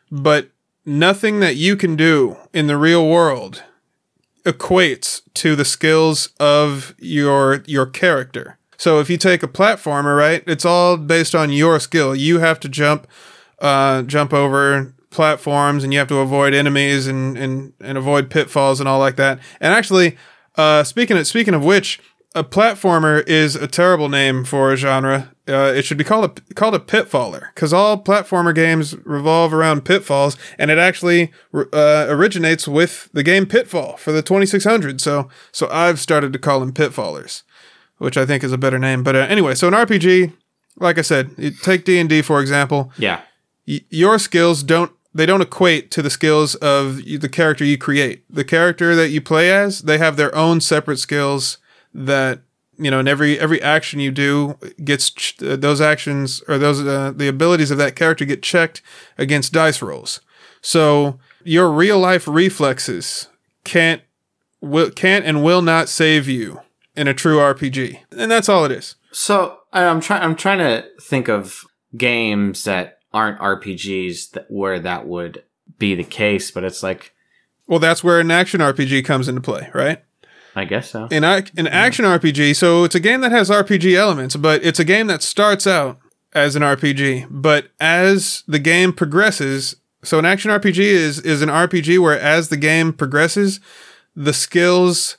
but 0.10 0.52
nothing 0.86 1.42
that 1.42 1.58
you 1.58 1.76
can 1.76 1.98
do 1.98 2.38
in 2.54 2.68
the 2.68 2.78
real 2.78 3.06
world 3.06 3.64
equates 4.46 5.22
to 5.34 5.58
the 5.58 5.66
skills 5.66 6.30
of 6.40 6.96
your 6.98 7.62
your 7.68 7.86
character. 7.86 8.58
So 8.78 9.02
if 9.02 9.10
you 9.10 9.18
take 9.18 9.44
a 9.44 9.50
platformer, 9.50 10.18
right, 10.18 10.46
it's 10.48 10.64
all 10.64 10.96
based 10.96 11.36
on 11.36 11.52
your 11.52 11.78
skill. 11.82 12.16
You 12.16 12.40
have 12.40 12.58
to 12.62 12.70
jump 12.70 13.06
uh, 13.60 14.04
jump 14.04 14.34
over 14.34 14.94
platforms 15.10 15.84
and 15.84 15.92
you 15.92 16.00
have 16.00 16.08
to 16.08 16.20
avoid 16.20 16.54
enemies 16.54 17.06
and, 17.06 17.38
and, 17.38 17.74
and 17.82 17.98
avoid 17.98 18.30
pitfalls 18.30 18.80
and 18.80 18.88
all 18.88 19.00
like 19.00 19.18
that. 19.18 19.40
And 19.60 19.74
actually, 19.74 20.16
uh, 20.56 20.86
speaking 20.86 21.18
of, 21.18 21.28
speaking 21.28 21.54
of 21.54 21.66
which, 21.66 22.00
a 22.34 22.44
platformer 22.44 23.28
is 23.28 23.56
a 23.56 23.68
terrible 23.68 24.08
name 24.08 24.46
for 24.46 24.72
a 24.72 24.78
genre. 24.78 25.32
Uh, 25.48 25.74
it 25.76 25.84
should 25.84 25.98
be 25.98 26.04
called 26.04 26.40
a 26.50 26.54
called 26.54 26.76
a 26.76 26.80
pitfaller 26.80 27.54
because 27.54 27.74
all 27.74 28.02
platformer 28.02 28.56
games 28.56 28.96
revolve 29.06 29.54
around 29.54 29.84
pitfalls, 29.84 30.38
and 30.58 30.72
it 30.72 30.78
actually 30.78 31.32
uh, 31.54 32.06
originates 32.08 32.68
with 32.68 33.10
the 33.12 33.24
game 33.24 33.46
Pitfall 33.46 33.98
for 33.98 34.12
the 34.12 34.22
2600. 34.22 35.02
So 35.02 35.30
so 35.52 35.68
I've 35.70 36.00
started 36.00 36.32
to 36.34 36.40
call 36.40 36.62
them 36.62 36.72
pitfallers, 36.72 37.44
which 37.98 38.18
I 38.18 38.26
think 38.26 38.44
is 38.44 38.54
a 38.54 38.58
better 38.58 38.80
name. 38.80 39.04
But 39.04 39.16
uh, 39.16 39.20
anyway, 39.30 39.56
so 39.56 39.68
an 39.68 39.74
RPG, 39.74 40.34
like 40.78 40.98
I 40.98 41.02
said, 41.02 41.32
you 41.38 41.52
take 41.52 41.84
D 41.84 42.00
and 42.00 42.08
D 42.08 42.22
for 42.22 42.40
example. 42.40 42.94
Yeah. 42.98 43.22
Y- 43.68 43.82
your 43.90 44.20
skills 44.20 44.64
don't 44.64 44.92
they 45.14 45.26
don't 45.26 45.42
equate 45.42 45.92
to 45.92 46.02
the 46.02 46.10
skills 46.10 46.56
of 46.56 47.04
the 47.04 47.30
character 47.30 47.66
you 47.66 47.78
create. 47.78 48.24
The 48.30 48.46
character 48.46 48.96
that 48.96 49.10
you 49.10 49.20
play 49.20 49.52
as, 49.52 49.82
they 49.82 49.98
have 49.98 50.16
their 50.16 50.34
own 50.34 50.62
separate 50.62 51.00
skills 51.00 51.58
that 51.94 52.42
you 52.78 52.90
know, 52.90 53.00
and 53.00 53.08
every 53.08 53.40
every 53.40 53.62
action 53.62 54.00
you 54.00 54.12
do 54.12 54.58
gets 54.84 55.12
ch- 55.12 55.42
uh, 55.44 55.56
those 55.56 55.80
actions 55.80 56.42
or 56.48 56.58
those 56.58 56.86
uh, 56.86 57.14
the 57.16 57.28
abilities 57.28 57.70
of 57.72 57.78
that 57.78 57.96
character 57.96 58.26
get 58.26 58.42
checked 58.42 58.82
against 59.18 59.54
dice 59.54 59.82
rolls. 59.82 60.22
So 60.62 61.20
your 61.44 61.72
real 61.72 62.00
life 62.00 62.28
reflexes 62.28 63.28
can't 63.64 64.02
will 64.62 64.90
can't 64.90 65.26
and 65.26 65.44
will 65.44 65.62
not 65.62 65.90
save 65.90 66.28
you 66.28 66.62
in 66.96 67.08
a 67.08 67.14
true 67.14 67.38
RPG, 67.38 68.00
and 68.12 68.32
that's 68.32 68.50
all 68.50 68.66
it 68.66 68.72
is. 68.72 68.96
So 69.12 69.60
I'm 69.74 70.02
trying. 70.02 70.24
I'm 70.24 70.36
trying 70.36 70.60
to 70.60 70.86
think 71.02 71.28
of 71.28 71.66
games 71.96 72.64
that 72.64 73.00
aren't 73.14 73.40
RPGs 73.40 74.32
that 74.32 74.50
where 74.50 74.80
that 74.80 75.06
would 75.06 75.44
be 75.78 75.96
the 75.96 76.04
case, 76.04 76.52
but 76.52 76.64
it's 76.64 76.82
like 76.82 77.14
Well, 77.68 77.80
that's 77.80 78.04
where 78.04 78.20
an 78.20 78.32
action 78.32 78.62
RPG 78.62 79.06
comes 79.06 79.28
into 79.28 79.42
play, 79.42 79.70
right? 79.74 80.04
I 80.56 80.66
guess 80.66 80.90
so. 80.90 81.08
an, 81.12 81.24
ac- 81.24 81.52
an 81.58 81.68
action 81.68 82.04
RPG. 82.06 82.56
So 82.56 82.84
it's 82.84 82.96
a 82.96 83.00
game 83.00 83.22
that 83.22 83.32
has 83.32 83.50
RPG 83.50 83.96
elements, 83.96 84.36
but 84.36 84.64
it's 84.64 84.80
a 84.80 84.84
game 84.86 85.08
that 85.08 85.22
starts 85.24 85.66
out 85.66 85.98
as 86.34 86.56
an 86.56 86.62
RPG. 86.62 87.28
But 87.30 87.68
as 87.80 88.44
the 88.48 88.60
game 88.60 88.92
progresses, 88.94 89.76
so 90.04 90.20
an 90.20 90.26
action 90.26 90.52
RPG 90.52 90.80
is 90.80 91.20
is 91.20 91.42
an 91.42 91.50
RPG 91.50 92.00
where 92.00 92.20
as 92.20 92.50
the 92.50 92.58
game 92.58 92.92
progresses, 92.92 93.60
the 94.16 94.34
skills 94.34 95.18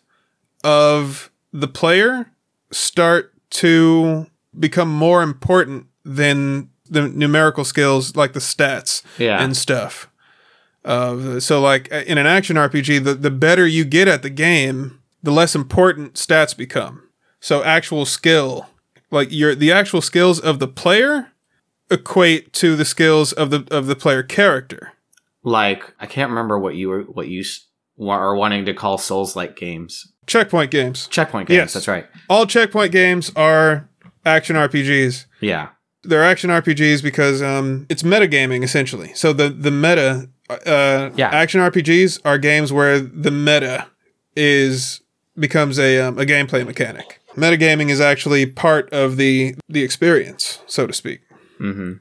of 0.65 1.31
the 1.53 1.69
player 1.69 2.31
start 2.71 3.33
to 3.51 4.27
become 4.59 4.91
more 4.91 5.23
important 5.23 5.87
than 6.05 6.69
the 6.89 7.09
numerical 7.09 7.65
skills 7.65 8.17
like 8.17 8.33
the 8.33 8.41
stats 8.41 9.03
Yeah. 9.19 9.43
and 9.43 9.57
stuff. 9.57 10.09
Uh, 10.85 11.39
so 11.41 11.61
like 11.61 11.89
in 11.89 12.19
an 12.19 12.27
action 12.27 12.57
RPG, 12.57 13.05
the, 13.05 13.15
the 13.15 13.31
better 13.31 13.67
you 13.67 13.85
get 13.85 14.09
at 14.09 14.23
the 14.23 14.31
game, 14.31 14.99
the 15.23 15.31
less 15.31 15.55
important 15.55 16.15
stats 16.15 16.57
become. 16.57 17.09
So 17.41 17.63
actual 17.65 18.07
skill, 18.07 18.69
like 19.11 19.29
your 19.33 19.55
the 19.55 19.73
actual 19.73 20.01
skills 20.01 20.39
of 20.41 20.59
the 20.59 20.69
player 20.69 21.29
equate 21.91 22.53
to 22.55 22.77
the 22.77 22.85
skills 22.85 23.33
of 23.33 23.51
the 23.51 23.67
of 23.71 23.87
the 23.87 23.97
player 23.97 24.23
character. 24.23 24.93
like 25.45 25.95
I 26.01 26.07
can't 26.07 26.31
remember 26.31 26.59
what 26.59 26.75
you 26.77 26.89
were 26.89 27.03
what 27.03 27.29
you 27.29 27.43
are 28.01 28.35
wanting 28.35 28.65
to 28.67 28.75
call 28.75 28.99
Souls 28.99 29.37
like 29.37 29.57
games. 29.57 30.13
Checkpoint 30.27 30.71
games. 30.71 31.09
Checkpoint 31.09 31.49
games. 31.49 31.57
Yes. 31.57 31.73
That's 31.75 31.89
right. 31.89 32.07
All 32.29 32.47
checkpoint 32.47 32.93
games 32.93 33.31
are 33.37 33.89
action 34.25 34.57
RPGs. 34.57 35.27
Yeah. 35.41 35.69
They're 36.05 36.25
action 36.25 36.51
RPGs 36.51 37.03
because 37.03 37.43
um, 37.43 37.87
it's 37.89 38.03
metagaming 38.03 38.63
essentially. 38.65 39.13
So 39.15 39.33
the 39.33 39.49
the 39.51 39.71
meta 39.71 40.29
Uh, 40.49 41.11
Yeah. 41.17 41.29
Action 41.33 41.61
RPGs 41.61 42.21
are 42.25 42.39
games 42.39 42.73
where 42.73 42.99
the 43.01 43.31
meta 43.31 43.87
is 44.37 45.01
becomes 45.39 45.79
a 45.79 46.01
um, 46.01 46.19
a 46.19 46.25
gameplay 46.25 46.65
mechanic. 46.67 47.21
Metagaming 47.35 47.89
is 47.89 48.01
actually 48.01 48.47
part 48.47 48.93
of 48.93 49.17
the 49.17 49.55
the 49.69 49.83
experience, 49.83 50.61
so 50.67 50.87
to 50.87 50.93
speak. 50.93 51.23
Mm-hmm. 51.61 51.95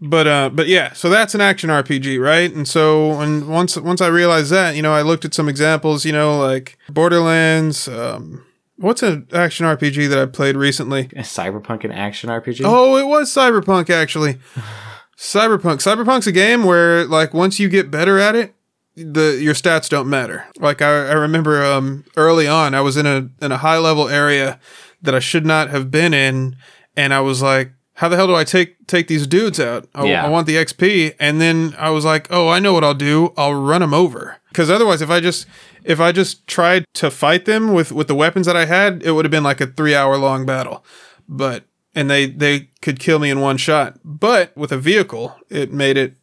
But 0.00 0.26
uh, 0.28 0.50
but 0.50 0.68
yeah, 0.68 0.92
so 0.92 1.08
that's 1.08 1.34
an 1.34 1.40
action 1.40 1.70
RPG, 1.70 2.22
right? 2.22 2.52
And 2.52 2.68
so 2.68 3.20
and 3.20 3.48
once 3.48 3.76
once 3.76 4.00
I 4.00 4.06
realized 4.08 4.50
that, 4.52 4.76
you 4.76 4.82
know, 4.82 4.92
I 4.92 5.02
looked 5.02 5.24
at 5.24 5.34
some 5.34 5.48
examples, 5.48 6.04
you 6.04 6.12
know, 6.12 6.38
like 6.38 6.78
Borderlands. 6.88 7.88
Um, 7.88 8.46
what's 8.76 9.02
an 9.02 9.26
action 9.32 9.66
RPG 9.66 10.08
that 10.10 10.18
I 10.18 10.26
played 10.26 10.56
recently? 10.56 11.04
Cyberpunk 11.06 11.82
and 11.82 11.92
action 11.92 12.30
RPG. 12.30 12.62
Oh, 12.64 12.96
it 12.96 13.06
was 13.06 13.32
Cyberpunk 13.34 13.90
actually. 13.90 14.38
Cyberpunk. 15.18 15.78
Cyberpunk's 15.78 16.28
a 16.28 16.32
game 16.32 16.62
where 16.62 17.04
like 17.04 17.34
once 17.34 17.58
you 17.58 17.68
get 17.68 17.90
better 17.90 18.20
at 18.20 18.36
it, 18.36 18.54
the 19.04 19.38
your 19.40 19.54
stats 19.54 19.88
don't 19.88 20.08
matter. 20.08 20.46
Like 20.58 20.82
I, 20.82 21.08
I 21.08 21.12
remember 21.12 21.64
um 21.64 22.04
early 22.16 22.46
on 22.46 22.74
I 22.74 22.80
was 22.80 22.96
in 22.96 23.06
a 23.06 23.28
in 23.40 23.52
a 23.52 23.58
high 23.58 23.78
level 23.78 24.08
area 24.08 24.58
that 25.02 25.14
I 25.14 25.20
should 25.20 25.46
not 25.46 25.70
have 25.70 25.90
been 25.90 26.12
in 26.12 26.56
and 26.96 27.14
I 27.14 27.20
was 27.20 27.42
like 27.42 27.72
how 27.94 28.08
the 28.08 28.14
hell 28.14 28.28
do 28.28 28.34
I 28.36 28.44
take 28.44 28.86
take 28.86 29.08
these 29.08 29.26
dudes 29.26 29.58
out? 29.58 29.88
I, 29.92 30.04
Yeah. 30.06 30.24
I 30.24 30.28
want 30.28 30.46
the 30.46 30.54
XP, 30.54 31.16
and 31.18 31.40
then 31.40 31.74
I 31.76 31.90
was 31.90 32.04
like, 32.04 32.28
"Oh, 32.30 32.48
I 32.48 32.60
know 32.60 32.72
what 32.72 32.84
I'll 32.84 32.94
do. 32.94 33.32
I'll 33.36 33.54
run 33.54 33.80
them 33.80 33.92
over." 33.92 34.36
Because 34.50 34.70
otherwise, 34.70 35.02
if 35.02 35.10
I 35.10 35.18
just 35.18 35.46
if 35.82 35.98
I 35.98 36.12
just 36.12 36.46
tried 36.46 36.84
to 36.94 37.10
fight 37.10 37.44
them 37.44 37.72
with 37.74 37.90
with 37.90 38.06
the 38.06 38.14
weapons 38.14 38.46
that 38.46 38.56
I 38.56 38.66
had, 38.66 39.02
it 39.02 39.10
would 39.12 39.24
have 39.24 39.32
been 39.32 39.42
like 39.42 39.60
a 39.60 39.66
three 39.66 39.96
hour 39.96 40.16
long 40.16 40.46
battle. 40.46 40.84
But 41.28 41.64
and 41.92 42.08
they 42.08 42.26
they 42.26 42.68
could 42.82 43.00
kill 43.00 43.18
me 43.18 43.30
in 43.30 43.40
one 43.40 43.56
shot. 43.56 43.98
But 44.04 44.56
with 44.56 44.70
a 44.70 44.78
vehicle, 44.78 45.34
it 45.50 45.72
made 45.72 45.96
it 45.96 46.14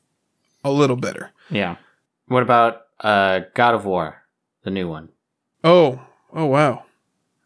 a 0.64 0.72
little 0.72 0.96
better. 0.96 1.32
Yeah. 1.50 1.76
What 2.28 2.44
about 2.44 2.84
uh 3.00 3.42
God 3.54 3.76
of 3.76 3.86
War, 3.86 4.24
the 4.64 4.72
new 4.72 4.88
one? 4.90 5.10
Oh, 5.64 6.02
oh 6.34 6.46
wow. 6.46 6.86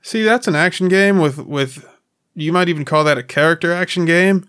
See, 0.02 0.24
that's 0.24 0.48
an 0.48 0.56
action 0.56 0.88
game 0.88 1.20
with 1.20 1.40
with 1.40 1.86
you 2.36 2.54
might 2.54 2.70
even 2.70 2.86
call 2.86 3.04
that 3.04 3.18
a 3.18 3.24
character 3.24 3.72
action 3.74 4.06
game 4.06 4.48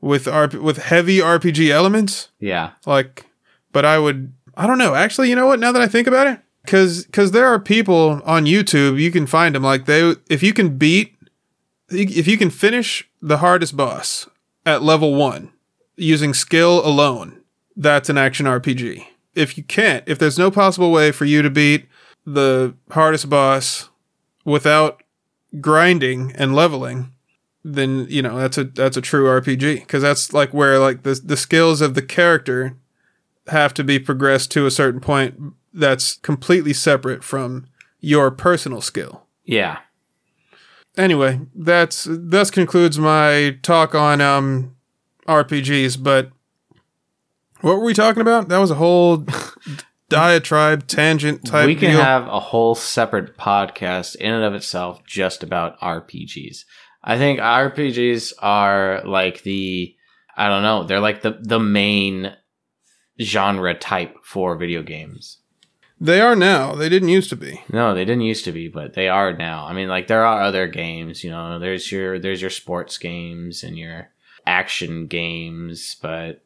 with 0.00 0.26
RP, 0.26 0.60
with 0.60 0.78
heavy 0.78 1.18
RPG 1.18 1.70
elements. 1.70 2.28
Yeah. 2.38 2.72
Like, 2.86 3.26
but 3.72 3.84
I 3.84 3.98
would 3.98 4.32
I 4.56 4.66
don't 4.66 4.78
know. 4.78 4.94
Actually, 4.94 5.30
you 5.30 5.36
know 5.36 5.46
what? 5.46 5.60
Now 5.60 5.72
that 5.72 5.82
I 5.82 5.88
think 5.88 6.06
about 6.06 6.26
it, 6.26 6.40
because 6.64 7.06
because 7.06 7.32
there 7.32 7.46
are 7.46 7.58
people 7.58 8.20
on 8.24 8.44
YouTube 8.44 9.00
you 9.00 9.10
can 9.10 9.26
find 9.26 9.54
them 9.54 9.62
like 9.62 9.86
they 9.86 10.14
if 10.28 10.42
you 10.42 10.52
can 10.52 10.76
beat 10.76 11.16
if 11.90 12.26
you 12.26 12.38
can 12.38 12.50
finish 12.50 13.08
the 13.20 13.38
hardest 13.38 13.76
boss 13.76 14.28
at 14.64 14.82
level 14.82 15.14
one 15.14 15.52
using 15.96 16.34
skill 16.34 16.84
alone, 16.86 17.40
that's 17.76 18.08
an 18.08 18.18
action 18.18 18.46
RPG. 18.46 19.06
If 19.34 19.56
you 19.56 19.64
can't, 19.64 20.04
if 20.06 20.18
there's 20.18 20.38
no 20.38 20.50
possible 20.50 20.92
way 20.92 21.10
for 21.12 21.24
you 21.24 21.42
to 21.42 21.50
beat 21.50 21.86
the 22.26 22.74
hardest 22.90 23.28
boss 23.30 23.88
without 24.44 25.02
grinding 25.60 26.32
and 26.36 26.54
leveling, 26.54 27.12
then 27.64 28.06
you 28.08 28.22
know 28.22 28.38
that's 28.38 28.58
a 28.58 28.64
that's 28.64 28.96
a 28.96 29.02
true 29.02 29.26
RPG 29.26 29.80
because 29.80 30.02
that's 30.02 30.32
like 30.32 30.52
where 30.52 30.78
like 30.78 31.02
the 31.02 31.20
the 31.24 31.36
skills 31.36 31.80
of 31.80 31.94
the 31.94 32.02
character 32.02 32.76
have 33.48 33.74
to 33.74 33.84
be 33.84 33.98
progressed 33.98 34.50
to 34.52 34.66
a 34.66 34.70
certain 34.70 35.00
point 35.00 35.54
that's 35.72 36.14
completely 36.18 36.72
separate 36.72 37.24
from 37.24 37.66
your 38.00 38.30
personal 38.30 38.80
skill. 38.80 39.26
Yeah. 39.44 39.78
Anyway, 40.96 41.40
that's 41.54 42.06
thus 42.10 42.50
concludes 42.50 42.98
my 42.98 43.58
talk 43.62 43.94
on 43.94 44.20
um 44.20 44.76
RPGs, 45.26 46.02
but 46.02 46.30
what 47.62 47.78
were 47.78 47.84
we 47.84 47.94
talking 47.94 48.20
about? 48.22 48.48
That 48.48 48.58
was 48.58 48.70
a 48.70 48.76
whole 48.76 49.24
diatribe 50.08 50.86
tangent 50.86 51.44
type 51.46 51.66
we 51.66 51.74
can 51.74 51.92
deal. 51.92 52.00
have 52.02 52.26
a 52.26 52.40
whole 52.40 52.74
separate 52.74 53.36
podcast 53.38 54.14
in 54.16 54.32
and 54.32 54.44
of 54.44 54.54
itself 54.54 55.02
just 55.06 55.42
about 55.42 55.80
RPGs. 55.80 56.64
I 57.02 57.16
think 57.18 57.40
RPGs 57.40 58.34
are 58.40 59.02
like 59.04 59.42
the 59.42 59.94
I 60.36 60.48
don't 60.48 60.62
know, 60.62 60.84
they're 60.84 61.00
like 61.00 61.22
the 61.22 61.38
the 61.40 61.60
main 61.60 62.34
genre 63.20 63.74
type 63.74 64.16
for 64.24 64.56
video 64.56 64.82
games. 64.82 65.38
they 66.00 66.20
are 66.20 66.34
now. 66.34 66.74
They 66.74 66.88
didn't 66.88 67.10
used 67.10 67.30
to 67.30 67.36
be. 67.36 67.62
No, 67.72 67.94
they 67.94 68.04
didn't 68.04 68.22
used 68.22 68.44
to 68.46 68.52
be, 68.52 68.68
but 68.68 68.94
they 68.94 69.08
are 69.08 69.32
now. 69.36 69.66
I 69.66 69.72
mean, 69.72 69.88
like 69.88 70.08
there 70.08 70.24
are 70.24 70.42
other 70.42 70.66
games, 70.66 71.22
you 71.22 71.30
know, 71.30 71.58
there's 71.58 71.90
your 71.92 72.18
there's 72.18 72.40
your 72.40 72.50
sports 72.50 72.98
games 72.98 73.62
and 73.62 73.78
your 73.78 74.10
action 74.46 75.06
games, 75.06 75.96
but 76.02 76.42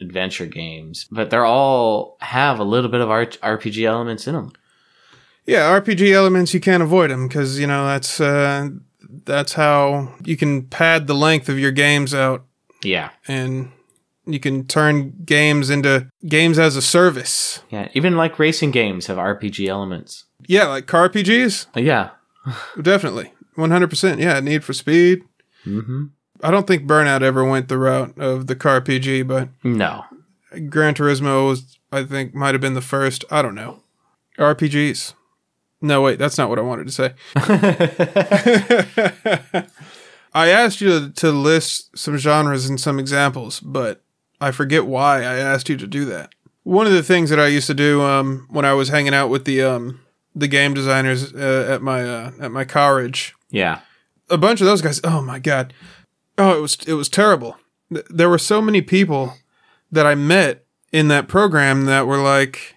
adventure 0.00 0.46
games, 0.46 1.06
but 1.10 1.30
they're 1.30 1.44
all 1.44 2.16
have 2.20 2.58
a 2.58 2.64
little 2.64 2.90
bit 2.90 3.00
of 3.00 3.08
RPG 3.08 3.84
elements 3.84 4.26
in 4.26 4.34
them. 4.34 4.52
Yeah, 5.46 5.78
RPG 5.80 6.12
elements 6.12 6.54
you 6.54 6.60
can't 6.60 6.82
avoid 6.82 7.10
them 7.10 7.26
because 7.28 7.58
you 7.58 7.66
know 7.66 7.86
that's 7.86 8.20
uh, 8.20 8.68
that's 9.24 9.54
how 9.54 10.14
you 10.24 10.36
can 10.36 10.62
pad 10.64 11.06
the 11.06 11.14
length 11.14 11.48
of 11.48 11.58
your 11.58 11.72
games 11.72 12.14
out, 12.14 12.44
Yeah. 12.84 13.10
and 13.26 13.72
you 14.26 14.38
can 14.38 14.66
turn 14.66 15.12
games 15.24 15.70
into 15.70 16.08
games 16.28 16.58
as 16.58 16.76
a 16.76 16.82
service. 16.82 17.60
Yeah, 17.70 17.88
even 17.94 18.16
like 18.16 18.38
racing 18.38 18.70
games 18.70 19.06
have 19.06 19.16
RPG 19.16 19.66
elements. 19.66 20.24
Yeah, 20.46 20.66
like 20.66 20.86
car 20.86 21.08
RPGs, 21.08 21.66
Yeah. 21.74 22.10
definitely, 22.80 23.32
one 23.56 23.70
hundred 23.70 23.90
percent. 23.90 24.20
Yeah, 24.20 24.38
Need 24.40 24.62
for 24.62 24.72
Speed. 24.72 25.22
Mm-hmm. 25.66 26.04
I 26.42 26.50
don't 26.50 26.66
think 26.66 26.84
Burnout 26.84 27.22
ever 27.22 27.44
went 27.44 27.68
the 27.68 27.78
route 27.78 28.16
of 28.18 28.46
the 28.46 28.56
car 28.56 28.80
RPG, 28.80 29.26
but 29.26 29.48
No. 29.62 30.04
Gran 30.68 30.94
Turismo 30.94 31.46
was, 31.46 31.78
I 31.92 32.04
think, 32.04 32.34
might 32.34 32.54
have 32.54 32.60
been 32.60 32.74
the 32.74 32.80
first. 32.80 33.24
I 33.30 33.42
don't 33.42 33.54
know. 33.54 33.82
RPGs. 34.38 35.14
No, 35.82 36.02
wait, 36.02 36.18
that's 36.18 36.36
not 36.36 36.48
what 36.48 36.58
I 36.58 36.62
wanted 36.62 36.86
to 36.88 36.92
say. 36.92 37.14
I 40.34 40.48
asked 40.48 40.80
you 40.80 40.88
to, 40.88 41.10
to 41.10 41.32
list 41.32 41.96
some 41.96 42.16
genres 42.16 42.68
and 42.68 42.78
some 42.78 42.98
examples, 42.98 43.60
but 43.60 44.02
I 44.40 44.50
forget 44.50 44.86
why 44.86 45.18
I 45.18 45.36
asked 45.36 45.68
you 45.68 45.76
to 45.76 45.86
do 45.86 46.04
that. 46.06 46.34
One 46.62 46.86
of 46.86 46.92
the 46.92 47.02
things 47.02 47.30
that 47.30 47.40
I 47.40 47.46
used 47.46 47.66
to 47.68 47.74
do 47.74 48.02
um, 48.02 48.46
when 48.50 48.64
I 48.64 48.74
was 48.74 48.90
hanging 48.90 49.14
out 49.14 49.28
with 49.28 49.44
the 49.44 49.62
um, 49.62 50.00
the 50.34 50.46
game 50.46 50.74
designers 50.74 51.32
uh, 51.34 51.66
at 51.70 51.82
my 51.82 52.02
uh, 52.02 52.30
at 52.40 52.52
my 52.52 52.64
college, 52.64 53.34
yeah. 53.50 53.80
a 54.28 54.36
bunch 54.36 54.60
of 54.60 54.66
those 54.66 54.82
guys. 54.82 55.00
Oh 55.02 55.22
my 55.22 55.38
god! 55.38 55.72
Oh, 56.40 56.56
it 56.56 56.60
was 56.62 56.78
it 56.86 56.94
was 56.94 57.10
terrible. 57.10 57.58
There 58.08 58.30
were 58.30 58.38
so 58.38 58.62
many 58.62 58.80
people 58.80 59.34
that 59.92 60.06
I 60.06 60.14
met 60.14 60.64
in 60.90 61.08
that 61.08 61.28
program 61.28 61.84
that 61.84 62.06
were 62.06 62.16
like, 62.16 62.76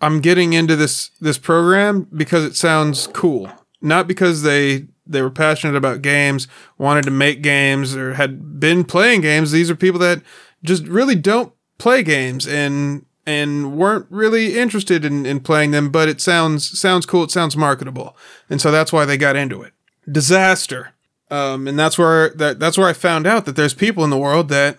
"I'm 0.00 0.20
getting 0.20 0.54
into 0.54 0.76
this 0.76 1.10
this 1.20 1.36
program 1.36 2.08
because 2.16 2.42
it 2.42 2.56
sounds 2.56 3.08
cool, 3.08 3.52
not 3.82 4.08
because 4.08 4.40
they 4.42 4.86
they 5.06 5.20
were 5.20 5.30
passionate 5.30 5.76
about 5.76 6.00
games, 6.00 6.48
wanted 6.78 7.04
to 7.04 7.10
make 7.10 7.42
games, 7.42 7.94
or 7.94 8.14
had 8.14 8.58
been 8.58 8.82
playing 8.82 9.20
games. 9.20 9.52
These 9.52 9.70
are 9.70 9.76
people 9.76 10.00
that 10.00 10.22
just 10.64 10.86
really 10.86 11.14
don't 11.14 11.52
play 11.78 12.02
games 12.02 12.48
and." 12.48 13.04
And 13.24 13.76
weren't 13.76 14.06
really 14.10 14.58
interested 14.58 15.04
in, 15.04 15.24
in 15.24 15.38
playing 15.38 15.70
them, 15.70 15.90
but 15.90 16.08
it 16.08 16.20
sounds 16.20 16.76
sounds 16.76 17.06
cool. 17.06 17.22
It 17.22 17.30
sounds 17.30 17.56
marketable, 17.56 18.16
and 18.50 18.60
so 18.60 18.72
that's 18.72 18.92
why 18.92 19.04
they 19.04 19.16
got 19.16 19.36
into 19.36 19.62
it 19.62 19.74
disaster. 20.10 20.92
Um, 21.32 21.66
and 21.66 21.78
that's 21.78 21.96
where 21.96 22.28
that 22.34 22.58
that's 22.58 22.76
where 22.76 22.88
I 22.88 22.92
found 22.92 23.26
out 23.26 23.46
that 23.46 23.56
there's 23.56 23.72
people 23.72 24.04
in 24.04 24.10
the 24.10 24.18
world 24.18 24.50
that 24.50 24.76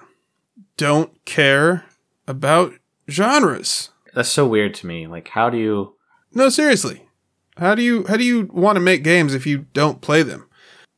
don't 0.77 1.11
care 1.25 1.85
about 2.27 2.73
genres. 3.09 3.89
That's 4.13 4.29
so 4.29 4.45
weird 4.45 4.75
to 4.75 4.85
me. 4.85 5.07
Like 5.07 5.29
how 5.29 5.49
do 5.49 5.57
you 5.57 5.95
No, 6.31 6.49
seriously. 6.49 7.07
How 7.57 7.73
do 7.73 7.81
you 7.81 8.05
how 8.07 8.17
do 8.17 8.23
you 8.23 8.51
want 8.53 8.75
to 8.75 8.81
make 8.81 9.03
games 9.03 9.33
if 9.33 9.47
you 9.47 9.65
don't 9.73 9.99
play 9.99 10.21
them? 10.21 10.47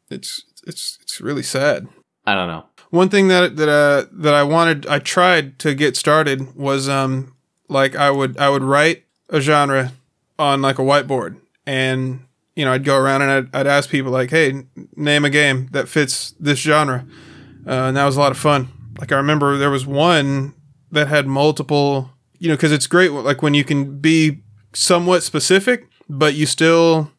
It's 0.09 0.43
it's 0.67 0.99
it's 1.01 1.21
really 1.21 1.43
sad. 1.43 1.87
I 2.25 2.35
don't 2.35 2.49
know. 2.49 2.65
One 2.89 3.07
thing 3.07 3.29
that 3.29 3.55
that 3.55 3.69
uh 3.69 4.09
that 4.11 4.33
I 4.33 4.43
wanted 4.43 4.85
I 4.87 4.99
tried 4.99 5.57
to 5.59 5.73
get 5.73 5.95
started 5.95 6.53
was 6.57 6.89
um 6.89 7.33
like 7.69 7.95
I 7.95 8.11
would 8.11 8.37
I 8.37 8.49
would 8.49 8.63
write 8.63 9.05
a 9.29 9.39
genre 9.39 9.93
on 10.37 10.61
like 10.61 10.79
a 10.79 10.83
whiteboard 10.83 11.37
and 11.65 12.24
you 12.55 12.65
know 12.65 12.71
I'd 12.73 12.83
go 12.83 12.97
around 12.97 13.21
and 13.21 13.31
I'd, 13.31 13.55
I'd 13.55 13.67
ask 13.67 13.89
people 13.89 14.11
like 14.11 14.29
hey 14.29 14.63
name 14.95 15.25
a 15.25 15.29
game 15.29 15.67
that 15.71 15.87
fits 15.89 16.33
this 16.39 16.59
genre 16.59 17.05
uh, 17.67 17.71
and 17.71 17.97
that 17.97 18.05
was 18.05 18.15
a 18.17 18.19
lot 18.19 18.31
of 18.31 18.37
fun 18.37 18.69
like 18.99 19.11
I 19.11 19.17
remember 19.17 19.57
there 19.57 19.69
was 19.71 19.85
one 19.85 20.53
that 20.91 21.07
had 21.07 21.27
multiple 21.27 22.11
you 22.39 22.47
know 22.49 22.55
because 22.55 22.71
it's 22.71 22.87
great 22.87 23.11
like 23.11 23.41
when 23.41 23.53
you 23.53 23.63
can 23.63 23.99
be 23.99 24.41
somewhat 24.73 25.23
specific 25.23 25.87
but 26.09 26.33
you 26.35 26.45
still 26.45 27.11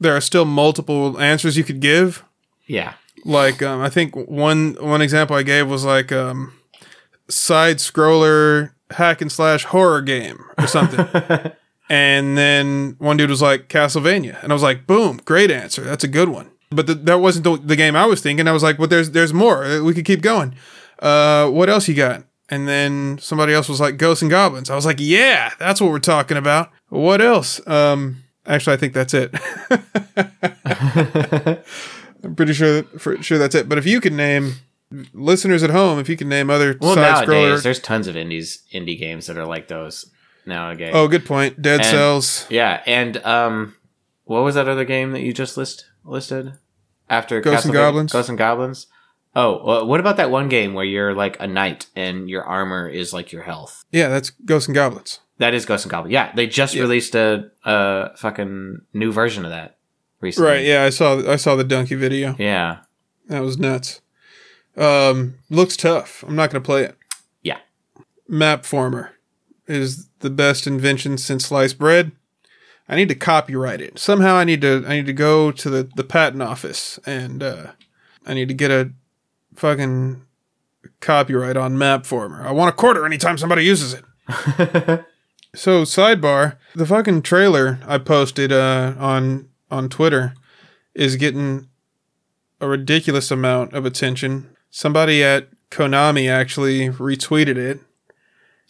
there 0.00 0.16
are 0.16 0.20
still 0.20 0.44
multiple 0.44 1.18
answers 1.20 1.56
you 1.56 1.64
could 1.64 1.80
give 1.80 2.24
Yeah. 2.66 2.94
like 3.24 3.62
um, 3.62 3.80
I 3.80 3.88
think 3.88 4.14
one 4.16 4.76
one 4.80 5.00
example 5.02 5.36
I 5.36 5.42
gave 5.42 5.68
was 5.68 5.84
like 5.84 6.10
um, 6.12 6.52
side 7.28 7.76
scroller 7.76 8.72
hack 8.90 9.20
and 9.22 9.30
slash 9.32 9.64
horror 9.64 10.02
game 10.02 10.38
or 10.58 10.66
something. 10.66 11.06
and 11.92 12.38
then 12.38 12.96
one 12.98 13.18
dude 13.18 13.28
was 13.28 13.42
like 13.42 13.68
Castlevania, 13.68 14.42
and 14.42 14.50
I 14.50 14.54
was 14.54 14.62
like, 14.62 14.86
boom, 14.86 15.20
great 15.26 15.50
answer. 15.50 15.82
That's 15.82 16.04
a 16.04 16.08
good 16.08 16.30
one. 16.30 16.50
But 16.70 16.86
th- 16.86 17.00
that 17.02 17.18
wasn't 17.20 17.44
the, 17.44 17.56
the 17.58 17.76
game 17.76 17.94
I 17.94 18.06
was 18.06 18.22
thinking. 18.22 18.48
I 18.48 18.52
was 18.52 18.62
like, 18.62 18.78
well, 18.78 18.88
there's 18.88 19.10
there's 19.10 19.34
more. 19.34 19.64
Uh, 19.64 19.82
We 19.82 19.92
could 19.92 20.06
keep 20.06 20.22
going. 20.22 20.54
Uh, 20.98 21.50
what 21.50 21.68
else 21.68 21.86
you 21.88 21.94
got? 21.94 22.24
And 22.48 22.66
then 22.66 23.18
somebody 23.18 23.52
else 23.52 23.68
was 23.68 23.78
like 23.80 23.98
Ghosts 23.98 24.22
and 24.22 24.30
Goblins. 24.30 24.70
I 24.70 24.74
was 24.74 24.86
like, 24.86 24.96
yeah, 25.00 25.50
that's 25.58 25.80
what 25.80 25.90
we're 25.90 25.98
talking 25.98 26.36
about. 26.38 26.70
What 26.88 27.20
else? 27.20 27.60
Um, 27.66 28.24
actually, 28.46 28.74
I 28.74 28.76
think 28.78 28.92
that's 28.94 29.12
it. 29.14 29.34
I'm 32.24 32.34
pretty 32.36 32.52
sure 32.54 32.82
for, 32.98 33.22
sure 33.22 33.38
that's 33.38 33.54
it. 33.54 33.68
But 33.68 33.78
if 33.78 33.86
you 33.86 34.00
can 34.00 34.16
name 34.16 34.54
listeners 35.12 35.62
at 35.62 35.70
home, 35.70 35.98
if 35.98 36.08
you 36.08 36.16
can 36.16 36.28
name 36.28 36.50
other 36.50 36.76
Well, 36.80 36.94
side 36.94 37.26
nowadays 37.26 37.28
scroller. 37.60 37.62
there's 37.62 37.80
tons 37.80 38.06
of 38.06 38.16
indies 38.16 38.62
indie 38.72 38.98
games 38.98 39.26
that 39.26 39.36
are 39.38 39.46
like 39.46 39.68
those 39.68 40.10
nowadays. 40.46 40.92
Oh, 40.94 41.08
good 41.08 41.24
point. 41.26 41.60
Dead 41.62 41.80
And- 41.80 41.86
Cells. 41.86 42.46
yeah, 42.50 42.82
and 42.86 43.16
um, 43.24 43.76
what 44.24 44.42
was 44.42 44.54
that 44.54 44.68
other 44.68 44.84
game 44.84 45.12
that 45.12 45.22
you 45.22 45.32
just 45.32 45.56
list 45.56 45.86
listed 46.04 46.54
after 47.08 47.40
Ghosts 47.40 47.64
and 47.66 47.74
Goblins? 47.74 48.12
Ghosts 48.12 48.28
and 48.28 48.38
Goblins. 48.38 48.86
Oh, 49.34 49.64
well, 49.64 49.86
what 49.86 49.98
about 50.00 50.18
that 50.18 50.30
one 50.30 50.48
game 50.50 50.74
where 50.74 50.84
you're 50.84 51.14
like 51.14 51.38
a 51.40 51.46
knight 51.46 51.86
and 51.96 52.28
your 52.28 52.44
armor 52.44 52.86
is 52.88 53.12
like 53.14 53.32
your 53.32 53.42
health? 53.44 53.82
Yeah, 53.90 54.08
that's 54.08 54.28
Ghosts 54.30 54.68
and 54.68 54.74
Goblins. 54.74 55.20
That 55.38 55.54
is 55.54 55.64
Ghosts 55.64 55.86
and 55.86 55.90
Goblins. 55.90 56.12
Yeah, 56.12 56.32
they 56.34 56.46
just 56.46 56.74
Yeah. 56.74 56.82
released 56.82 57.14
a 57.14 57.50
a 57.64 58.10
fucking 58.16 58.82
new 58.92 59.10
version 59.10 59.44
of 59.44 59.50
that 59.50 59.78
recently. 60.20 60.50
Right. 60.50 60.64
Yeah, 60.64 60.84
I 60.84 60.90
saw 60.90 61.30
I 61.30 61.36
saw 61.36 61.56
the 61.56 61.64
donkey 61.64 61.94
video. 61.94 62.36
Yeah. 62.38 62.80
That 63.28 63.40
was 63.40 63.56
nuts. 63.58 64.00
Um, 64.76 65.34
looks 65.50 65.76
tough. 65.76 66.22
I'm 66.26 66.36
not 66.36 66.50
gonna 66.50 66.62
play 66.62 66.84
it. 66.84 66.96
Yeah. 67.42 67.58
Map 68.28 68.64
former 68.64 69.11
is 69.66 70.08
the 70.20 70.30
best 70.30 70.66
invention 70.66 71.18
since 71.18 71.46
sliced 71.46 71.78
bread. 71.78 72.12
I 72.88 72.96
need 72.96 73.08
to 73.08 73.14
copyright 73.14 73.80
it 73.80 73.98
somehow. 73.98 74.34
I 74.34 74.44
need 74.44 74.60
to 74.62 74.84
I 74.86 74.96
need 74.96 75.06
to 75.06 75.12
go 75.12 75.52
to 75.52 75.70
the 75.70 75.88
the 75.94 76.04
patent 76.04 76.42
office 76.42 76.98
and 77.06 77.42
uh, 77.42 77.72
I 78.26 78.34
need 78.34 78.48
to 78.48 78.54
get 78.54 78.70
a 78.70 78.92
fucking 79.54 80.22
copyright 81.00 81.56
on 81.56 81.76
Mapformer. 81.76 82.44
I 82.44 82.52
want 82.52 82.70
a 82.70 82.76
quarter 82.76 83.06
anytime 83.06 83.38
somebody 83.38 83.64
uses 83.64 83.94
it. 83.94 85.04
So 85.54 85.82
sidebar, 85.82 86.56
the 86.74 86.86
fucking 86.86 87.22
trailer 87.22 87.78
I 87.86 87.98
posted 87.98 88.52
uh, 88.52 88.94
on 88.98 89.50
on 89.70 89.90
Twitter 89.90 90.34
is 90.94 91.16
getting 91.16 91.68
a 92.58 92.66
ridiculous 92.66 93.30
amount 93.30 93.74
of 93.74 93.84
attention. 93.84 94.48
Somebody 94.70 95.22
at 95.22 95.48
Konami 95.70 96.30
actually 96.30 96.88
retweeted 96.88 97.58
it, 97.58 97.80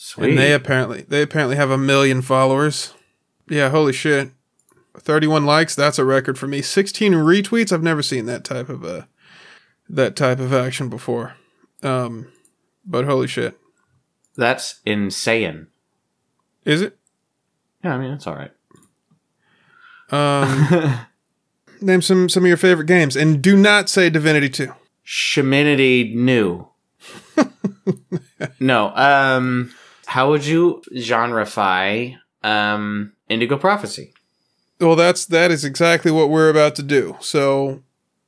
Sweet. 0.05 0.31
and 0.31 0.39
they 0.39 0.53
apparently 0.53 1.03
they 1.03 1.23
apparently 1.23 1.55
have 1.55 1.71
a 1.71 1.79
million 1.79 2.23
followers. 2.23 2.93
Yeah, 3.49 3.69
holy 3.69 3.93
shit. 3.93 4.31
31 4.99 5.47
likes, 5.47 5.77
that's 5.77 5.97
a 5.97 6.05
record 6.05 6.37
for 6.37 6.49
me. 6.49 6.61
16 6.61 7.13
retweets, 7.13 7.71
I've 7.73 7.85
never 7.85 8.03
seen 8.03 8.27
that 8.27 8.43
type 8.43 8.69
of 8.69 8.85
uh 8.85 9.03
that 9.89 10.17
type 10.17 10.41
of 10.41 10.53
action 10.53 10.89
before. 10.89 11.37
Um 11.85 12.33
but 12.85 13.05
holy 13.05 13.29
shit. 13.29 13.57
That's 14.37 14.81
insane. 14.85 15.69
Is 16.65 16.83
it? 16.83 16.99
Yeah, 17.85 17.95
I 17.95 17.99
mean 17.99 18.11
it's 18.11 18.27
all 18.27 18.35
right. 18.35 18.51
Um 20.11 20.99
name 21.81 22.03
some 22.03 22.29
some 22.29 22.43
of 22.43 22.49
your 22.49 22.57
favorite 22.57 22.87
games 22.87 23.15
and 23.15 23.41
do 23.41 23.57
not 23.57 23.89
say 23.89 24.11
Divinity 24.11 24.49
2. 24.49 24.75
Shaminity 25.07 26.13
new. 26.13 26.67
no. 28.59 28.93
Um 28.97 29.73
how 30.13 30.29
would 30.31 30.45
you 30.45 30.83
genreify 30.95 32.17
um 32.43 33.13
Indigo 33.29 33.57
Prophecy? 33.57 34.13
Well, 34.81 34.97
that's 34.97 35.27
that 35.27 35.51
is 35.51 35.65
exactly 35.65 36.11
what 36.11 36.29
we're 36.29 36.51
about 36.51 36.75
to 36.77 36.83
do. 36.83 37.17
So, 37.21 37.83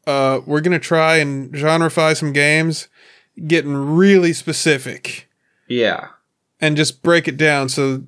uh, 0.06 0.40
we're 0.46 0.60
gonna 0.62 0.78
try 0.78 1.16
and 1.16 1.52
genreify 1.52 2.16
some 2.16 2.32
games, 2.32 2.88
getting 3.46 3.74
really 3.74 4.32
specific, 4.32 5.28
Yeah. 5.68 6.08
and 6.60 6.76
just 6.76 7.02
break 7.02 7.26
it 7.28 7.36
down. 7.36 7.68
So, 7.68 8.04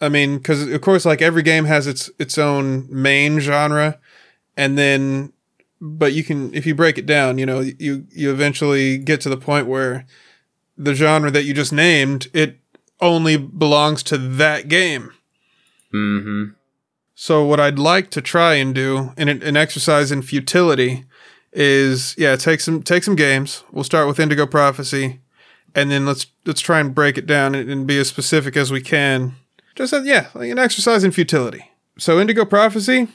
I 0.00 0.08
mean, 0.08 0.38
because 0.38 0.62
of 0.66 0.80
course, 0.80 1.04
like 1.04 1.22
every 1.22 1.42
game 1.42 1.66
has 1.66 1.86
its 1.86 2.10
its 2.18 2.38
own 2.38 2.88
main 2.90 3.38
genre, 3.38 3.98
and 4.56 4.76
then, 4.78 5.32
but 5.80 6.14
you 6.14 6.24
can 6.24 6.52
if 6.54 6.64
you 6.66 6.74
break 6.74 6.96
it 6.98 7.06
down, 7.06 7.38
you 7.38 7.46
know, 7.46 7.60
you 7.60 8.06
you 8.10 8.32
eventually 8.32 8.98
get 8.98 9.20
to 9.20 9.28
the 9.28 9.36
point 9.36 9.66
where 9.66 10.06
the 10.76 10.94
genre 10.94 11.30
that 11.30 11.44
you 11.44 11.52
just 11.54 11.72
named 11.72 12.26
it 12.32 12.58
only 13.04 13.36
belongs 13.36 14.02
to 14.02 14.16
that 14.16 14.66
game. 14.68 15.12
Mm-hmm. 15.92 16.54
So 17.14 17.44
what 17.44 17.60
I'd 17.60 17.78
like 17.78 18.10
to 18.10 18.20
try 18.20 18.54
and 18.54 18.74
do 18.74 19.12
in 19.16 19.28
an, 19.28 19.56
exercise 19.56 20.10
in 20.10 20.22
futility 20.22 21.04
is 21.52 22.16
yeah, 22.18 22.34
take 22.34 22.60
some 22.60 22.82
take 22.82 23.04
some 23.04 23.14
games. 23.14 23.62
We'll 23.70 23.84
start 23.84 24.08
with 24.08 24.18
Indigo 24.18 24.46
Prophecy, 24.46 25.20
and 25.74 25.90
then 25.90 26.04
let's 26.04 26.26
let's 26.44 26.60
try 26.60 26.80
and 26.80 26.92
break 26.92 27.16
it 27.16 27.26
down 27.26 27.54
and, 27.54 27.70
and 27.70 27.86
be 27.86 27.98
as 27.98 28.08
specific 28.08 28.56
as 28.56 28.72
we 28.72 28.80
can. 28.80 29.36
Just 29.76 29.92
uh, 29.92 30.02
yeah, 30.02 30.28
like 30.34 30.50
an 30.50 30.58
exercise 30.58 31.04
in 31.04 31.12
futility. 31.12 31.70
So 31.96 32.18
Indigo 32.18 32.44
Prophecy, 32.44 33.06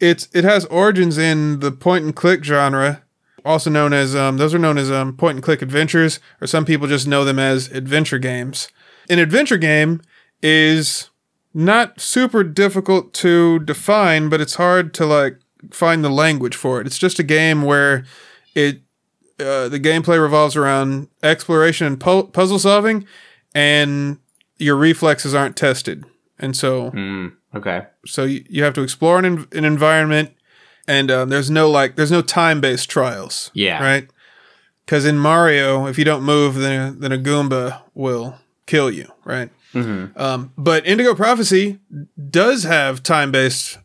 it's 0.00 0.28
it 0.32 0.42
has 0.42 0.64
origins 0.64 1.18
in 1.18 1.60
the 1.60 1.70
point 1.70 2.04
and 2.04 2.16
click 2.16 2.42
genre, 2.42 3.02
also 3.44 3.70
known 3.70 3.92
as 3.92 4.16
um, 4.16 4.38
those 4.38 4.54
are 4.54 4.58
known 4.58 4.78
as 4.78 4.90
um, 4.90 5.16
point 5.16 5.36
and 5.36 5.44
click 5.44 5.62
adventures, 5.62 6.18
or 6.40 6.48
some 6.48 6.64
people 6.64 6.88
just 6.88 7.06
know 7.06 7.24
them 7.24 7.38
as 7.38 7.68
adventure 7.68 8.18
games. 8.18 8.68
An 9.10 9.18
adventure 9.18 9.56
game 9.56 10.00
is 10.42 11.10
not 11.54 12.00
super 12.00 12.44
difficult 12.44 13.12
to 13.14 13.60
define, 13.60 14.28
but 14.28 14.40
it's 14.40 14.56
hard 14.56 14.92
to 14.94 15.06
like 15.06 15.38
find 15.70 16.04
the 16.04 16.10
language 16.10 16.54
for 16.56 16.80
it. 16.80 16.86
It's 16.86 16.98
just 16.98 17.18
a 17.18 17.22
game 17.22 17.62
where 17.62 18.04
it 18.54 18.80
uh, 19.38 19.68
the 19.68 19.80
gameplay 19.80 20.20
revolves 20.20 20.56
around 20.56 21.08
exploration 21.22 21.86
and 21.86 22.00
pu- 22.00 22.28
puzzle 22.28 22.58
solving, 22.58 23.06
and 23.54 24.18
your 24.58 24.76
reflexes 24.76 25.34
aren't 25.34 25.56
tested, 25.56 26.04
and 26.38 26.56
so 26.56 26.90
Mm. 26.90 27.32
Okay. 27.54 27.86
so 28.06 28.24
you, 28.24 28.44
you 28.48 28.62
have 28.64 28.74
to 28.74 28.82
explore 28.82 29.18
an, 29.18 29.24
en- 29.26 29.46
an 29.52 29.64
environment, 29.64 30.30
and 30.88 31.10
um, 31.10 31.28
there's 31.28 31.50
no 31.50 31.70
like 31.70 31.96
there's 31.96 32.10
no 32.12 32.22
time 32.22 32.60
based 32.60 32.88
trials. 32.90 33.50
Yeah. 33.54 33.82
Right. 33.82 34.08
Because 34.84 35.04
in 35.04 35.18
Mario, 35.18 35.86
if 35.86 35.98
you 35.98 36.04
don't 36.04 36.22
move, 36.22 36.54
then 36.54 36.88
a, 36.88 36.92
then 36.92 37.12
a 37.12 37.18
Goomba 37.18 37.82
will 37.94 38.36
kill 38.66 38.90
you. 38.90 39.10
Right. 39.24 39.50
Mm-hmm. 39.72 40.18
Um, 40.20 40.52
but 40.56 40.86
Indigo 40.86 41.14
Prophecy 41.14 41.78
does 42.30 42.64
have 42.64 43.02
time 43.02 43.30
based 43.32 43.78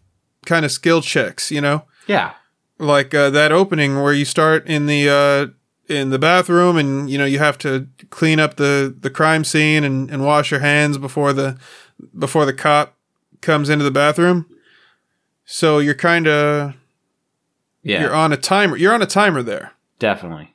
kind 0.46 0.66
of 0.66 0.72
skill 0.72 1.02
checks, 1.02 1.52
you 1.52 1.62
know, 1.62 1.84
Yeah. 2.08 2.34
like 2.80 3.14
uh, 3.14 3.30
that 3.32 3.52
opening 3.52 4.02
where 4.02 4.14
you 4.14 4.26
start 4.26 4.66
in 4.68 4.86
the 4.88 5.10
uh, 5.10 5.48
in 5.94 6.10
the 6.10 6.20
bathroom 6.20 6.78
and 6.78 7.10
you 7.10 7.18
know 7.18 7.26
you 7.26 7.38
have 7.40 7.58
to 7.60 7.88
clean 8.10 8.40
up 8.40 8.56
the 8.56 8.96
the 8.98 9.10
crime 9.10 9.44
scene 9.44 9.84
and, 9.84 10.10
and 10.10 10.26
wash 10.26 10.50
your 10.52 10.62
hands 10.62 10.98
before 10.98 11.34
the 11.34 11.58
before 12.18 12.46
the 12.46 12.54
cop 12.54 12.96
comes 13.42 13.70
into 13.70 13.84
the 13.84 13.92
bathroom. 13.92 14.46
So 15.46 15.80
you're 15.80 15.94
kind 15.96 16.28
of 16.28 16.74
Yeah. 17.84 18.02
you're 18.02 18.16
on 18.16 18.32
a 18.32 18.38
timer. 18.38 18.78
You're 18.78 18.94
on 18.94 19.02
a 19.02 19.06
timer 19.08 19.44
there. 19.44 19.74
definitely. 20.00 20.51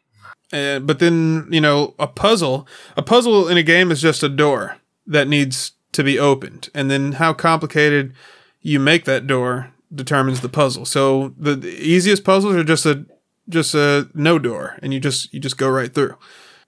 Uh, 0.56 0.78
but 0.78 0.98
then 1.00 1.46
you 1.50 1.60
know 1.60 1.94
a 1.98 2.06
puzzle. 2.06 2.66
A 2.96 3.02
puzzle 3.02 3.48
in 3.48 3.58
a 3.58 3.62
game 3.62 3.90
is 3.90 4.00
just 4.00 4.22
a 4.22 4.28
door 4.28 4.76
that 5.06 5.28
needs 5.28 5.72
to 5.92 6.02
be 6.02 6.18
opened, 6.18 6.70
and 6.74 6.90
then 6.90 7.12
how 7.12 7.34
complicated 7.34 8.14
you 8.62 8.80
make 8.80 9.04
that 9.04 9.26
door 9.26 9.72
determines 9.94 10.40
the 10.40 10.48
puzzle. 10.48 10.84
So 10.84 11.34
the, 11.38 11.54
the 11.54 11.68
easiest 11.68 12.24
puzzles 12.24 12.54
are 12.56 12.64
just 12.64 12.86
a 12.86 13.04
just 13.48 13.74
a 13.74 14.08
no 14.14 14.38
door, 14.38 14.78
and 14.82 14.94
you 14.94 15.00
just 15.00 15.32
you 15.32 15.40
just 15.40 15.58
go 15.58 15.68
right 15.68 15.92
through. 15.92 16.16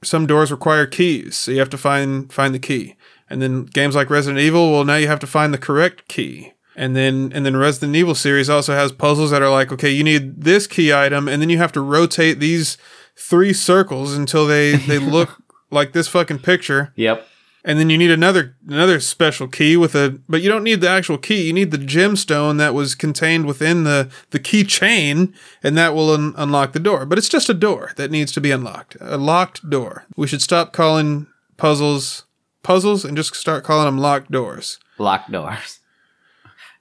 Some 0.02 0.26
doors 0.26 0.52
require 0.52 0.86
keys, 0.86 1.36
so 1.36 1.50
you 1.50 1.58
have 1.58 1.70
to 1.70 1.78
find 1.78 2.32
find 2.32 2.54
the 2.54 2.58
key. 2.58 2.94
And 3.30 3.42
then 3.42 3.64
games 3.64 3.94
like 3.94 4.10
Resident 4.10 4.40
Evil, 4.40 4.72
well, 4.72 4.84
now 4.84 4.96
you 4.96 5.06
have 5.06 5.20
to 5.20 5.26
find 5.26 5.52
the 5.52 5.58
correct 5.58 6.08
key. 6.08 6.52
And 6.76 6.94
then 6.94 7.32
and 7.34 7.44
then 7.44 7.56
Resident 7.56 7.96
Evil 7.96 8.14
series 8.14 8.50
also 8.50 8.74
has 8.74 8.92
puzzles 8.92 9.30
that 9.30 9.42
are 9.42 9.50
like, 9.50 9.72
okay, 9.72 9.90
you 9.90 10.04
need 10.04 10.42
this 10.42 10.66
key 10.66 10.92
item, 10.92 11.26
and 11.26 11.40
then 11.40 11.50
you 11.50 11.58
have 11.58 11.72
to 11.72 11.80
rotate 11.80 12.38
these 12.38 12.76
three 13.18 13.52
circles 13.52 14.14
until 14.16 14.46
they 14.46 14.76
they 14.76 14.98
look 15.16 15.42
like 15.70 15.92
this 15.92 16.08
fucking 16.08 16.38
picture. 16.40 16.92
Yep. 16.96 17.26
And 17.64 17.78
then 17.78 17.90
you 17.90 17.98
need 17.98 18.10
another 18.10 18.56
another 18.66 19.00
special 19.00 19.48
key 19.48 19.76
with 19.76 19.94
a 19.94 20.20
but 20.28 20.40
you 20.40 20.48
don't 20.48 20.62
need 20.62 20.80
the 20.80 20.88
actual 20.88 21.18
key. 21.18 21.42
You 21.46 21.52
need 21.52 21.70
the 21.70 21.78
gemstone 21.78 22.56
that 22.58 22.72
was 22.72 22.94
contained 22.94 23.46
within 23.46 23.84
the 23.84 24.08
the 24.30 24.38
key 24.38 24.64
chain 24.64 25.34
and 25.62 25.76
that 25.76 25.94
will 25.94 26.10
un- 26.14 26.34
unlock 26.36 26.72
the 26.72 26.78
door. 26.80 27.04
But 27.04 27.18
it's 27.18 27.28
just 27.28 27.50
a 27.50 27.54
door 27.54 27.92
that 27.96 28.10
needs 28.10 28.32
to 28.32 28.40
be 28.40 28.50
unlocked. 28.50 28.96
A 29.00 29.18
locked 29.18 29.68
door. 29.68 30.06
We 30.16 30.26
should 30.26 30.42
stop 30.42 30.72
calling 30.72 31.26
puzzles 31.56 32.24
puzzles 32.62 33.04
and 33.04 33.16
just 33.16 33.34
start 33.34 33.64
calling 33.64 33.86
them 33.86 33.98
locked 33.98 34.30
doors. 34.30 34.78
Locked 34.96 35.30
doors. 35.30 35.80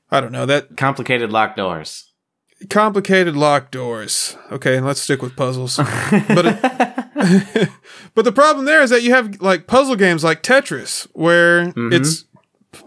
I 0.10 0.22
don't 0.22 0.32
know. 0.32 0.46
That 0.46 0.78
Complicated 0.78 1.32
locked 1.32 1.58
doors. 1.58 2.07
Complicated 2.70 3.36
locked 3.36 3.72
doors. 3.72 4.38
Okay, 4.52 4.80
let's 4.80 5.02
stick 5.02 5.22
with 5.22 5.36
puzzles. 5.36 5.78
but 5.78 6.46
it, 6.46 7.70
but 8.16 8.26
the 8.26 8.32
problem 8.32 8.66
there 8.66 8.82
is 8.82 8.90
that 8.90 9.04
you 9.04 9.14
have 9.14 9.42
like 9.42 9.68
puzzle 9.68 9.96
games 9.96 10.24
like 10.24 10.44
Tetris, 10.44 11.08
where 11.14 11.68
mm-hmm. 11.68 11.94
it's 11.94 12.26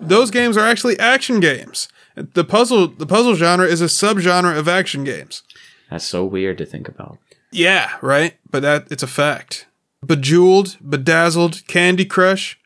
those 0.00 0.30
games 0.30 0.56
are 0.56 0.66
actually 0.66 0.98
action 0.98 1.40
games. 1.40 1.88
The 2.16 2.44
puzzle 2.44 2.88
the 2.88 3.06
puzzle 3.06 3.34
genre 3.34 3.66
is 3.66 3.80
a 3.80 3.86
subgenre 3.86 4.56
of 4.56 4.68
action 4.68 5.04
games. 5.04 5.42
That's 5.90 6.04
so 6.04 6.24
weird 6.24 6.58
to 6.58 6.66
think 6.66 6.88
about. 6.88 7.18
Yeah, 7.50 7.96
right. 8.00 8.36
But 8.50 8.62
that 8.62 8.86
it's 8.90 9.02
a 9.02 9.08
fact. 9.08 9.66
Bejeweled, 10.04 10.78
Bedazzled, 10.80 11.66
Candy 11.66 12.04
Crush. 12.04 12.58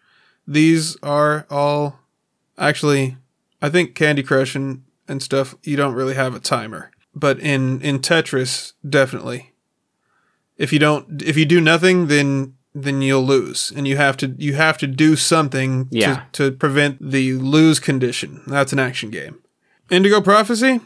These 0.46 0.96
are 1.02 1.46
all 1.50 2.00
actually 2.59 3.16
I 3.62 3.70
think 3.70 3.94
Candy 3.94 4.22
Crush 4.22 4.55
and, 4.55 4.84
and 5.09 5.22
stuff 5.22 5.55
you 5.62 5.76
don't 5.76 5.94
really 5.94 6.14
have 6.14 6.34
a 6.34 6.40
timer. 6.40 6.90
But 7.15 7.39
in 7.41 7.81
in 7.81 8.01
Tetris 8.01 8.73
definitely. 8.89 9.53
If 10.57 10.73
you 10.73 10.79
don't 10.79 11.23
if 11.23 11.37
you 11.37 11.45
do 11.45 11.61
nothing 11.61 12.07
then 12.09 12.55
then 12.75 13.01
you'll 13.03 13.25
lose 13.25 13.73
and 13.75 13.87
you 13.87 13.97
have 13.97 14.17
to 14.17 14.35
you 14.39 14.55
have 14.55 14.79
to 14.79 14.87
do 14.87 15.15
something 15.17 15.87
Yeah. 15.91 16.25
to, 16.33 16.51
to 16.51 16.57
prevent 16.57 16.99
the 17.11 17.35
lose 17.35 17.79
condition. 17.79 18.43
That's 18.47 18.73
an 18.73 18.79
action 18.81 19.11
game. 19.11 19.39
Indigo 19.91 20.21
Prophecy 20.21 20.81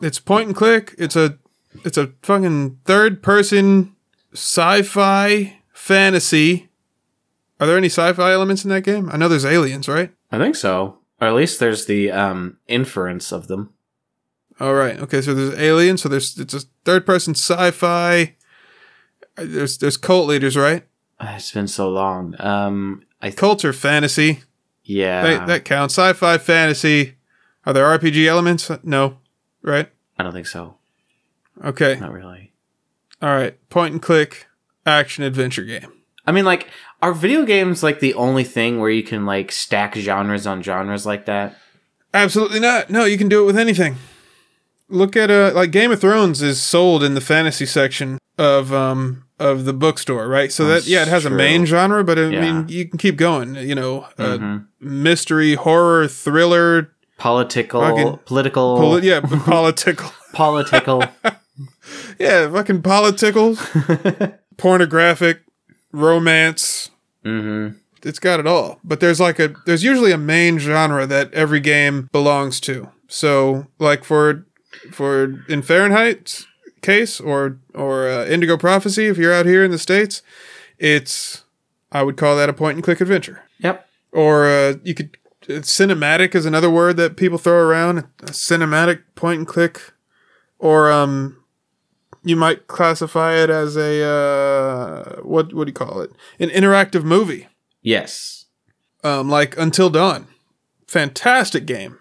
it's 0.00 0.18
point 0.18 0.48
and 0.48 0.56
click. 0.56 0.94
It's 0.98 1.16
a 1.16 1.38
it's 1.84 1.98
a 1.98 2.12
fucking 2.22 2.78
third 2.84 3.22
person 3.22 3.94
sci-fi 4.32 5.58
fantasy. 5.72 6.68
Are 7.58 7.66
there 7.66 7.76
any 7.78 7.88
sci-fi 7.88 8.32
elements 8.32 8.64
in 8.64 8.70
that 8.70 8.82
game? 8.84 9.08
I 9.10 9.16
know 9.16 9.28
there's 9.28 9.44
aliens, 9.46 9.88
right? 9.88 10.12
I 10.30 10.38
think 10.38 10.56
so. 10.56 10.98
Or 11.20 11.28
at 11.28 11.34
least 11.34 11.58
there's 11.58 11.86
the 11.86 12.10
um, 12.12 12.58
inference 12.68 13.32
of 13.32 13.48
them. 13.48 13.72
All 14.60 14.74
right. 14.74 14.98
Okay, 15.00 15.20
so 15.20 15.34
there's 15.34 15.58
aliens. 15.58 16.02
So 16.02 16.08
there's 16.08 16.38
it's 16.38 16.54
a 16.54 16.60
third 16.84 17.04
person 17.04 17.34
sci-fi. 17.34 18.34
There's 19.36 19.78
there's 19.78 19.96
cult 19.96 20.26
leaders, 20.28 20.56
right? 20.56 20.84
Uh, 21.20 21.34
It's 21.36 21.52
been 21.52 21.68
so 21.68 21.88
long. 21.90 22.34
Um, 22.38 23.02
I 23.20 23.28
th- 23.28 23.36
Cults 23.38 23.64
are 23.64 23.72
fantasy. 23.72 24.42
yeah. 24.84 25.22
That, 25.22 25.46
that 25.46 25.64
counts. 25.64 25.94
Sci-fi 25.94 26.38
fantasy. 26.38 27.16
Are 27.66 27.72
there 27.72 27.84
RPG 27.98 28.26
elements? 28.26 28.70
No. 28.82 29.18
Right. 29.62 29.90
I 30.18 30.22
don't 30.22 30.32
think 30.32 30.46
so. 30.46 30.76
Okay. 31.64 31.98
Not 32.00 32.12
really. 32.12 32.52
All 33.20 33.34
right. 33.34 33.58
Point 33.70 33.92
and 33.92 34.02
click 34.02 34.46
action 34.86 35.24
adventure 35.24 35.64
game. 35.64 35.92
I 36.26 36.32
mean, 36.32 36.44
like, 36.44 36.68
are 37.02 37.12
video 37.12 37.44
games 37.44 37.82
like 37.82 38.00
the 38.00 38.14
only 38.14 38.44
thing 38.44 38.78
where 38.80 38.90
you 38.90 39.02
can 39.02 39.26
like 39.26 39.52
stack 39.52 39.94
genres 39.96 40.46
on 40.46 40.62
genres 40.62 41.04
like 41.06 41.26
that? 41.26 41.56
Absolutely 42.14 42.60
not. 42.60 42.88
No, 42.90 43.04
you 43.04 43.18
can 43.18 43.28
do 43.28 43.42
it 43.42 43.46
with 43.46 43.58
anything. 43.58 43.96
Look 44.88 45.16
at 45.16 45.30
uh 45.30 45.52
like 45.54 45.70
Game 45.72 45.90
of 45.90 46.00
Thrones 46.00 46.42
is 46.42 46.62
sold 46.62 47.02
in 47.02 47.14
the 47.14 47.20
fantasy 47.20 47.66
section 47.66 48.18
of 48.38 48.72
um 48.72 49.24
of 49.38 49.64
the 49.64 49.72
bookstore, 49.72 50.28
right? 50.28 50.50
So 50.52 50.66
That's 50.66 50.84
that 50.84 50.90
yeah, 50.90 51.02
it 51.02 51.08
has 51.08 51.24
a 51.24 51.30
main 51.30 51.66
genre, 51.66 52.04
but 52.04 52.18
I 52.18 52.28
Yeah. 52.28 52.40
mean 52.40 52.68
you 52.68 52.86
can 52.88 52.98
keep 52.98 53.16
going. 53.16 53.56
You 53.56 53.74
know, 53.74 54.06
uh, 54.18 54.38
Mhm. 54.38 54.66
mystery, 54.80 55.54
horror, 55.54 56.06
thriller, 56.08 56.92
Political, 57.18 57.80
Fucking 57.80 58.18
political, 58.26 58.76
poli- 58.76 59.06
yeah, 59.08 59.20
political, 59.44 60.10
political. 60.34 61.02
yeah, 62.18 62.48
fucking 62.50 62.82
political, 62.82 63.56
pornographic, 64.58 65.40
romance. 65.92 66.90
hmm 67.24 67.68
It's 68.02 68.18
got 68.18 68.38
it 68.38 68.46
all. 68.46 68.78
But 68.84 69.00
there's 69.00 69.18
like 69.18 69.38
a 69.38 69.54
there's 69.66 69.82
usually 69.82 70.12
a 70.12 70.18
main 70.18 70.58
genre 70.58 71.06
that 71.06 71.32
every 71.34 71.60
game 71.60 72.08
belongs 72.12 72.60
to. 72.60 72.88
So 73.08 73.66
like 73.78 74.04
for 74.04 74.46
for 74.92 75.24
in 75.48 75.62
Fahrenheit's 75.62 76.46
case 76.82 77.20
or 77.20 77.58
or 77.74 78.08
uh, 78.08 78.26
Indigo 78.26 78.56
Prophecy, 78.56 79.06
if 79.06 79.18
you're 79.18 79.32
out 79.34 79.46
here 79.46 79.64
in 79.64 79.70
the 79.70 79.78
states, 79.78 80.22
it's 80.78 81.44
I 81.92 82.02
would 82.02 82.16
call 82.16 82.36
that 82.36 82.48
a 82.48 82.52
point 82.52 82.76
and 82.76 82.84
click 82.84 83.00
adventure. 83.00 83.42
Yep. 83.58 83.88
Or 84.12 84.46
uh, 84.46 84.74
you 84.84 84.94
could 84.94 85.16
uh, 85.48 85.60
cinematic 85.62 86.34
is 86.34 86.46
another 86.46 86.70
word 86.70 86.96
that 86.96 87.16
people 87.16 87.38
throw 87.38 87.58
around. 87.58 87.98
A 88.20 88.26
cinematic 88.32 89.02
point 89.14 89.38
and 89.38 89.46
click, 89.46 89.92
or 90.58 90.90
um, 90.90 91.42
you 92.24 92.36
might 92.36 92.66
classify 92.66 93.34
it 93.34 93.50
as 93.50 93.76
a 93.76 94.02
uh, 94.04 95.20
what 95.22 95.52
what 95.54 95.64
do 95.64 95.70
you 95.70 95.74
call 95.74 96.00
it? 96.00 96.10
An 96.38 96.48
interactive 96.50 97.04
movie 97.04 97.46
Yes. 97.82 98.46
um, 99.04 99.28
like 99.28 99.56
Until 99.56 99.90
Dawn. 99.90 100.26
Fantastic 100.86 101.66
game. 101.66 101.98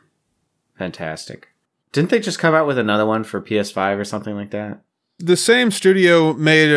Fantastic. 0.78 1.48
Didn't 1.96 2.10
they 2.10 2.20
just 2.20 2.40
come 2.40 2.54
out 2.54 2.68
with 2.68 2.78
another 2.78 3.06
one 3.06 3.24
for 3.24 3.42
PS5 3.42 3.98
or 3.98 4.04
something 4.04 4.36
like 4.36 4.52
that? 4.52 4.82
The 5.18 5.38
same 5.38 5.72
studio 5.72 6.34
made 6.34 6.70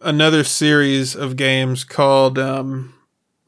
another 0.00 0.42
series 0.42 1.14
of 1.14 1.36
games 1.36 1.84
called 1.84 2.38
um, 2.38 2.94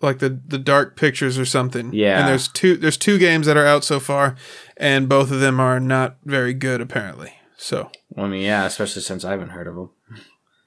like 0.03 0.18
the 0.18 0.28
the 0.46 0.59
Dark 0.59 0.96
Pictures 0.96 1.38
or 1.38 1.46
something. 1.46 1.90
Yeah. 1.94 2.18
and 2.20 2.28
there's 2.28 2.48
two 2.48 2.76
there's 2.76 2.98
two 2.98 3.16
games 3.16 3.46
that 3.46 3.57
are 3.57 3.64
out 3.64 3.82
so 3.82 3.98
far, 3.98 4.36
and 4.76 5.09
both 5.09 5.30
of 5.30 5.40
them 5.40 5.59
are 5.59 5.80
not 5.80 6.18
very 6.26 6.53
good 6.53 6.82
apparently. 6.82 7.32
So 7.57 7.90
I 8.14 8.26
mean, 8.26 8.42
yeah, 8.42 8.66
especially 8.66 9.01
since 9.01 9.24
I 9.24 9.30
haven't 9.30 9.51
heard 9.51 9.68
of 9.68 9.76
them 9.76 9.90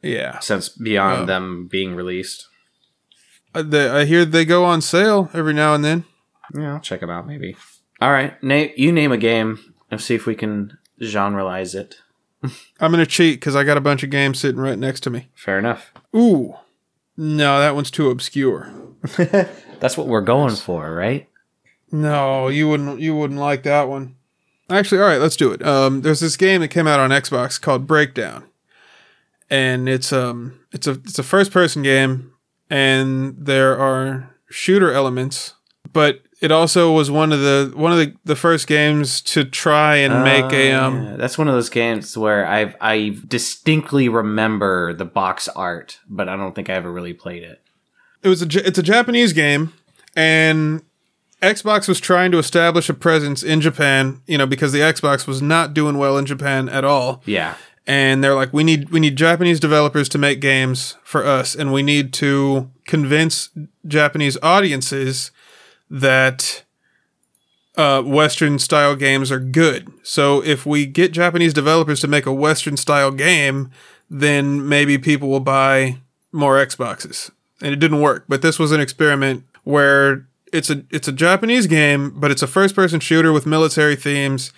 yeah, 0.02 0.40
since 0.40 0.68
beyond 0.68 1.22
Oh. 1.22 1.26
them 1.28 1.68
being 1.70 1.94
released. 1.94 2.48
Uh, 3.54 3.62
they, 3.62 3.88
I 3.88 4.06
hear 4.06 4.26
they 4.26 4.46
go 4.46 4.66
on 4.66 4.82
sale 4.82 5.30
every 5.32 5.54
now 5.54 5.76
and 5.76 5.86
then. 5.86 6.06
Yeah, 6.56 6.74
I'll 6.74 6.80
check 6.80 7.02
them 7.02 7.12
out 7.12 7.28
maybe. 7.28 7.56
All 8.02 8.12
right, 8.12 8.42
Nate, 8.44 8.80
you 8.80 8.92
name 8.92 9.12
a 9.12 9.18
game 9.18 9.73
and 9.94 10.02
see 10.02 10.16
if 10.16 10.26
we 10.26 10.36
can 10.36 10.78
generalize 11.00 11.76
it. 11.76 11.98
I'm 12.80 12.92
gonna 12.92 13.06
cheat 13.06 13.40
because 13.40 13.56
I 13.56 13.64
got 13.64 13.78
a 13.78 13.82
bunch 13.82 14.04
of 14.04 14.10
games 14.10 14.40
sitting 14.40 14.60
right 14.60 14.78
next 14.78 15.00
to 15.02 15.10
me. 15.10 15.30
Fair 15.34 15.58
enough. 15.58 15.94
Ooh, 16.16 16.56
no, 17.16 17.60
that 17.60 17.76
one's 17.76 17.92
too 17.92 18.10
obscure. 18.10 18.74
That's 19.80 19.98
what 19.98 20.08
we're 20.08 20.22
going 20.22 20.56
for, 20.56 20.94
right? 20.94 21.30
No, 21.92 22.50
you 22.50 22.68
wouldn't. 22.68 23.00
You 23.00 23.16
wouldn't 23.16 23.40
like 23.40 23.64
that 23.64 23.88
one. 23.88 24.16
Actually, 24.70 25.02
all 25.02 25.08
right, 25.08 25.22
let's 25.22 25.36
do 25.36 25.52
it. 25.52 25.66
Um, 25.66 26.02
there's 26.02 26.20
this 26.20 26.38
game 26.38 26.62
that 26.62 26.70
came 26.70 26.88
out 26.88 27.00
on 27.00 27.12
Xbox 27.12 27.62
called 27.62 27.86
Breakdown, 27.86 28.46
and 29.50 29.88
it's 29.88 30.12
um, 30.12 30.60
it's 30.72 30.88
a 30.88 30.92
it's 30.92 31.20
a 31.20 31.24
first 31.24 31.52
person 31.52 31.84
game, 31.84 32.34
and 32.70 33.36
there 33.38 33.78
are 33.78 34.36
shooter 34.50 34.92
elements, 34.92 35.54
but 35.92 36.22
it 36.44 36.52
also 36.52 36.92
was 36.92 37.10
one 37.10 37.32
of 37.32 37.40
the 37.40 37.72
one 37.74 37.94
of 37.94 37.98
the, 37.98 38.14
the 38.26 38.36
first 38.36 38.68
games 38.68 39.22
to 39.22 39.46
try 39.46 39.96
and 39.96 40.24
make 40.26 40.52
a 40.52 40.74
Uh, 40.74 40.88
um. 40.88 41.04
yeah, 41.04 41.16
That's 41.16 41.38
one 41.38 41.48
of 41.48 41.54
those 41.54 41.70
games 41.70 42.18
where 42.18 42.46
I 42.46 42.76
I 42.82 43.18
distinctly 43.28 44.10
remember 44.10 44.94
the 44.94 45.06
box 45.06 45.48
art, 45.48 46.00
but 46.10 46.28
I 46.28 46.36
don't 46.36 46.54
think 46.54 46.70
I 46.70 46.74
ever 46.74 46.92
really 46.92 47.14
played 47.14 47.44
it. 47.44 47.62
It 48.22 48.28
was 48.28 48.42
a 48.42 48.68
it's 48.68 48.78
a 48.78 48.84
Japanese 48.84 49.32
game, 49.34 49.72
and 50.18 50.84
Xbox 51.42 51.88
was 51.88 52.00
trying 52.00 52.32
to 52.32 52.38
establish 52.38 52.90
a 52.90 52.94
presence 52.94 53.42
in 53.42 53.62
Japan. 53.62 54.22
You 54.28 54.38
know, 54.38 54.46
because 54.46 54.74
the 54.74 54.80
Xbox 54.80 55.26
was 55.26 55.42
not 55.42 55.74
doing 55.74 55.98
well 55.98 56.18
in 56.18 56.26
Japan 56.26 56.68
at 56.70 56.84
all. 56.84 57.22
Yeah. 57.26 57.56
and 57.88 58.24
they're 58.24 58.36
like 58.36 58.52
we 58.54 58.64
need 58.64 58.90
we 58.92 59.00
need 59.00 59.16
Japanese 59.18 59.60
developers 59.62 60.08
to 60.10 60.18
make 60.18 60.40
games 60.42 60.96
for 61.04 61.26
us 61.26 61.56
and 61.56 61.72
we 61.74 61.84
need 61.84 62.14
to 62.14 62.70
convince 62.86 63.50
Japanese 63.88 64.38
audiences 64.42 65.32
that 65.90 66.64
uh, 67.76 68.02
western 68.02 68.60
style 68.60 68.96
games 68.96 69.32
are 69.32 69.40
good. 69.40 69.92
So 70.04 70.44
if 70.44 70.66
we 70.66 70.86
get 70.86 71.12
Japanese 71.12 71.54
developers 71.54 72.00
to 72.02 72.08
make 72.08 72.26
a 72.26 72.34
western 72.34 72.78
style 72.78 73.12
game, 73.12 73.72
then 74.10 74.68
maybe 74.68 74.98
people 74.98 75.30
will 75.30 75.40
buy 75.40 75.98
more 76.32 76.56
Xboxes. 76.64 77.32
And 77.62 77.74
it 77.74 77.78
didn't 77.78 78.02
work, 78.02 78.26
but 78.28 78.42
this 78.42 78.60
was 78.60 78.72
an 78.72 78.82
experiment 78.82 79.46
where 79.64 80.28
it's 80.52 80.70
a 80.70 80.84
it's 80.92 81.08
a 81.08 81.12
Japanese 81.12 81.66
game, 81.66 82.12
but 82.20 82.30
it's 82.30 82.42
a 82.42 82.48
first 82.48 82.76
person 82.76 83.00
shooter 83.00 83.32
with 83.32 83.46
military 83.46 83.96
themes. 83.96 84.52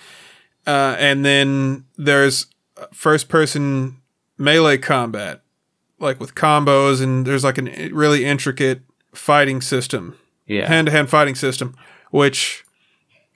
Uh, 0.68 0.96
and 0.98 1.24
then 1.24 1.86
there's 1.96 2.48
first 2.92 3.30
person 3.30 3.98
melee 4.38 4.78
combat, 4.78 5.42
like 6.00 6.20
with 6.20 6.36
combos, 6.36 7.02
and 7.02 7.26
there's 7.26 7.44
like 7.44 7.58
a 7.58 7.90
really 7.90 8.26
intricate 8.26 8.82
fighting 9.14 9.62
system, 9.62 10.18
Yeah. 10.48 10.68
hand 10.68 10.88
to 10.88 10.92
hand 10.92 11.10
fighting 11.10 11.36
system, 11.36 11.76
which 12.12 12.64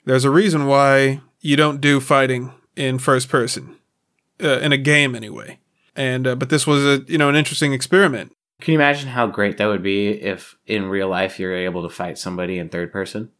there's 0.04 0.24
a 0.24 0.30
reason 0.30 0.66
why 0.66 1.20
you 1.40 1.56
don't 1.56 1.80
do 1.80 2.00
fighting 2.00 2.52
in 2.76 2.98
first 2.98 3.28
person, 3.28 3.76
uh, 4.42 4.58
in 4.60 4.72
a 4.72 4.78
game 4.78 5.14
anyway. 5.14 5.58
And, 5.96 6.26
uh, 6.26 6.34
but 6.36 6.50
this 6.50 6.66
was 6.66 6.84
a, 6.84 7.04
you 7.08 7.18
know, 7.18 7.28
an 7.28 7.36
interesting 7.36 7.72
experiment. 7.72 8.32
Can 8.60 8.72
you 8.72 8.78
imagine 8.78 9.08
how 9.08 9.26
great 9.26 9.56
that 9.58 9.66
would 9.66 9.82
be 9.82 10.08
if 10.08 10.56
in 10.66 10.88
real 10.88 11.08
life 11.08 11.40
you're 11.40 11.54
able 11.54 11.82
to 11.82 11.88
fight 11.88 12.18
somebody 12.18 12.58
in 12.58 12.68
third 12.68 12.92
person? 12.92 13.30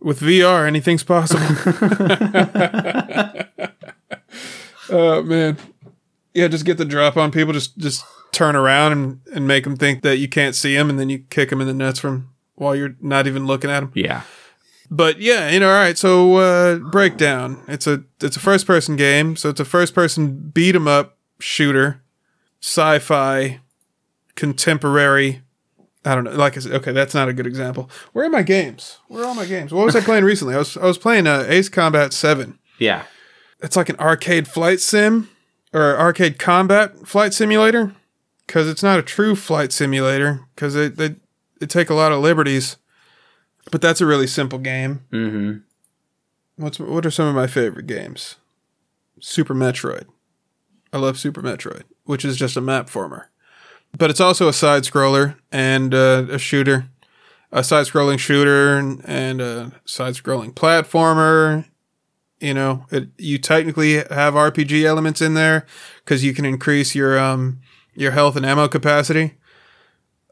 With 0.00 0.20
VR, 0.20 0.66
anything's 0.66 1.02
possible. 1.02 1.44
Oh 4.90 5.22
man, 5.22 5.58
yeah. 6.34 6.48
Just 6.48 6.64
get 6.64 6.78
the 6.78 6.84
drop 6.84 7.16
on 7.16 7.30
people. 7.30 7.52
Just 7.52 7.76
just 7.78 8.04
turn 8.32 8.56
around 8.56 8.92
and, 8.92 9.20
and 9.34 9.46
make 9.46 9.64
them 9.64 9.76
think 9.76 10.02
that 10.02 10.16
you 10.16 10.28
can't 10.28 10.54
see 10.54 10.74
them, 10.74 10.88
and 10.88 10.98
then 10.98 11.10
you 11.10 11.20
kick 11.30 11.50
them 11.50 11.60
in 11.60 11.66
the 11.66 11.74
nuts 11.74 11.98
from 11.98 12.30
while 12.58 12.74
you're 12.76 12.94
not 13.00 13.26
even 13.26 13.46
looking 13.46 13.70
at 13.70 13.80
them. 13.80 13.92
yeah. 13.94 14.22
But 14.90 15.20
yeah, 15.20 15.50
you 15.50 15.60
know, 15.60 15.68
all 15.68 15.76
right. 15.76 15.98
So 15.98 16.36
uh, 16.36 16.76
breakdown. 16.76 17.62
It's 17.68 17.86
a 17.86 18.04
it's 18.22 18.36
a 18.36 18.40
first 18.40 18.66
person 18.66 18.96
game. 18.96 19.36
So 19.36 19.50
it's 19.50 19.60
a 19.60 19.64
first 19.66 19.94
person 19.94 20.50
beat 20.54 20.74
'em 20.74 20.88
up 20.88 21.18
shooter, 21.40 22.00
sci-fi, 22.62 23.60
contemporary. 24.34 25.42
I 26.04 26.14
don't 26.14 26.24
know. 26.24 26.30
Like 26.30 26.56
I 26.56 26.60
said, 26.60 26.72
okay, 26.72 26.92
that's 26.92 27.12
not 27.12 27.28
a 27.28 27.32
good 27.34 27.46
example. 27.46 27.90
Where 28.12 28.24
are 28.24 28.30
my 28.30 28.42
games? 28.42 28.98
Where 29.08 29.24
are 29.24 29.26
all 29.26 29.34
my 29.34 29.44
games? 29.44 29.72
What 29.72 29.84
was 29.84 29.96
I 29.96 30.00
playing 30.00 30.24
recently? 30.24 30.54
I 30.54 30.58
was 30.58 30.76
I 30.76 30.84
was 30.86 30.96
playing 30.98 31.26
uh, 31.26 31.44
Ace 31.48 31.68
Combat 31.68 32.12
Seven 32.12 32.58
Yeah. 32.78 33.02
it's 33.60 33.76
like 33.76 33.88
an 33.90 33.96
arcade 33.98 34.48
flight 34.48 34.80
sim 34.80 35.28
or 35.74 35.98
arcade 35.98 36.38
combat 36.38 37.06
flight 37.06 37.34
simulator. 37.34 37.92
because 38.46 38.68
it's 38.68 38.82
not 38.82 38.98
a 38.98 39.02
true 39.02 39.34
flight 39.36 39.70
simulator 39.72 40.40
because 40.54 40.72
they, 40.74 40.88
they 40.88 41.08
they 41.08 41.16
take 41.66 41.90
a 41.90 41.94
lot 41.94 42.12
of 42.12 42.20
liberties. 42.20 42.76
But 43.70 43.80
that's 43.82 44.00
a 44.00 44.06
really 44.06 44.26
simple 44.26 44.58
game. 44.58 45.04
Mm-hmm. 45.12 45.58
What's 46.56 46.78
what 46.78 47.06
are 47.06 47.10
some 47.10 47.26
of 47.26 47.34
my 47.34 47.46
favorite 47.46 47.86
games? 47.86 48.36
Super 49.20 49.54
Metroid. 49.54 50.06
I 50.92 50.98
love 50.98 51.18
Super 51.18 51.42
Metroid, 51.42 51.82
which 52.04 52.24
is 52.24 52.36
just 52.36 52.56
a 52.56 52.60
map 52.60 52.88
former, 52.88 53.30
but 53.96 54.10
it's 54.10 54.20
also 54.20 54.48
a 54.48 54.52
side 54.52 54.84
scroller 54.84 55.36
and 55.52 55.94
uh, 55.94 56.26
a 56.30 56.38
shooter, 56.38 56.88
a 57.52 57.62
side 57.62 57.86
scrolling 57.86 58.18
shooter 58.18 58.76
and, 58.76 59.40
a 59.40 59.72
side 59.84 60.14
scrolling 60.14 60.52
platformer. 60.52 61.66
You 62.40 62.54
know, 62.54 62.86
it, 62.90 63.08
you 63.18 63.38
technically 63.38 63.94
have 63.94 64.34
RPG 64.34 64.84
elements 64.84 65.20
in 65.20 65.34
there 65.34 65.66
because 66.04 66.24
you 66.24 66.32
can 66.32 66.44
increase 66.44 66.94
your 66.94 67.18
um 67.18 67.60
your 67.94 68.12
health 68.12 68.36
and 68.36 68.46
ammo 68.46 68.68
capacity, 68.68 69.34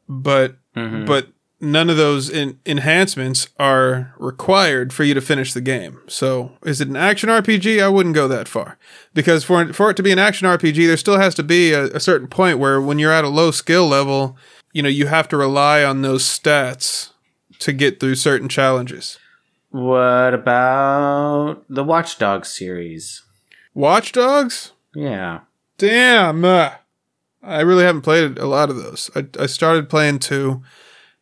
but 0.08 0.56
Mhm. 0.76 1.06
but 1.06 1.28
none 1.58 1.88
of 1.88 1.96
those 1.96 2.28
in, 2.28 2.58
enhancements 2.66 3.48
are 3.58 4.12
required 4.18 4.92
for 4.92 5.04
you 5.04 5.14
to 5.14 5.20
finish 5.22 5.54
the 5.54 5.60
game. 5.62 6.00
So, 6.06 6.52
is 6.64 6.82
it 6.82 6.88
an 6.88 6.96
action 6.96 7.30
RPG? 7.30 7.80
I 7.82 7.88
wouldn't 7.88 8.14
go 8.14 8.28
that 8.28 8.46
far 8.46 8.76
because 9.14 9.42
for 9.42 9.72
for 9.72 9.88
it 9.90 9.96
to 9.96 10.02
be 10.02 10.12
an 10.12 10.18
action 10.18 10.46
RPG, 10.46 10.86
there 10.86 10.96
still 10.98 11.18
has 11.18 11.34
to 11.36 11.42
be 11.42 11.72
a, 11.72 11.84
a 11.86 12.00
certain 12.00 12.28
point 12.28 12.58
where 12.58 12.80
when 12.80 12.98
you're 12.98 13.10
at 13.12 13.24
a 13.24 13.28
low 13.28 13.50
skill 13.50 13.86
level, 13.88 14.36
you 14.72 14.82
know 14.82 14.88
you 14.90 15.06
have 15.06 15.28
to 15.28 15.36
rely 15.36 15.82
on 15.82 16.02
those 16.02 16.24
stats 16.24 17.10
to 17.60 17.72
get 17.72 18.00
through 18.00 18.16
certain 18.16 18.48
challenges. 18.50 19.18
What 19.70 20.34
about 20.34 21.64
the 21.68 21.82
Watch 21.84 22.18
Dogs 22.18 22.48
series? 22.48 23.22
Watch 23.74 24.12
Dogs? 24.12 24.72
Yeah. 24.94 25.40
Damn. 25.78 26.44
uh, 26.44 26.70
I 27.46 27.60
really 27.60 27.84
haven't 27.84 28.02
played 28.02 28.38
a 28.38 28.46
lot 28.46 28.70
of 28.70 28.76
those. 28.76 29.10
I, 29.14 29.26
I 29.38 29.46
started 29.46 29.88
playing 29.88 30.18
two, 30.18 30.62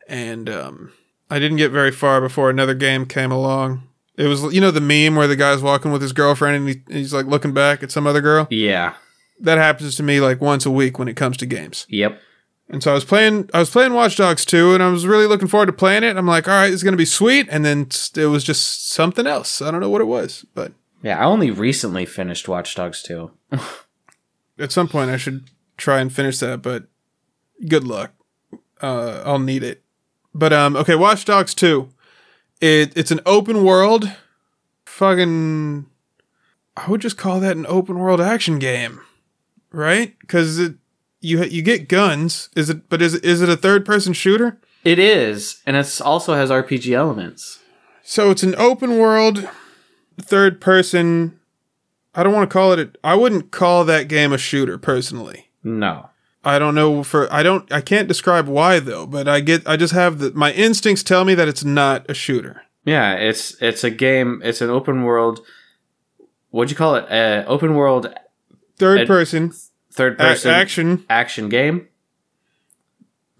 and 0.08 0.48
um, 0.48 0.92
I 1.30 1.38
didn't 1.38 1.58
get 1.58 1.70
very 1.70 1.90
far 1.90 2.20
before 2.20 2.50
another 2.50 2.74
game 2.74 3.06
came 3.06 3.30
along. 3.30 3.82
It 4.16 4.26
was, 4.26 4.54
you 4.54 4.60
know, 4.60 4.70
the 4.70 4.80
meme 4.80 5.16
where 5.16 5.26
the 5.26 5.36
guy's 5.36 5.62
walking 5.62 5.90
with 5.90 6.00
his 6.00 6.12
girlfriend 6.12 6.56
and 6.56 6.68
he, 6.68 6.82
he's 6.98 7.12
like 7.12 7.26
looking 7.26 7.52
back 7.52 7.82
at 7.82 7.90
some 7.90 8.06
other 8.06 8.20
girl. 8.20 8.46
Yeah. 8.48 8.94
That 9.40 9.58
happens 9.58 9.96
to 9.96 10.04
me 10.04 10.20
like 10.20 10.40
once 10.40 10.64
a 10.64 10.70
week 10.70 10.98
when 10.98 11.08
it 11.08 11.16
comes 11.16 11.36
to 11.38 11.46
games. 11.46 11.86
Yep. 11.88 12.20
And 12.68 12.82
so 12.82 12.92
I 12.92 12.94
was 12.94 13.04
playing, 13.04 13.50
I 13.52 13.58
was 13.58 13.70
playing 13.70 13.92
Watch 13.92 14.16
Dogs 14.16 14.44
2, 14.44 14.72
and 14.74 14.82
I 14.82 14.88
was 14.88 15.06
really 15.06 15.26
looking 15.26 15.48
forward 15.48 15.66
to 15.66 15.72
playing 15.72 16.04
it. 16.04 16.16
I'm 16.16 16.26
like, 16.26 16.48
all 16.48 16.54
right, 16.54 16.72
it's 16.72 16.82
gonna 16.82 16.96
be 16.96 17.04
sweet. 17.04 17.48
And 17.50 17.64
then 17.64 17.88
it 18.16 18.26
was 18.26 18.44
just 18.44 18.88
something 18.88 19.26
else. 19.26 19.60
I 19.60 19.70
don't 19.70 19.80
know 19.80 19.90
what 19.90 20.00
it 20.00 20.06
was, 20.06 20.46
but 20.54 20.72
Yeah, 21.02 21.18
I 21.18 21.24
only 21.24 21.50
recently 21.50 22.06
finished 22.06 22.48
Watch 22.48 22.74
Dogs 22.76 23.02
2. 23.02 23.30
at 24.58 24.72
some 24.72 24.88
point 24.88 25.10
I 25.10 25.16
should 25.16 25.50
try 25.76 26.00
and 26.00 26.12
finish 26.12 26.38
that, 26.38 26.62
but 26.62 26.84
good 27.68 27.84
luck. 27.84 28.12
Uh, 28.80 29.22
I'll 29.24 29.38
need 29.38 29.62
it. 29.62 29.82
But 30.34 30.52
um, 30.52 30.76
okay, 30.76 30.94
Watch 30.94 31.24
Dogs 31.24 31.54
Two. 31.54 31.88
It 32.60 32.96
it's 32.96 33.10
an 33.10 33.20
open 33.24 33.64
world, 33.64 34.10
fucking. 34.86 35.86
I 36.76 36.90
would 36.90 37.00
just 37.00 37.16
call 37.16 37.38
that 37.40 37.56
an 37.56 37.66
open 37.68 37.98
world 37.98 38.20
action 38.20 38.58
game, 38.58 39.00
right? 39.70 40.18
Because 40.18 40.58
it 40.58 40.74
you 41.20 41.42
you 41.44 41.62
get 41.62 41.88
guns. 41.88 42.50
Is 42.56 42.68
it? 42.68 42.88
But 42.88 43.00
is 43.00 43.14
it 43.14 43.24
is 43.24 43.40
it 43.42 43.48
a 43.48 43.56
third 43.56 43.86
person 43.86 44.12
shooter? 44.12 44.58
It 44.84 44.98
is, 44.98 45.62
and 45.64 45.76
it 45.76 46.00
also 46.02 46.34
has 46.34 46.50
RPG 46.50 46.92
elements. 46.92 47.60
So 48.02 48.30
it's 48.30 48.42
an 48.42 48.54
open 48.56 48.98
world, 48.98 49.48
third 50.20 50.60
person. 50.60 51.40
I 52.14 52.22
don't 52.22 52.34
want 52.34 52.48
to 52.48 52.52
call 52.52 52.72
it. 52.72 52.78
A, 52.80 52.90
I 53.06 53.14
wouldn't 53.14 53.50
call 53.50 53.84
that 53.86 54.08
game 54.08 54.32
a 54.32 54.38
shooter 54.38 54.76
personally. 54.76 55.48
No. 55.64 56.10
I 56.44 56.58
don't 56.58 56.74
know 56.74 57.02
for 57.02 57.32
I 57.32 57.42
don't 57.42 57.70
I 57.72 57.80
can't 57.80 58.06
describe 58.06 58.46
why 58.46 58.78
though, 58.78 59.06
but 59.06 59.26
I 59.26 59.40
get 59.40 59.66
I 59.66 59.76
just 59.78 59.94
have 59.94 60.18
the 60.18 60.30
my 60.32 60.52
instincts 60.52 61.02
tell 61.02 61.24
me 61.24 61.34
that 61.34 61.48
it's 61.48 61.64
not 61.64 62.04
a 62.10 62.14
shooter. 62.14 62.62
Yeah, 62.84 63.14
it's 63.14 63.56
it's 63.62 63.82
a 63.82 63.90
game. 63.90 64.42
It's 64.44 64.60
an 64.60 64.68
open 64.68 65.04
world. 65.04 65.40
What'd 66.50 66.70
you 66.70 66.76
call 66.76 66.96
it? 66.96 67.10
Uh, 67.10 67.44
open 67.48 67.74
world 67.74 68.12
Third 68.76 69.00
Ed- 69.00 69.06
person 69.06 69.52
third 69.92 70.14
a- 70.14 70.16
person 70.16 70.50
action. 70.50 71.04
action 71.08 71.48
game 71.48 71.88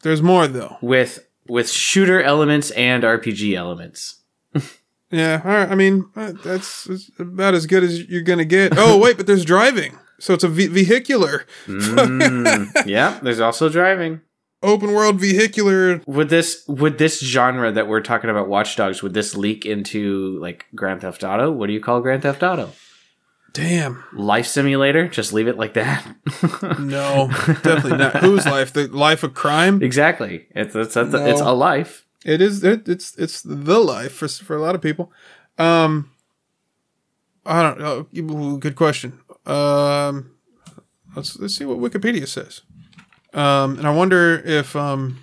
There's 0.03 0.23
more 0.23 0.47
though. 0.47 0.79
with 0.81 1.27
with 1.47 1.71
shooter 1.71 2.23
elements 2.23 2.71
and 2.71 3.03
RPG 3.03 3.55
elements. 3.55 4.21
Yeah, 5.11 5.43
all 5.45 5.51
right, 5.53 5.71
I 5.71 5.77
mean 5.77 6.07
uh, 6.17 6.33
that's, 6.43 6.85
that's 6.85 7.09
about 7.21 7.55
as 7.55 7.67
good 7.67 7.85
as 7.85 8.09
you're 8.09 8.23
gonna 8.23 8.45
get. 8.45 8.73
Oh 8.77 8.99
wait, 8.99 9.17
but 9.17 9.29
there's 9.29 9.45
driving, 9.45 9.97
so 10.25 10.33
it's 10.35 10.45
a 10.45 10.49
ve- 10.49 10.69
vehicular 10.81 11.45
Mm, 11.67 12.87
yeah, 12.87 13.19
there's 13.23 13.41
also 13.41 13.69
driving. 13.69 14.21
open 14.63 14.93
world 14.93 15.21
vehicular. 15.21 16.01
Would 16.07 16.29
this 16.31 16.65
would 16.67 16.97
this 16.99 17.21
genre 17.21 17.71
that 17.73 17.87
we're 17.89 18.01
talking 18.01 18.31
about, 18.31 18.49
Watch 18.49 18.77
Dogs, 18.77 19.03
would 19.03 19.13
this 19.15 19.37
leak 19.37 19.67
into 19.67 20.39
like 20.41 20.65
Grand 20.75 21.01
Theft 21.03 21.23
Auto? 21.23 21.51
What 21.53 21.67
do 21.69 21.73
you 21.75 21.81
call 21.81 22.01
Grand 22.01 22.23
Theft 22.23 22.43
Auto? 22.43 22.71
Damn, 23.53 24.03
Life 24.13 24.47
simulator? 24.49 25.07
Just 25.07 25.33
leave 25.33 25.47
it 25.47 25.57
like 25.57 25.75
that. 25.75 26.05
no, 26.81 27.29
definitely 27.63 27.99
not. 27.99 28.17
Whose 28.17 28.47
life? 28.47 28.73
The 28.73 28.89
life 28.89 29.23
of 29.23 29.35
crime. 29.35 29.81
exactly. 29.83 30.47
It's 30.57 30.75
it's 30.75 30.97
it's, 30.97 31.13
No. 31.13 31.25
it's 31.27 31.41
a 31.41 31.53
life. 31.53 32.05
It 32.25 32.41
is. 32.41 32.65
It, 32.65 32.89
it's 32.89 33.15
it's 33.17 33.43
the 33.43 33.79
life 33.79 34.13
for 34.15 34.27
for 34.29 34.57
a 34.57 34.61
lot 34.63 34.75
of 34.75 34.81
people. 34.81 35.13
Um, 35.59 36.11
I 37.47 37.63
don't 37.63 37.79
know. 37.79 38.57
Good 38.59 38.75
question. 38.77 39.21
Um, 39.47 40.33
let's 41.15 41.39
let's 41.39 41.57
see 41.57 41.65
what 41.65 41.79
Wikipedia 41.79 42.27
says. 42.27 42.63
Um, 43.33 43.79
and 43.79 43.87
I 43.87 43.95
wonder 43.95 44.41
if 44.45 44.77
um 44.77 45.19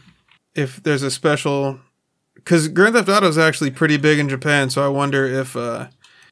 if 0.56 0.82
there's 0.84 1.04
a 1.04 1.12
special 1.12 1.80
because 2.36 2.68
Grand 2.68 2.96
Theft 2.96 3.10
Auto 3.10 3.28
is 3.28 3.38
actually 3.38 3.72
pretty 3.72 3.98
big 3.98 4.20
in 4.20 4.30
Japan, 4.30 4.70
so 4.70 4.84
I 4.86 4.90
wonder 4.90 5.26
if 5.26 5.56
uh 5.56 5.88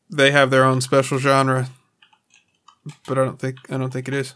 they 0.10 0.32
have 0.32 0.50
their 0.50 0.64
own 0.64 0.82
special 0.82 1.18
genre. 1.20 1.70
But 3.08 3.18
I 3.18 3.26
don't 3.26 3.40
think 3.40 3.58
I 3.72 3.78
don't 3.78 3.92
think 3.92 4.08
it 4.08 4.14
is. 4.14 4.36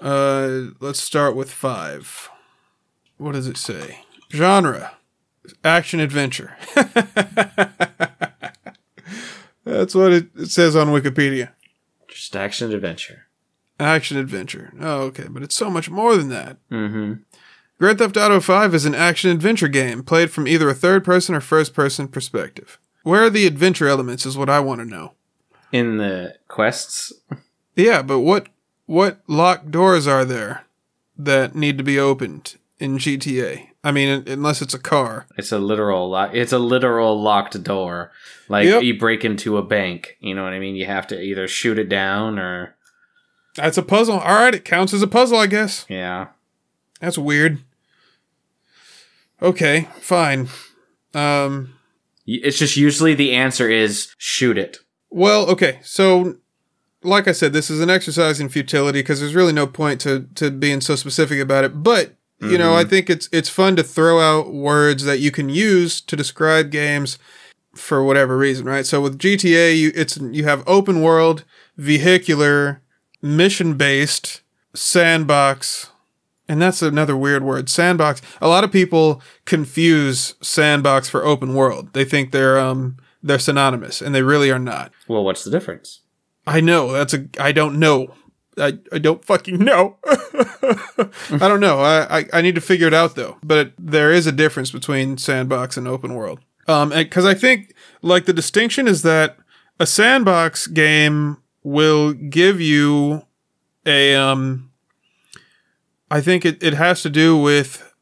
Uh, 0.00 0.72
let's 0.80 1.00
start 1.00 1.36
with 1.36 1.50
five. 1.50 2.28
What 3.16 3.32
does 3.32 3.46
it 3.46 3.56
say? 3.56 4.00
Genre 4.32 4.92
action 5.62 6.00
adventure. 6.00 6.56
That's 9.64 9.94
what 9.94 10.12
it, 10.12 10.48
says 10.48 10.76
on 10.76 10.88
Wikipedia. 10.88 11.52
Just 12.34 12.42
action 12.42 12.72
adventure. 12.72 13.26
Action 13.78 14.16
adventure. 14.16 14.72
Oh, 14.80 15.02
okay, 15.02 15.26
but 15.30 15.44
it's 15.44 15.54
so 15.54 15.70
much 15.70 15.88
more 15.88 16.16
than 16.16 16.30
that. 16.30 16.56
Mm-hmm. 16.68 17.22
Grand 17.78 17.98
Theft 17.98 18.16
Auto 18.16 18.40
5 18.40 18.74
is 18.74 18.84
an 18.84 18.94
action 18.94 19.30
adventure 19.30 19.68
game 19.68 20.02
played 20.02 20.32
from 20.32 20.48
either 20.48 20.68
a 20.68 20.74
third 20.74 21.04
person 21.04 21.36
or 21.36 21.40
first 21.40 21.74
person 21.74 22.08
perspective. 22.08 22.80
Where 23.04 23.22
are 23.22 23.30
the 23.30 23.46
adventure 23.46 23.86
elements 23.86 24.26
is 24.26 24.36
what 24.36 24.50
I 24.50 24.58
want 24.58 24.80
to 24.80 24.84
know. 24.84 25.12
In 25.70 25.98
the 25.98 26.34
quests, 26.48 27.12
Yeah, 27.76 28.02
but 28.02 28.18
what 28.20 28.48
what 28.86 29.20
locked 29.28 29.70
doors 29.70 30.08
are 30.08 30.24
there 30.24 30.64
that 31.16 31.54
need 31.54 31.78
to 31.78 31.84
be 31.84 32.00
opened 32.00 32.56
in 32.80 32.98
GTA? 32.98 33.68
I 33.84 33.92
mean, 33.92 34.24
unless 34.26 34.62
it's 34.62 34.72
a 34.74 34.78
car. 34.78 35.26
it's 35.36 35.52
a 35.52 35.58
literal 35.58 36.08
lock. 36.08 36.30
It's 36.32 36.52
a 36.52 36.58
literal 36.58 37.20
locked 37.20 37.62
door. 37.62 38.10
Like 38.48 38.66
Yep. 38.66 38.82
you 38.82 38.98
break 38.98 39.24
into 39.24 39.58
a 39.58 39.62
bank. 39.62 40.16
You 40.20 40.34
know 40.34 40.42
what 40.42 40.54
I 40.54 40.58
mean? 40.58 40.74
You 40.74 40.86
have 40.86 41.06
to 41.08 41.20
either 41.20 41.46
shoot 41.46 41.78
it 41.78 41.88
down 41.90 42.38
or 42.38 42.74
That's 43.56 43.76
a 43.78 43.82
puzzle. 43.82 44.18
All 44.18 44.34
right, 44.36 44.54
it 44.54 44.64
counts 44.64 44.92
as 44.94 45.02
a 45.02 45.06
puzzle, 45.06 45.38
I 45.38 45.46
guess. 45.46 45.84
yeah. 45.88 46.28
That's 47.00 47.18
weird. 47.18 47.58
Okay, 49.42 49.88
fine. 50.00 50.48
Um, 51.12 51.74
It's 52.26 52.58
just 52.58 52.76
usually 52.76 53.14
the 53.14 53.32
answer 53.32 53.68
is 53.68 54.14
shoot 54.18 54.56
it. 54.56 54.78
well, 55.10 55.46
okay. 55.50 55.78
So, 55.82 56.36
like 57.02 57.28
I 57.28 57.32
said, 57.32 57.52
this 57.52 57.68
is 57.70 57.80
an 57.80 57.90
exercise 57.90 58.40
in 58.40 58.48
futility 58.48 59.00
because 59.00 59.20
there's 59.20 59.34
really 59.34 59.52
no 59.52 59.66
point 59.66 60.00
to 60.02 60.26
to 60.36 60.50
being 60.50 60.80
so 60.80 60.96
specific 60.96 61.38
about 61.40 61.64
it. 61.64 61.82
But 61.82 62.14
you 62.40 62.58
know, 62.58 62.74
I 62.74 62.84
think 62.84 63.08
it's 63.08 63.28
it's 63.32 63.48
fun 63.48 63.76
to 63.76 63.82
throw 63.82 64.20
out 64.20 64.52
words 64.52 65.04
that 65.04 65.18
you 65.18 65.30
can 65.30 65.48
use 65.48 66.00
to 66.02 66.16
describe 66.16 66.70
games 66.70 67.18
for 67.74 68.02
whatever 68.02 68.36
reason, 68.36 68.66
right? 68.66 68.86
So 68.86 69.00
with 69.00 69.18
GTA, 69.18 69.76
you 69.78 69.92
it's 69.94 70.16
you 70.16 70.44
have 70.44 70.62
open 70.66 71.00
world, 71.00 71.44
vehicular, 71.76 72.82
mission 73.22 73.74
based, 73.74 74.42
sandbox, 74.74 75.90
and 76.48 76.60
that's 76.60 76.82
another 76.82 77.16
weird 77.16 77.42
word, 77.42 77.68
sandbox. 77.68 78.20
A 78.40 78.48
lot 78.48 78.64
of 78.64 78.72
people 78.72 79.22
confuse 79.44 80.34
sandbox 80.42 81.08
for 81.08 81.24
open 81.24 81.54
world. 81.54 81.92
They 81.92 82.04
think 82.04 82.32
they're 82.32 82.58
um 82.58 82.96
they're 83.22 83.38
synonymous, 83.38 84.02
and 84.02 84.14
they 84.14 84.22
really 84.22 84.50
are 84.50 84.58
not. 84.58 84.92
Well, 85.08 85.24
what's 85.24 85.44
the 85.44 85.50
difference? 85.50 86.00
I 86.46 86.60
know 86.60 86.92
that's 86.92 87.14
a 87.14 87.26
I 87.40 87.52
don't 87.52 87.78
know. 87.78 88.14
I, 88.58 88.78
I 88.92 88.98
don't 88.98 89.24
fucking 89.24 89.58
know. 89.58 89.96
I 90.06 91.08
don't 91.38 91.60
know. 91.60 91.80
I, 91.80 92.20
I 92.20 92.24
I 92.34 92.40
need 92.42 92.54
to 92.54 92.60
figure 92.60 92.86
it 92.86 92.94
out 92.94 93.14
though. 93.16 93.36
But 93.42 93.72
there 93.78 94.10
is 94.12 94.26
a 94.26 94.32
difference 94.32 94.70
between 94.70 95.18
sandbox 95.18 95.76
and 95.76 95.88
open 95.88 96.14
world. 96.14 96.40
Um, 96.68 96.90
because 96.90 97.24
I 97.26 97.34
think 97.34 97.74
like 98.02 98.24
the 98.26 98.32
distinction 98.32 98.86
is 98.88 99.02
that 99.02 99.36
a 99.80 99.86
sandbox 99.86 100.66
game 100.66 101.38
will 101.62 102.12
give 102.12 102.60
you 102.60 103.22
a 103.86 104.14
um 104.14 104.70
I 106.10 106.20
think 106.20 106.44
it, 106.44 106.62
it 106.62 106.74
has 106.74 107.02
to 107.02 107.10
do 107.10 107.36
with 107.36 107.92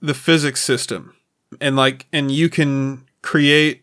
the 0.00 0.14
physics 0.14 0.62
system. 0.62 1.14
And 1.60 1.76
like 1.76 2.06
and 2.12 2.30
you 2.30 2.48
can 2.48 3.04
create 3.22 3.82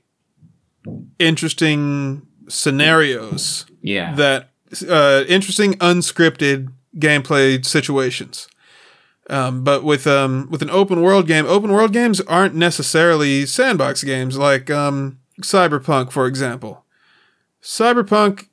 interesting 1.19 2.25
scenarios 2.47 3.65
Yeah. 3.81 4.13
that 4.15 4.49
uh, 4.83 5.25
interesting 5.27 5.73
unscripted 5.75 6.71
gameplay 6.97 7.63
situations. 7.65 8.47
Um, 9.29 9.63
but 9.63 9.83
with 9.83 10.05
um, 10.05 10.47
with 10.51 10.61
an 10.61 10.69
open 10.69 11.01
world 11.01 11.27
game, 11.27 11.45
open 11.47 11.71
world 11.71 11.91
games 11.93 12.21
aren't 12.21 12.53
necessarily 12.53 13.45
sandbox 13.45 14.03
games 14.03 14.37
like 14.37 14.69
um, 14.69 15.19
Cyberpunk, 15.41 16.11
for 16.11 16.27
example. 16.27 16.85
Cyberpunk, 17.61 18.47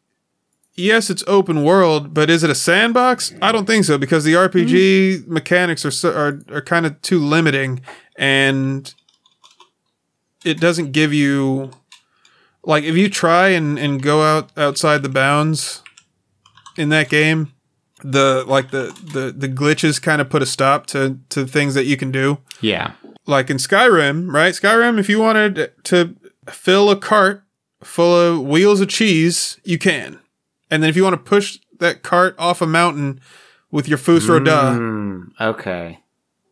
yes, 0.75 1.11
it's 1.11 1.23
open 1.27 1.62
world, 1.62 2.14
but 2.14 2.31
is 2.31 2.43
it 2.43 2.49
a 2.49 2.55
sandbox? 2.55 3.35
I 3.43 3.53
don't 3.53 3.66
think 3.66 3.85
so 3.85 3.99
because 3.99 4.25
the 4.25 4.33
RPG 4.33 5.27
mechanics 5.27 5.85
are 5.85 5.91
so, 5.91 6.11
are 6.12 6.41
are 6.51 6.62
kind 6.62 6.87
of 6.87 7.01
too 7.03 7.18
limiting, 7.18 7.83
and 8.16 8.95
it 10.45 10.59
doesn't 10.59 10.93
give 10.93 11.12
you 11.12 11.70
like 12.64 12.85
if 12.85 12.97
you 12.97 13.11
try 13.11 13.49
and, 13.49 13.79
and 13.79 14.03
go 14.03 14.23
out 14.23 14.51
outside 14.57 15.03
the 15.03 15.09
bounds 15.11 15.83
in 16.77 16.89
that 16.91 17.09
game 17.09 17.53
the 18.03 18.45
like 18.47 18.70
the 18.70 18.87
the, 19.12 19.33
the 19.33 19.49
glitches 19.49 20.01
kind 20.01 20.20
of 20.20 20.29
put 20.29 20.43
a 20.43 20.47
stop 20.47 20.87
to 20.87 21.18
to 21.29 21.47
things 21.47 21.75
that 21.75 21.85
you 21.85 21.97
can 21.97 22.11
do 22.11 22.39
yeah. 22.61 22.93
like 23.27 23.49
in 23.49 23.59
skyrim 23.59 24.33
right 24.33 24.55
skyrim 24.55 24.99
if 24.99 25.09
you 25.09 25.20
wanted 25.20 25.73
to 25.85 26.16
fill 26.49 26.91
a 26.91 26.97
cart 26.97 27.45
full 27.83 28.14
of 28.14 28.43
wheels 28.43 28.81
of 28.81 28.89
cheese 28.89 29.61
you 29.64 29.79
can 29.79 30.18
and 30.70 30.83
then 30.83 30.91
if 30.91 30.97
you 30.97 31.05
want 31.05 31.14
to 31.14 31.31
push 31.31 31.59
that 31.79 32.03
cart 32.03 32.35
off 32.39 32.62
a 32.62 32.66
mountain 32.66 33.20
with 33.73 33.89
your 33.89 33.99
Fus 33.99 34.27
Ro 34.27 34.39
Dah 34.39 34.75
Mm, 34.75 35.33
okay. 35.41 35.99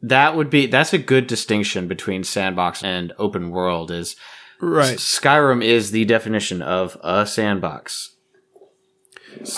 That 0.03 0.35
would 0.35 0.51
be 0.51 0.67
that's 0.67 0.93
a 0.93 0.99
good 0.99 1.27
distinction 1.27 1.87
between 1.87 2.25
sandbox 2.25 2.83
and 2.83 3.13
open 3.19 3.51
world 3.51 3.91
is 3.91 4.17
right 4.61 4.97
Skyrim 4.97 5.63
is 5.63 5.91
the 5.91 6.05
definition 6.07 6.63
of 6.63 6.97
a 7.03 7.27
sandbox. 7.27 8.17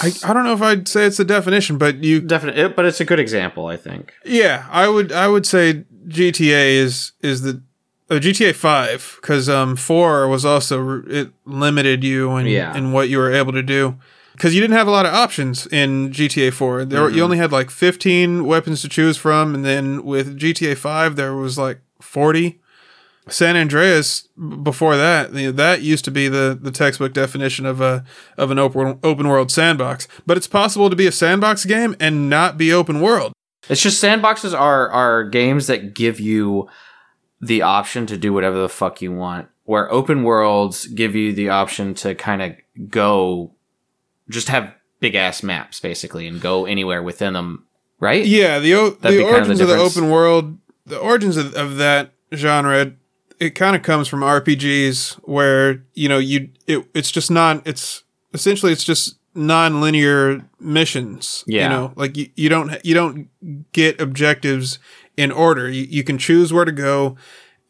I, 0.00 0.12
I 0.24 0.32
don't 0.32 0.44
know 0.44 0.52
if 0.52 0.62
i'd 0.62 0.86
say 0.86 1.04
it's 1.06 1.16
the 1.16 1.24
definition 1.24 1.76
but 1.78 2.02
you 2.04 2.20
Definitely, 2.20 2.68
but 2.68 2.84
it's 2.84 3.00
a 3.00 3.04
good 3.04 3.18
example, 3.18 3.66
I 3.66 3.76
think. 3.76 4.12
Yeah, 4.24 4.66
I 4.70 4.88
would 4.88 5.10
I 5.12 5.28
would 5.28 5.46
say 5.46 5.84
GTA 6.08 6.74
is 6.76 7.12
is 7.20 7.42
the 7.42 7.62
uh, 8.10 8.14
GTA 8.16 8.54
Five 8.54 9.18
because 9.20 9.48
um 9.48 9.76
four 9.76 10.28
was 10.28 10.44
also 10.44 11.02
it 11.06 11.30
limited 11.44 12.04
you 12.04 12.32
and 12.32 12.48
Yeah. 12.48 12.76
in 12.76 12.92
what 12.92 13.08
you 13.08 13.18
were 13.18 13.32
able 13.32 13.52
to 13.52 13.62
do 13.62 13.96
because 14.32 14.54
you 14.54 14.60
didn't 14.60 14.76
have 14.76 14.88
a 14.88 14.90
lot 14.90 15.06
of 15.06 15.12
options 15.14 15.66
in 15.68 16.10
GTA 16.10 16.52
Four. 16.52 16.84
There 16.84 17.02
were- 17.02 17.10
you 17.10 17.22
only 17.22 17.38
had 17.38 17.52
like 17.52 17.70
fifteen 17.70 18.44
weapons 18.46 18.82
to 18.82 18.88
choose 18.88 19.16
from, 19.16 19.54
and 19.54 19.64
then 19.64 20.04
with 20.04 20.38
GTA 20.38 20.76
Five 20.76 21.16
there 21.16 21.34
was 21.34 21.58
like 21.58 21.80
forty. 22.00 22.60
San 23.28 23.56
Andreas 23.56 24.28
before 24.62 24.96
that, 24.96 25.32
you 25.32 25.46
know, 25.46 25.52
that 25.52 25.82
used 25.82 26.04
to 26.06 26.10
be 26.10 26.28
the, 26.28 26.58
the 26.60 26.72
textbook 26.72 27.12
definition 27.12 27.66
of 27.66 27.80
a 27.80 28.04
of 28.36 28.50
an 28.50 28.58
open 28.58 28.98
open 29.02 29.28
world 29.28 29.50
sandbox. 29.50 30.08
But 30.26 30.36
it's 30.36 30.48
possible 30.48 30.90
to 30.90 30.96
be 30.96 31.06
a 31.06 31.12
sandbox 31.12 31.64
game 31.64 31.94
and 32.00 32.28
not 32.28 32.58
be 32.58 32.72
open 32.72 33.00
world. 33.00 33.32
It's 33.68 33.82
just 33.82 34.02
sandboxes 34.02 34.58
are 34.58 34.88
are 34.90 35.24
games 35.24 35.68
that 35.68 35.94
give 35.94 36.18
you 36.18 36.68
the 37.40 37.62
option 37.62 38.06
to 38.06 38.16
do 38.16 38.32
whatever 38.32 38.60
the 38.60 38.68
fuck 38.68 39.00
you 39.00 39.12
want. 39.12 39.48
Where 39.64 39.90
open 39.92 40.24
worlds 40.24 40.86
give 40.86 41.14
you 41.14 41.32
the 41.32 41.50
option 41.50 41.94
to 41.94 42.16
kind 42.16 42.42
of 42.42 42.88
go, 42.90 43.52
just 44.28 44.48
have 44.48 44.74
big 44.98 45.14
ass 45.14 45.44
maps 45.44 45.78
basically, 45.78 46.26
and 46.26 46.40
go 46.40 46.64
anywhere 46.66 47.02
within 47.02 47.34
them. 47.34 47.66
Right? 48.00 48.26
Yeah, 48.26 48.58
the 48.58 48.74
o- 48.74 48.90
the 48.90 48.96
be 48.96 49.00
kind 49.00 49.10
of 49.12 49.16
the 49.18 49.24
origins 49.24 49.60
of 49.60 49.68
the 49.68 49.76
open 49.76 50.10
world, 50.10 50.58
the 50.86 50.98
origins 50.98 51.36
of, 51.36 51.54
of 51.54 51.76
that 51.76 52.14
genre, 52.34 52.94
it 53.42 53.54
kind 53.56 53.74
of 53.74 53.82
comes 53.82 54.06
from 54.08 54.20
RPGs 54.20 55.14
where 55.24 55.84
you 55.94 56.08
know 56.08 56.18
you 56.18 56.50
it, 56.66 56.86
it's 56.94 57.10
just 57.10 57.30
not 57.30 57.66
it's 57.66 58.04
essentially 58.32 58.72
it's 58.72 58.84
just 58.84 59.18
non-linear 59.34 60.46
missions. 60.60 61.42
Yeah. 61.46 61.64
you 61.64 61.68
know, 61.68 61.92
like 61.96 62.16
you, 62.16 62.28
you 62.36 62.48
don't 62.48 62.72
you 62.84 62.94
don't 62.94 63.28
get 63.72 64.00
objectives 64.00 64.78
in 65.16 65.30
order. 65.30 65.68
You, 65.68 65.82
you 65.82 66.04
can 66.04 66.18
choose 66.18 66.52
where 66.52 66.64
to 66.64 66.72
go, 66.72 67.16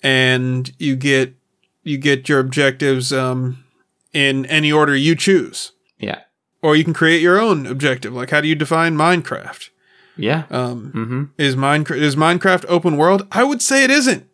and 0.03 0.71
you 0.79 0.97
get 0.97 1.35
you 1.83 1.99
get 1.99 2.29
your 2.29 2.39
objectives 2.39 3.13
um, 3.13 3.65
in 4.13 4.47
any 4.47 4.71
order 4.71 4.95
you 4.95 5.17
choose, 5.17 5.73
Yeah. 5.99 6.21
or 6.63 6.77
you 6.77 6.85
can 6.85 6.95
create 6.95 7.23
your 7.23 7.41
own 7.41 7.67
objective. 7.67 8.13
Like 8.13 8.31
how 8.31 8.41
do 8.41 8.49
you 8.49 8.55
define 8.55 8.95
Minecraft? 8.97 9.71
Yeah. 10.17 10.45
Um, 10.51 10.93
mm-hmm. 10.95 11.25
is 11.39 11.57
Minecraft 11.57 11.97
is 11.97 12.17
Minecraft 12.17 12.67
open 12.69 12.97
world? 12.99 13.27
I 13.33 13.43
would 13.45 13.63
say 13.63 13.83
it 13.85 13.91
isn't. 13.91 14.29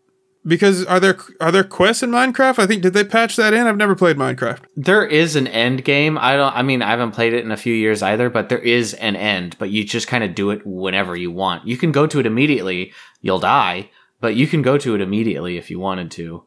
Because 0.49 0.85
are 0.87 0.99
there 0.99 1.19
are 1.41 1.53
there 1.53 1.63
quests 1.65 2.03
in 2.03 2.11
Minecraft? 2.11 2.59
I 2.59 2.67
think 2.67 2.83
did 2.83 2.95
they 2.95 3.05
patch 3.05 3.37
that 3.37 3.53
in? 3.53 3.67
I've 3.67 3.77
never 3.77 3.95
played 3.95 4.17
Minecraft. 4.17 4.61
There 4.77 5.05
is 5.07 5.37
an 5.37 5.47
end 5.47 5.85
game. 5.85 6.17
I 6.17 6.37
don't. 6.37 6.55
I 6.57 6.63
mean, 6.63 6.81
I 6.81 6.89
haven't 6.89 7.13
played 7.13 7.35
it 7.35 7.45
in 7.45 7.51
a 7.51 7.57
few 7.57 7.75
years 7.75 8.03
either. 8.03 8.31
But 8.31 8.49
there 8.49 8.59
is 8.59 8.95
an 8.95 9.15
end. 9.15 9.57
But 9.59 9.69
you 9.71 9.85
just 9.85 10.09
kind 10.09 10.25
of 10.25 10.35
do 10.35 10.51
it 10.51 10.63
whenever 10.65 11.15
you 11.15 11.31
want. 11.31 11.67
You 11.67 11.77
can 11.77 11.93
go 11.93 12.07
to 12.07 12.19
it 12.19 12.25
immediately. 12.27 12.93
You'll 13.21 13.41
die, 13.41 13.91
but 14.21 14.35
you 14.37 14.47
can 14.47 14.63
go 14.63 14.79
to 14.79 14.95
it 14.95 15.01
immediately 15.03 15.59
if 15.59 15.71
you 15.71 15.79
wanted 15.79 16.11
to. 16.13 16.45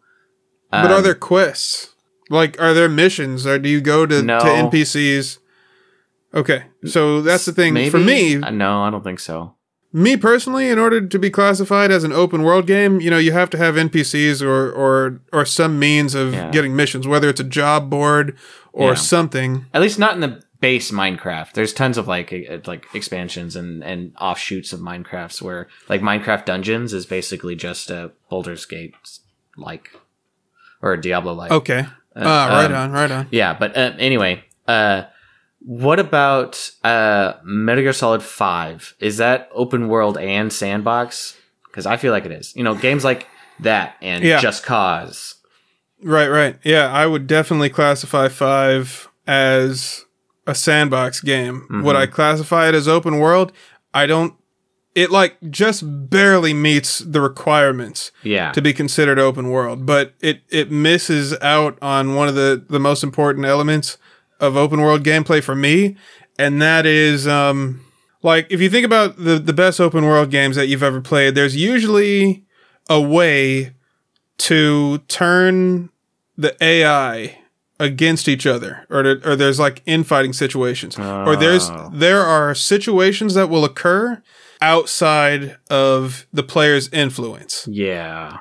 but 0.71 0.89
are 0.89 0.97
Um, 0.97 1.03
there 1.03 1.13
quests? 1.15 1.93
Like 2.29 2.59
are 2.61 2.73
there 2.73 2.89
missions 2.89 3.45
or 3.45 3.59
do 3.59 3.67
you 3.69 3.81
go 3.81 4.05
to, 4.05 4.23
No. 4.23 4.39
to 4.39 4.45
NPCs? 4.45 5.37
Okay. 6.33 6.63
So 6.85 7.21
that's 7.21 7.43
the 7.45 7.51
thing. 7.51 7.73
maybe? 7.73 7.89
For 7.89 7.99
me, 7.99 8.37
Uh, 8.41 8.49
no, 8.51 8.83
I 8.83 8.89
don't 8.89 9.03
think 9.03 9.19
so. 9.19 9.55
Me 9.93 10.15
personally, 10.17 10.69
in 10.69 10.79
order 10.79 11.01
to 11.05 11.19
be 11.19 11.29
classified 11.29 11.91
as 11.91 12.03
an 12.03 12.11
open 12.13 12.43
world 12.43 12.65
game, 12.67 13.01
you 13.01 13.09
know, 13.09 13.17
you 13.17 13.31
have 13.33 13.49
to 13.51 13.57
have 13.57 13.75
NPCs 13.75 14.41
or 14.41 14.71
or 14.71 15.19
or 15.33 15.45
some 15.45 15.77
means 15.79 16.15
of 16.15 16.33
Yeah. 16.33 16.49
getting 16.51 16.75
missions, 16.75 17.07
whether 17.07 17.29
it's 17.29 17.39
a 17.41 17.45
job 17.45 17.89
board 17.89 18.37
or 18.73 18.89
Yeah. 18.89 18.95
something. 18.95 19.65
At 19.73 19.81
least 19.81 19.99
not 19.99 20.13
in 20.15 20.21
the 20.21 20.41
base 20.61 20.91
Minecraft. 20.91 21.53
There's 21.53 21.73
tons 21.73 21.97
of 21.97 22.07
like 22.07 22.31
uh, 22.31 22.57
like 22.65 22.85
expansions 22.93 23.55
and 23.55 23.83
and 23.83 24.13
offshoots 24.19 24.71
of 24.73 24.79
Minecrafts 24.79 25.41
where 25.41 25.67
like 25.89 26.01
Minecraft 26.01 26.45
Dungeons 26.45 26.93
is 26.93 27.05
basically 27.05 27.55
just 27.55 27.89
a 27.89 28.11
Baldur's 28.29 28.65
Gate 28.65 28.93
like 29.57 29.89
or 30.81 30.93
a 30.93 31.01
Diablo 31.01 31.33
like. 31.33 31.51
Okay. 31.51 31.85
Ah, 32.15 32.47
right 32.47 32.65
um, 32.71 32.73
on, 32.73 32.91
right 32.91 33.09
on. 33.11 33.27
Yeah, 33.31 33.55
but 33.57 33.75
uh, 33.77 33.93
anyway, 33.97 34.43
uh, 34.67 35.03
what 35.63 35.99
about 35.99 36.71
uh, 36.83 37.33
Metal 37.43 37.83
Gear 37.83 37.93
Solid 37.93 38.23
Five? 38.23 38.95
Is 38.99 39.17
that 39.17 39.49
open 39.53 39.87
world 39.87 40.17
and 40.17 40.51
sandbox? 40.51 41.37
Because 41.67 41.85
I 41.85 41.97
feel 41.97 42.11
like 42.11 42.25
it 42.25 42.31
is. 42.31 42.55
You 42.55 42.63
know, 42.63 42.75
games 42.75 43.03
like 43.03 43.27
that 43.59 43.95
and 44.01 44.23
Yeah. 44.23 44.39
Just 44.39 44.65
Cause. 44.65 45.35
Right, 46.03 46.27
right. 46.29 46.57
Yeah, 46.63 46.91
I 46.91 47.05
would 47.05 47.27
definitely 47.27 47.69
classify 47.69 48.27
five 48.27 49.07
as 49.27 50.03
a 50.47 50.55
sandbox 50.55 51.21
game. 51.21 51.67
Would 51.83 51.95
I 51.95 52.07
classify 52.07 52.67
it 52.67 52.75
as 52.75 52.87
open 52.87 53.19
world? 53.19 53.51
I 53.93 54.07
don't. 54.07 54.33
It 54.95 55.11
like 55.11 55.37
just 55.49 55.83
barely 56.09 56.53
meets 56.53 56.99
the 56.99 57.21
requirements 57.21 58.11
Yeah, 58.23 58.51
to 58.51 58.61
be 58.61 58.73
considered 58.73 59.19
open 59.19 59.49
world, 59.49 59.85
but 59.85 60.15
it 60.19 60.41
it 60.49 60.69
misses 60.71 61.37
out 61.39 61.77
on 61.81 62.15
one 62.15 62.27
of 62.27 62.35
the 62.35 62.65
the 62.67 62.79
most 62.79 63.03
important 63.03 63.45
elements 63.45 63.97
of 64.41 64.57
open 64.57 64.81
world 64.81 65.03
gameplay 65.03 65.41
for 65.41 65.55
me, 65.55 65.95
and 66.37 66.61
that 66.61 66.85
is 66.85 67.27
um 67.27 67.81
like 68.23 68.47
if 68.49 68.59
you 68.59 68.69
think 68.69 68.85
about 68.85 69.17
the 69.17 69.39
the 69.39 69.53
best 69.53 69.79
open 69.79 70.03
world 70.05 70.29
games 70.31 70.55
that 70.57 70.67
you've 70.67 70.83
ever 70.83 70.99
played, 70.99 71.35
there's 71.35 71.55
usually 71.55 72.43
a 72.89 72.99
way 72.99 73.73
to 74.39 74.97
turn 75.07 75.89
the 76.37 76.55
AI 76.63 77.37
against 77.79 78.27
each 78.27 78.45
other 78.45 78.85
or 78.89 79.03
to, 79.03 79.29
or 79.29 79.35
there's 79.35 79.59
like 79.59 79.81
infighting 79.85 80.33
situations 80.33 80.97
or 80.99 81.35
there's 81.35 81.69
Oh. 81.69 81.89
there 81.93 82.21
are 82.21 82.53
situations 82.53 83.33
that 83.33 83.49
will 83.49 83.65
occur 83.65 84.21
outside 84.61 85.57
of 85.69 86.27
the 86.31 86.43
player's 86.43 86.89
influence 86.93 87.67
yeah, 87.69 88.39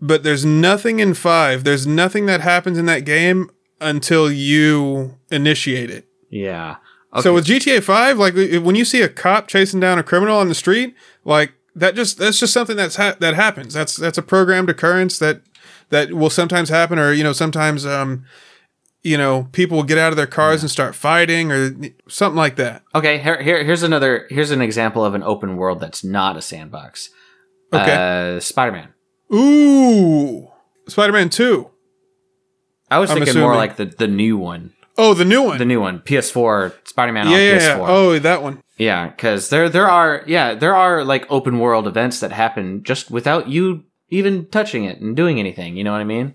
but 0.00 0.22
there's 0.22 0.44
nothing 0.44 1.00
in 1.00 1.14
5 1.14 1.64
there's 1.64 1.86
nothing 1.86 2.26
that 2.26 2.40
happens 2.40 2.78
in 2.78 2.86
that 2.86 3.04
game 3.04 3.50
until 3.80 4.30
you 4.30 5.16
initiate 5.30 5.90
it 5.90 6.08
yeah. 6.30 6.76
so 7.22 7.32
with 7.32 7.46
GTA 7.46 7.82
5 7.82 8.18
like 8.18 8.34
when 8.34 8.74
you 8.74 8.84
see 8.84 9.02
a 9.02 9.08
cop 9.08 9.48
chasing 9.48 9.80
down 9.80 9.98
a 9.98 10.02
criminal 10.02 10.36
on 10.36 10.48
the 10.48 10.54
street 10.54 10.94
like 11.24 11.52
that 11.74 11.94
just 11.94 12.18
that's 12.18 12.38
just 12.40 12.52
something 12.52 12.76
that's 12.76 12.96
ha- 12.96 13.16
that 13.20 13.34
happens 13.34 13.72
that's 13.74 13.96
that's 13.96 14.18
a 14.18 14.22
programmed 14.22 14.68
occurrence 14.68 15.18
that 15.18 15.40
that 15.90 16.12
will 16.12 16.30
sometimes 16.30 16.68
happen 16.68 16.98
or 16.98 17.12
you 17.12 17.22
know 17.22 17.32
sometimes 17.32 17.86
um 17.86 18.24
you 19.02 19.16
know 19.16 19.48
people 19.52 19.76
will 19.76 19.84
get 19.84 19.96
out 19.96 20.10
of 20.10 20.16
their 20.16 20.26
cars 20.26 20.62
and 20.62 20.70
start 20.70 20.94
fighting 20.94 21.52
or 21.52 21.70
something 22.08 22.36
like 22.36 22.56
that 22.56 22.82
Okay, 22.94 23.18
here, 23.18 23.40
here 23.40 23.62
here's 23.64 23.82
another 23.84 24.26
here's 24.28 24.50
an 24.50 24.60
example 24.60 25.04
of 25.04 25.14
an 25.14 25.22
open 25.22 25.56
world 25.56 25.78
that's 25.80 26.02
not 26.02 26.36
a 26.36 26.42
sandbox. 26.42 27.10
Okay. 27.72 28.36
uh, 28.36 28.40
Spider 28.40 28.72
Man. 28.72 28.88
ooh 29.32 30.50
Spider-Man 30.88 31.28
2 31.28 31.70
I 32.90 32.98
was 32.98 33.10
I'm 33.10 33.18
thinking 33.18 33.40
more 33.40 33.56
like 33.56 33.76
the 33.76 33.86
the 33.86 34.08
new 34.08 34.36
one, 34.36 34.72
oh 34.96 35.14
the 35.14 35.24
new 35.24 35.42
one 35.42 35.58
the 35.58 35.64
new 35.64 35.80
one, 35.80 36.00
PS4 36.00 36.86
Spider 36.86 37.12
Man 37.12 37.26
yeah, 37.28 37.32
on 37.32 37.40
yeah, 37.40 37.58
PS4. 37.58 37.78
yeah. 37.78 37.86
Oh, 37.88 38.18
that 38.18 38.42
one. 38.42 38.62
Yeah, 38.78 39.08
because 39.08 39.50
there 39.50 39.68
there 39.68 39.88
are 39.88 40.22
yeah 40.26 40.54
there 40.54 40.74
are 40.74 41.04
like 41.04 41.26
open 41.30 41.58
world 41.58 41.86
events 41.86 42.20
that 42.20 42.32
happen 42.32 42.82
just 42.82 43.10
without 43.10 43.48
you 43.48 43.84
even 44.10 44.46
touching 44.46 44.84
it 44.84 45.00
and 45.00 45.16
doing 45.16 45.38
anything. 45.38 45.76
You 45.76 45.84
know 45.84 45.92
what 45.92 46.00
I 46.00 46.04
mean? 46.04 46.34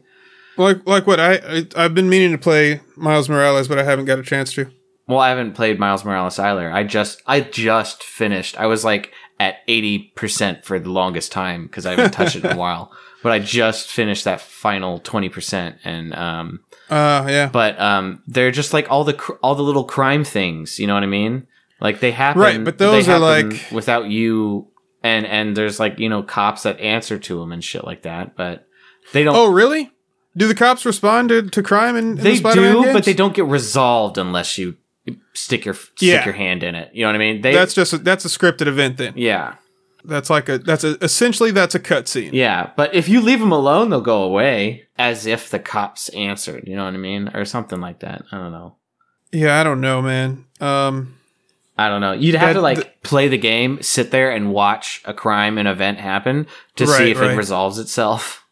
Like 0.57 0.85
like 0.85 1.07
what 1.07 1.19
I, 1.19 1.35
I 1.35 1.67
I've 1.75 1.95
been 1.95 2.09
meaning 2.09 2.31
to 2.31 2.37
play 2.37 2.81
Miles 2.95 3.29
Morales, 3.29 3.67
but 3.67 3.79
I 3.79 3.83
haven't 3.83 4.05
got 4.05 4.19
a 4.19 4.23
chance 4.23 4.53
to. 4.53 4.69
Well, 5.07 5.19
I 5.19 5.29
haven't 5.29 5.53
played 5.53 5.79
Miles 5.79 6.05
Morales 6.05 6.39
either. 6.39 6.71
I 6.71 6.83
just 6.83 7.21
I 7.25 7.41
just 7.41 8.03
finished. 8.03 8.57
I 8.57 8.67
was 8.67 8.85
like 8.85 9.11
at 9.43 9.55
eighty 9.67 10.11
percent 10.15 10.63
for 10.65 10.79
the 10.79 10.89
longest 10.89 11.31
time 11.31 11.63
because 11.67 11.85
I 11.85 11.91
haven't 11.91 12.11
touched 12.11 12.35
it 12.37 12.45
in 12.45 12.51
a 12.51 12.57
while. 12.65 12.91
But 13.23 13.31
I 13.31 13.39
just 13.39 13.87
finished 13.89 14.25
that 14.25 14.41
final 14.41 14.99
twenty 14.99 15.29
percent, 15.29 15.77
and 15.83 16.13
um, 16.13 16.59
Uh 16.89 17.25
yeah. 17.29 17.49
but 17.51 17.79
um, 17.79 18.21
they're 18.27 18.51
just 18.51 18.73
like 18.73 18.89
all 18.91 19.03
the 19.03 19.13
cr- 19.13 19.39
all 19.43 19.55
the 19.55 19.63
little 19.63 19.85
crime 19.85 20.23
things. 20.23 20.77
You 20.79 20.87
know 20.87 20.93
what 20.93 21.03
I 21.03 21.07
mean? 21.07 21.47
Like 21.79 21.99
they 21.99 22.11
happen, 22.11 22.41
Right, 22.41 22.63
but 22.63 22.77
those 22.77 23.07
are, 23.09 23.19
like- 23.19 23.71
without 23.71 24.05
you, 24.09 24.67
and 25.03 25.25
and 25.25 25.55
there's 25.55 25.79
like 25.79 25.99
you 25.99 26.09
know 26.09 26.21
cops 26.23 26.63
that 26.63 26.79
answer 26.79 27.17
to 27.19 27.39
them 27.39 27.51
and 27.51 27.63
shit 27.63 27.85
like 27.85 28.01
that. 28.03 28.35
But 28.35 28.67
they 29.13 29.23
don't. 29.23 29.35
oh 29.35 29.51
really? 29.51 29.91
Do 30.35 30.47
the 30.47 30.55
cops 30.55 30.83
respond 30.85 31.29
to, 31.29 31.43
to 31.49 31.61
crime 31.61 31.95
in, 31.95 32.17
in 32.17 32.23
they 32.23 32.37
the 32.39 32.53
do, 32.53 32.81
games? 32.83 32.93
but 32.93 33.05
they 33.05 33.13
don't 33.13 33.35
get 33.35 33.45
resolved 33.45 34.17
unless 34.17 34.57
you 34.57 34.75
stick 35.33 35.65
your 35.65 35.73
stick 35.73 35.93
Yeah. 36.01 36.25
your 36.25 36.33
hand 36.33 36.63
in 36.63 36.75
it. 36.75 36.91
You 36.93 37.01
know 37.03 37.09
what 37.09 37.15
I 37.15 37.19
mean? 37.19 37.41
They 37.41 37.53
That's 37.53 37.73
just 37.73 37.93
a, 37.93 37.97
that's 37.97 38.25
a 38.25 38.27
scripted 38.29 38.67
event 38.67 38.97
then. 38.97 39.13
yeah. 39.15 39.55
That's 40.05 40.29
like 40.29 40.49
a 40.49 40.57
that's 40.57 40.83
a 40.83 41.01
essentially 41.01 41.51
that's 41.51 41.75
a 41.75 41.79
cutscene. 41.79 42.31
Yeah, 42.33 42.71
but 42.75 42.93
if 42.93 43.07
you 43.07 43.21
leave 43.21 43.39
them 43.39 43.53
alone, 43.53 43.89
they'll 43.89 44.01
go 44.01 44.23
away 44.23 44.85
as 44.97 45.25
if 45.25 45.49
the 45.49 45.59
cops 45.59 46.09
answered. 46.09 46.65
You 46.67 46.75
know 46.75 46.83
what 46.83 46.93
I 46.93 46.97
mean, 46.97 47.29
or 47.33 47.45
something 47.45 47.79
like 47.79 47.99
that. 47.99 48.23
I 48.29 48.37
don't 48.37 48.51
know. 48.51 48.75
Yeah, 49.31 49.61
I 49.61 49.63
don't 49.63 49.79
know, 49.79 50.01
man. 50.01 50.43
Um, 50.59 51.15
I 51.77 51.87
don't 51.87 52.01
know. 52.01 52.11
You'd 52.11 52.35
have 52.35 52.49
That- 52.49 52.53
to 52.55 52.61
like 52.61 52.81
th- 52.81 52.93
play 53.03 53.29
the 53.29 53.37
game, 53.37 53.81
sit 53.81 54.11
there 54.11 54.29
and 54.29 54.51
watch 54.51 55.01
a 55.05 55.13
crime 55.13 55.57
and 55.57 55.69
event 55.69 55.99
happen 55.99 56.47
to 56.75 56.85
see 56.85 57.11
if 57.11 57.21
right. 57.21 57.31
it 57.31 57.37
resolves 57.37 57.79
itself. 57.79 58.42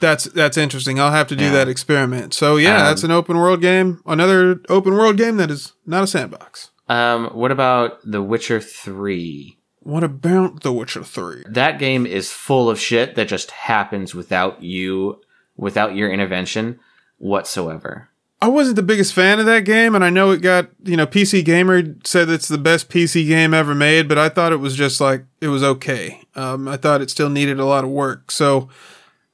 That's 0.00 0.24
that's 0.24 0.56
interesting. 0.56 0.98
I'll 1.00 1.10
have 1.12 1.26
to 1.28 1.36
do 1.36 1.44
Yeah. 1.44 1.52
that 1.52 1.68
experiment. 1.68 2.34
So 2.34 2.56
yeah, 2.56 2.78
Um, 2.78 2.84
that's 2.86 3.02
an 3.02 3.10
open 3.10 3.36
world 3.38 3.60
game. 3.60 4.00
Another 4.06 4.60
open 4.68 4.94
world 4.94 5.16
game 5.16 5.36
that 5.38 5.50
is 5.50 5.72
not 5.86 6.04
a 6.04 6.06
sandbox. 6.06 6.70
Um, 6.88 7.26
what 7.32 7.50
about 7.50 7.98
The 8.04 8.22
Witcher 8.22 8.60
Three? 8.60 9.58
What 9.80 10.04
about 10.04 10.62
The 10.62 10.72
Witcher 10.72 11.02
Three? 11.04 11.42
That 11.48 11.78
game 11.78 12.06
is 12.06 12.30
full 12.32 12.68
of 12.70 12.78
shit 12.80 13.14
that 13.16 13.28
just 13.28 13.50
happens 13.52 14.14
without 14.14 14.62
you, 14.62 15.20
without 15.56 15.94
your 15.96 16.10
intervention 16.10 16.78
whatsoever. 17.18 18.08
I 18.42 18.48
wasn't 18.48 18.76
the 18.76 18.82
biggest 18.82 19.14
fan 19.14 19.40
of 19.40 19.46
that 19.46 19.64
game, 19.64 19.94
and 19.94 20.04
I 20.04 20.10
know 20.10 20.30
it 20.30 20.42
got 20.42 20.68
you 20.84 20.96
know 20.96 21.06
PC 21.06 21.42
Gamer 21.44 21.82
said 22.04 22.28
it's 22.28 22.48
the 22.48 22.58
best 22.58 22.88
PC 22.90 23.26
game 23.26 23.54
ever 23.54 23.74
made, 23.74 24.08
but 24.08 24.18
I 24.18 24.28
thought 24.28 24.52
it 24.52 24.60
was 24.60 24.76
just 24.76 25.00
like 25.00 25.24
it 25.40 25.48
was 25.48 25.62
okay. 25.62 26.20
Um, 26.34 26.68
I 26.68 26.76
thought 26.76 27.00
it 27.00 27.10
still 27.10 27.30
needed 27.30 27.58
a 27.58 27.64
lot 27.64 27.82
of 27.84 27.90
work, 27.90 28.30
so 28.30 28.68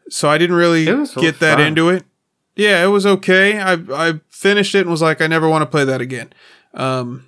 so 0.09 0.29
I 0.29 0.39
didn't 0.39 0.57
really 0.57 0.85
get 0.85 1.41
that 1.41 1.59
fun. 1.59 1.61
into 1.61 1.89
it. 1.89 2.05
Yeah, 2.57 2.85
it 2.85 2.89
was 2.89 3.07
okay. 3.07 3.59
I 3.59 3.73
I 3.93 4.21
finished 4.29 4.75
it 4.75 4.81
and 4.81 4.91
was 4.91 5.03
like, 5.03 5.21
I 5.21 5.27
never 5.27 5.49
want 5.49 5.63
to 5.63 5.67
play 5.67 5.85
that 5.85 6.01
again, 6.01 6.33
um, 6.75 7.27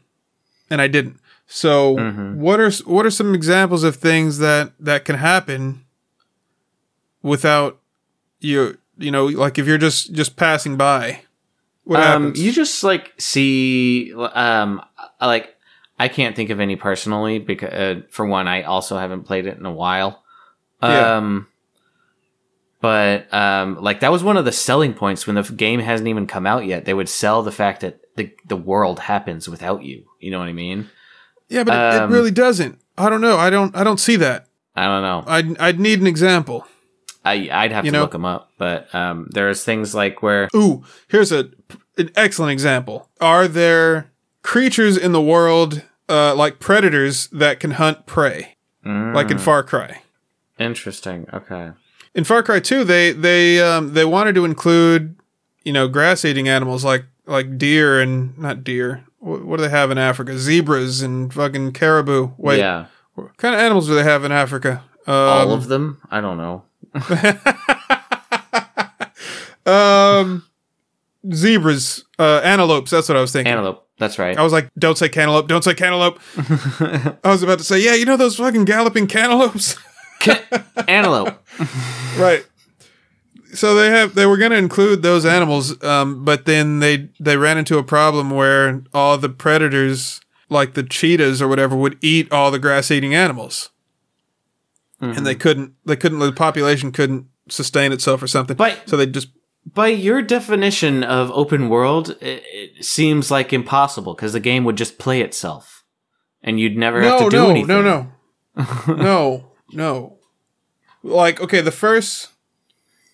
and 0.68 0.80
I 0.80 0.86
didn't. 0.88 1.18
So 1.46 1.96
Mhm. 1.96 2.36
what 2.36 2.60
are 2.60 2.70
what 2.84 3.06
are 3.06 3.10
some 3.10 3.34
examples 3.34 3.84
of 3.84 3.96
things 3.96 4.38
that 4.38 4.72
that 4.80 5.04
can 5.04 5.16
happen 5.16 5.84
without 7.22 7.78
you 8.40 8.78
you 8.98 9.10
know 9.10 9.26
like 9.26 9.58
if 9.58 9.66
you're 9.66 9.78
just 9.78 10.12
just 10.12 10.36
passing 10.36 10.76
by? 10.76 11.22
What 11.84 12.00
um, 12.00 12.04
happens? 12.04 12.42
you 12.42 12.52
just 12.52 12.82
like 12.82 13.12
see, 13.18 14.12
um, 14.14 14.82
like 15.20 15.54
I 15.98 16.08
can't 16.08 16.34
think 16.34 16.50
of 16.50 16.58
any 16.60 16.76
personally 16.76 17.38
because 17.38 17.72
uh, 17.72 18.00
for 18.10 18.26
one, 18.26 18.48
I 18.48 18.62
also 18.62 18.96
haven't 18.98 19.24
played 19.24 19.46
it 19.46 19.58
in 19.58 19.66
a 19.66 19.72
while. 19.72 20.22
Yeah. 20.82 21.16
Um, 22.84 23.22
but 23.30 23.34
um, 23.34 23.82
like 23.82 24.00
that 24.00 24.12
was 24.12 24.22
one 24.22 24.36
of 24.36 24.44
the 24.44 24.52
selling 24.52 24.94
points 24.94 25.26
when 25.26 25.36
the 25.36 25.42
game 25.42 25.80
hasn't 25.80 26.08
even 26.08 26.26
come 26.26 26.46
out 26.46 26.66
yet. 26.66 26.84
They 26.84 26.94
would 26.94 27.08
sell 27.08 27.42
the 27.42 27.52
fact 27.52 27.80
that 27.80 28.00
the 28.16 28.30
the 28.46 28.56
world 28.56 29.00
happens 29.00 29.48
without 29.48 29.82
you. 29.84 30.04
You 30.20 30.30
know 30.30 30.38
what 30.38 30.48
I 30.48 30.52
mean? 30.52 30.88
Yeah, 31.48 31.64
but 31.64 31.74
it, 31.74 31.96
it 31.96 32.02
Um, 32.04 32.10
really 32.12 32.30
doesn't. 32.30 32.80
I 32.96 33.08
don't 33.10 33.20
know. 33.20 33.36
I 33.38 33.50
don't. 33.50 33.74
I 33.76 33.84
don't 33.84 34.00
see 34.00 34.16
that. 34.16 34.46
I 34.76 34.84
don't 34.86 35.02
know. 35.02 35.24
I'd 35.26 35.58
I'd 35.58 35.80
need 35.80 36.00
an 36.00 36.06
example. 36.06 36.66
I 37.24 37.48
I'd 37.50 37.72
have 37.72 37.84
You 37.84 37.90
to 37.90 37.96
know? 37.96 38.02
look 38.02 38.12
them 38.12 38.24
up, 38.24 38.50
but 38.58 38.94
um, 38.94 39.28
there's 39.30 39.64
things 39.64 39.94
like 39.94 40.22
where 40.22 40.48
Ooh, 40.54 40.84
here's 41.08 41.32
a 41.32 41.50
an 41.96 42.10
excellent 42.16 42.52
example. 42.52 43.08
Are 43.20 43.48
there 43.48 44.10
creatures 44.42 44.96
in 44.98 45.12
the 45.12 45.22
world 45.22 45.82
uh, 46.08 46.34
like 46.34 46.58
predators 46.60 47.28
that 47.28 47.60
can 47.60 47.72
hunt 47.72 48.04
prey, 48.06 48.56
like 48.84 49.30
in 49.30 49.38
Mm, 49.38 49.40
Far 49.40 49.62
Cry? 49.62 50.02
interesting. 50.58 51.26
Okay. 51.32 51.70
In 52.14 52.24
Far 52.24 52.42
Cry 52.42 52.60
Two, 52.60 52.84
they 52.84 53.12
they 53.12 53.60
um, 53.60 53.94
they 53.94 54.04
wanted 54.04 54.34
to 54.36 54.44
include 54.44 55.16
you 55.64 55.72
know 55.72 55.88
grass 55.88 56.24
eating 56.24 56.48
animals 56.48 56.84
like 56.84 57.04
like 57.26 57.58
deer 57.58 58.00
and 58.00 58.36
not 58.38 58.62
deer. 58.62 59.04
What, 59.18 59.44
what 59.44 59.56
do 59.56 59.62
they 59.62 59.70
have 59.70 59.90
in 59.90 59.98
Africa? 59.98 60.38
Zebras 60.38 61.02
and 61.02 61.32
fucking 61.32 61.72
caribou. 61.72 62.30
Wait, 62.36 62.58
yeah, 62.58 62.86
what 63.14 63.36
kind 63.36 63.54
of 63.54 63.60
animals 63.60 63.86
do 63.86 63.94
they 63.94 64.04
have 64.04 64.24
in 64.24 64.32
Africa? 64.32 64.82
Um, 65.06 65.14
all 65.14 65.52
of 65.52 65.68
them. 65.68 66.00
I 66.10 66.20
don't 66.20 66.36
know. 66.36 66.62
um, 69.70 70.44
zebras, 71.32 72.04
uh, 72.18 72.40
antelopes. 72.44 72.90
That's 72.90 73.08
what 73.08 73.16
I 73.16 73.20
was 73.20 73.32
thinking. 73.32 73.52
Antelope. 73.52 73.86
That's 73.98 74.18
right. 74.18 74.36
I 74.36 74.42
was 74.42 74.52
like, 74.52 74.70
don't 74.78 74.98
say 74.98 75.08
cantaloupe. 75.08 75.46
Don't 75.46 75.62
say 75.62 75.74
cantaloupe. 75.74 76.20
I 77.24 77.30
was 77.30 77.42
about 77.42 77.58
to 77.58 77.64
say, 77.64 77.78
yeah, 77.80 77.94
you 77.94 78.04
know 78.04 78.16
those 78.16 78.36
fucking 78.36 78.64
galloping 78.64 79.06
cantaloupes, 79.06 79.76
Antelope. 80.88 81.43
right? 82.18 82.44
So 83.54 83.74
they 83.74 83.88
have 83.90 84.14
they 84.14 84.26
were 84.26 84.36
going 84.36 84.50
to 84.50 84.56
include 84.56 85.02
those 85.02 85.24
animals, 85.24 85.82
um, 85.84 86.24
but 86.24 86.44
then 86.44 86.80
they 86.80 87.08
they 87.20 87.36
ran 87.36 87.56
into 87.58 87.78
a 87.78 87.84
problem 87.84 88.30
where 88.30 88.82
all 88.92 89.16
the 89.16 89.28
predators, 89.28 90.20
like 90.48 90.74
the 90.74 90.82
cheetahs 90.82 91.40
or 91.40 91.46
whatever, 91.48 91.76
would 91.76 91.96
eat 92.02 92.32
all 92.32 92.50
the 92.50 92.58
grass 92.58 92.90
eating 92.90 93.14
animals, 93.14 93.70
and 95.00 95.24
they 95.26 95.34
couldn't 95.36 95.74
they 95.84 95.94
couldn't 95.96 96.18
the 96.18 96.32
population 96.32 96.90
couldn't 96.90 97.26
sustain 97.48 97.92
itself 97.92 98.22
or 98.22 98.26
something. 98.26 98.56
But- 98.56 98.88
so 98.88 98.96
they 98.96 99.06
just 99.06 99.28
By 99.72 99.88
your 99.88 100.20
definition 100.20 101.04
of 101.04 101.30
open 101.30 101.68
world, 101.68 102.16
it, 102.20 102.42
it 102.52 102.84
seems 102.84 103.30
like 103.30 103.52
impossible 103.52 104.14
because 104.14 104.32
the 104.32 104.40
game 104.40 104.64
would 104.64 104.76
just 104.76 104.98
play 104.98 105.20
itself, 105.20 105.84
and 106.42 106.58
you'd 106.58 106.76
never 106.76 107.00
have 107.02 107.20
no 107.20 107.24
to 107.24 107.30
do 107.30 107.36
no 107.36 107.50
anything. 107.50 107.68
no 107.68 107.82
no 108.88 108.92
no 108.96 109.52
no 109.72 110.13
like 111.04 111.40
okay 111.40 111.60
the 111.60 111.70
first 111.70 112.28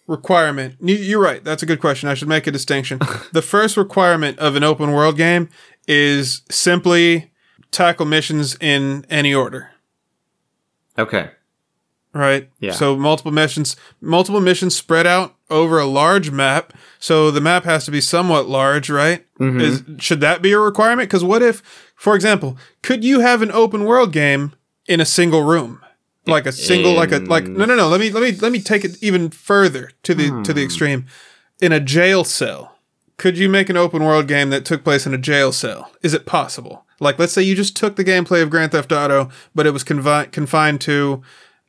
requirement 0.06 0.76
you- 0.80 0.94
you're 0.96 1.20
right 1.22 1.44
that's 1.44 1.62
a 1.62 1.66
good 1.66 1.80
question 1.80 2.08
i 2.08 2.14
should 2.14 2.28
make 2.28 2.46
a 2.46 2.50
distinction 2.50 2.98
the 3.32 3.42
first 3.42 3.76
requirement 3.76 4.38
of 4.38 4.56
an 4.56 4.64
open 4.64 4.92
world 4.92 5.16
game 5.16 5.48
is 5.86 6.42
simply 6.50 7.30
tackle 7.70 8.06
missions 8.06 8.56
in 8.60 9.04
any 9.10 9.34
order 9.34 9.70
Okay. 10.98 11.30
right 12.12 12.48
Yeah. 12.58 12.72
so 12.72 12.96
multiple 12.96 13.32
missions 13.32 13.76
multiple 14.00 14.40
missions 14.40 14.74
spread 14.74 15.06
out 15.06 15.34
over 15.48 15.78
a 15.78 15.86
large 15.86 16.30
map 16.30 16.72
so 16.98 17.30
the 17.30 17.40
map 17.40 17.64
has 17.64 17.84
to 17.84 17.90
be 17.90 18.00
somewhat 18.00 18.48
large 18.48 18.90
right 18.90 19.24
Mhm. 19.38 19.60
is 19.60 19.82
should 20.02 20.20
that 20.20 20.42
be 20.42 20.52
a 20.52 20.58
requirement 20.58 21.08
because 21.08 21.24
what 21.24 21.42
if 21.42 21.62
for 21.94 22.14
example 22.16 22.56
could 22.82 23.04
you 23.04 23.20
have 23.20 23.42
an 23.42 23.50
open 23.52 23.84
world 23.84 24.12
game 24.12 24.52
in 24.86 25.00
a 25.00 25.04
single 25.04 25.42
room 25.44 25.80
like 26.30 26.46
a 26.46 26.52
single 26.52 26.94
like 26.94 27.12
a 27.12 27.18
like 27.18 27.44
no 27.44 27.64
no 27.64 27.74
no 27.74 27.88
let 27.88 28.00
me 28.00 28.10
let 28.10 28.22
me 28.22 28.32
let 28.40 28.52
me 28.52 28.60
take 28.60 28.84
it 28.84 28.96
even 29.02 29.30
further 29.30 29.90
to 30.02 30.14
the 30.14 30.42
to 30.44 30.52
the 30.52 30.62
extreme 30.64 31.06
in 31.60 31.72
a 31.72 31.80
jail 31.80 32.24
cell 32.24 32.76
could 33.16 33.36
you 33.36 33.48
make 33.48 33.68
an 33.68 33.76
open 33.76 34.02
world 34.02 34.26
game 34.26 34.48
that 34.50 34.64
took 34.64 34.82
place 34.84 35.06
in 35.06 35.12
a 35.14 35.18
jail 35.18 35.52
cell 35.52 35.90
is 36.02 36.14
it 36.14 36.24
possible 36.26 36.84
like 37.00 37.18
let's 37.18 37.32
say 37.32 37.42
you 37.42 37.54
just 37.54 37.76
took 37.76 37.96
the 37.96 38.04
gameplay 38.04 38.42
of 38.42 38.50
grand 38.50 38.72
theft 38.72 38.92
auto 38.92 39.28
but 39.54 39.66
it 39.66 39.72
was 39.72 39.84
confi- 39.84 40.30
confined 40.32 40.80
to 40.80 41.22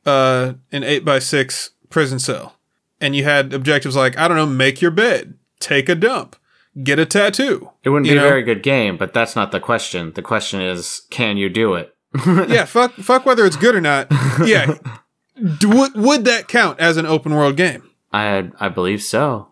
uh 0.06 0.54
an 0.72 0.82
8 0.84 1.04
by 1.04 1.18
6 1.18 1.70
prison 1.90 2.18
cell 2.18 2.56
and 3.00 3.14
you 3.14 3.24
had 3.24 3.52
objectives 3.52 3.96
like 3.96 4.16
i 4.18 4.26
don't 4.28 4.36
know 4.36 4.46
make 4.46 4.80
your 4.80 4.90
bed 4.90 5.34
take 5.60 5.88
a 5.88 5.94
dump 5.94 6.36
get 6.82 6.98
a 6.98 7.04
tattoo 7.06 7.70
It 7.84 7.90
wouldn't 7.90 8.08
be 8.08 8.14
know? 8.14 8.24
a 8.24 8.28
very 8.28 8.42
good 8.42 8.62
game, 8.62 8.96
but 8.96 9.12
that's 9.12 9.36
not 9.36 9.52
the 9.52 9.60
question. 9.60 10.12
The 10.14 10.22
question 10.22 10.62
is, 10.62 11.02
can 11.10 11.36
you 11.36 11.50
do 11.50 11.74
it? 11.74 11.91
yeah, 12.26 12.64
fuck, 12.64 12.92
fuck 12.94 13.26
whether 13.26 13.44
it's 13.46 13.56
good 13.56 13.74
or 13.74 13.80
not. 13.80 14.08
Yeah, 14.44 14.74
Do, 15.58 15.68
would, 15.76 15.94
would 15.94 16.24
that 16.24 16.48
count 16.48 16.78
as 16.80 16.96
an 16.96 17.06
open 17.06 17.34
world 17.34 17.56
game? 17.56 17.88
I 18.12 18.50
I 18.60 18.68
believe 18.68 19.02
so. 19.02 19.48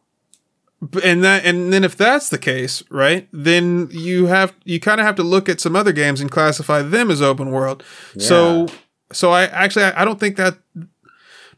And 1.02 1.22
that, 1.24 1.44
and 1.44 1.72
then 1.72 1.84
if 1.84 1.94
that's 1.94 2.30
the 2.30 2.38
case, 2.38 2.82
right, 2.90 3.28
then 3.32 3.88
you 3.90 4.26
have 4.26 4.54
you 4.64 4.80
kind 4.80 4.98
of 5.00 5.06
have 5.06 5.16
to 5.16 5.22
look 5.22 5.48
at 5.48 5.60
some 5.60 5.76
other 5.76 5.92
games 5.92 6.22
and 6.22 6.30
classify 6.30 6.80
them 6.80 7.10
as 7.10 7.20
open 7.20 7.50
world. 7.50 7.82
So, 8.18 8.66
so 9.12 9.30
I 9.30 9.44
actually 9.44 9.84
I, 9.84 10.02
I 10.02 10.04
don't 10.06 10.18
think 10.18 10.36
that. 10.36 10.58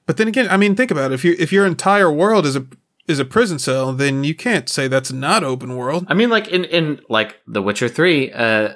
But 0.07 0.17
then 0.17 0.27
again, 0.27 0.49
I 0.51 0.57
mean, 0.57 0.75
think 0.75 0.91
about 0.91 1.13
it. 1.13 1.15
If 1.15 1.25
you 1.25 1.37
if 1.39 1.53
your 1.53 1.67
entire 1.67 2.11
world 2.11 2.47
is 2.47 2.57
a 2.57 2.67
is 3.07 3.21
a 3.21 3.25
prison 3.25 3.61
cell, 3.61 3.93
then 3.93 4.25
you 4.25 4.35
can't 4.35 4.69
say 4.69 4.89
that's 4.89 5.13
not 5.13 5.45
open 5.45 5.77
world. 5.77 6.05
I 6.09 6.15
mean, 6.15 6.31
like 6.31 6.49
in 6.49 6.65
in 6.65 7.01
like 7.09 7.41
The 7.47 7.63
Witcher 7.63 7.89
Three, 7.89 8.33
uh, 8.33 8.75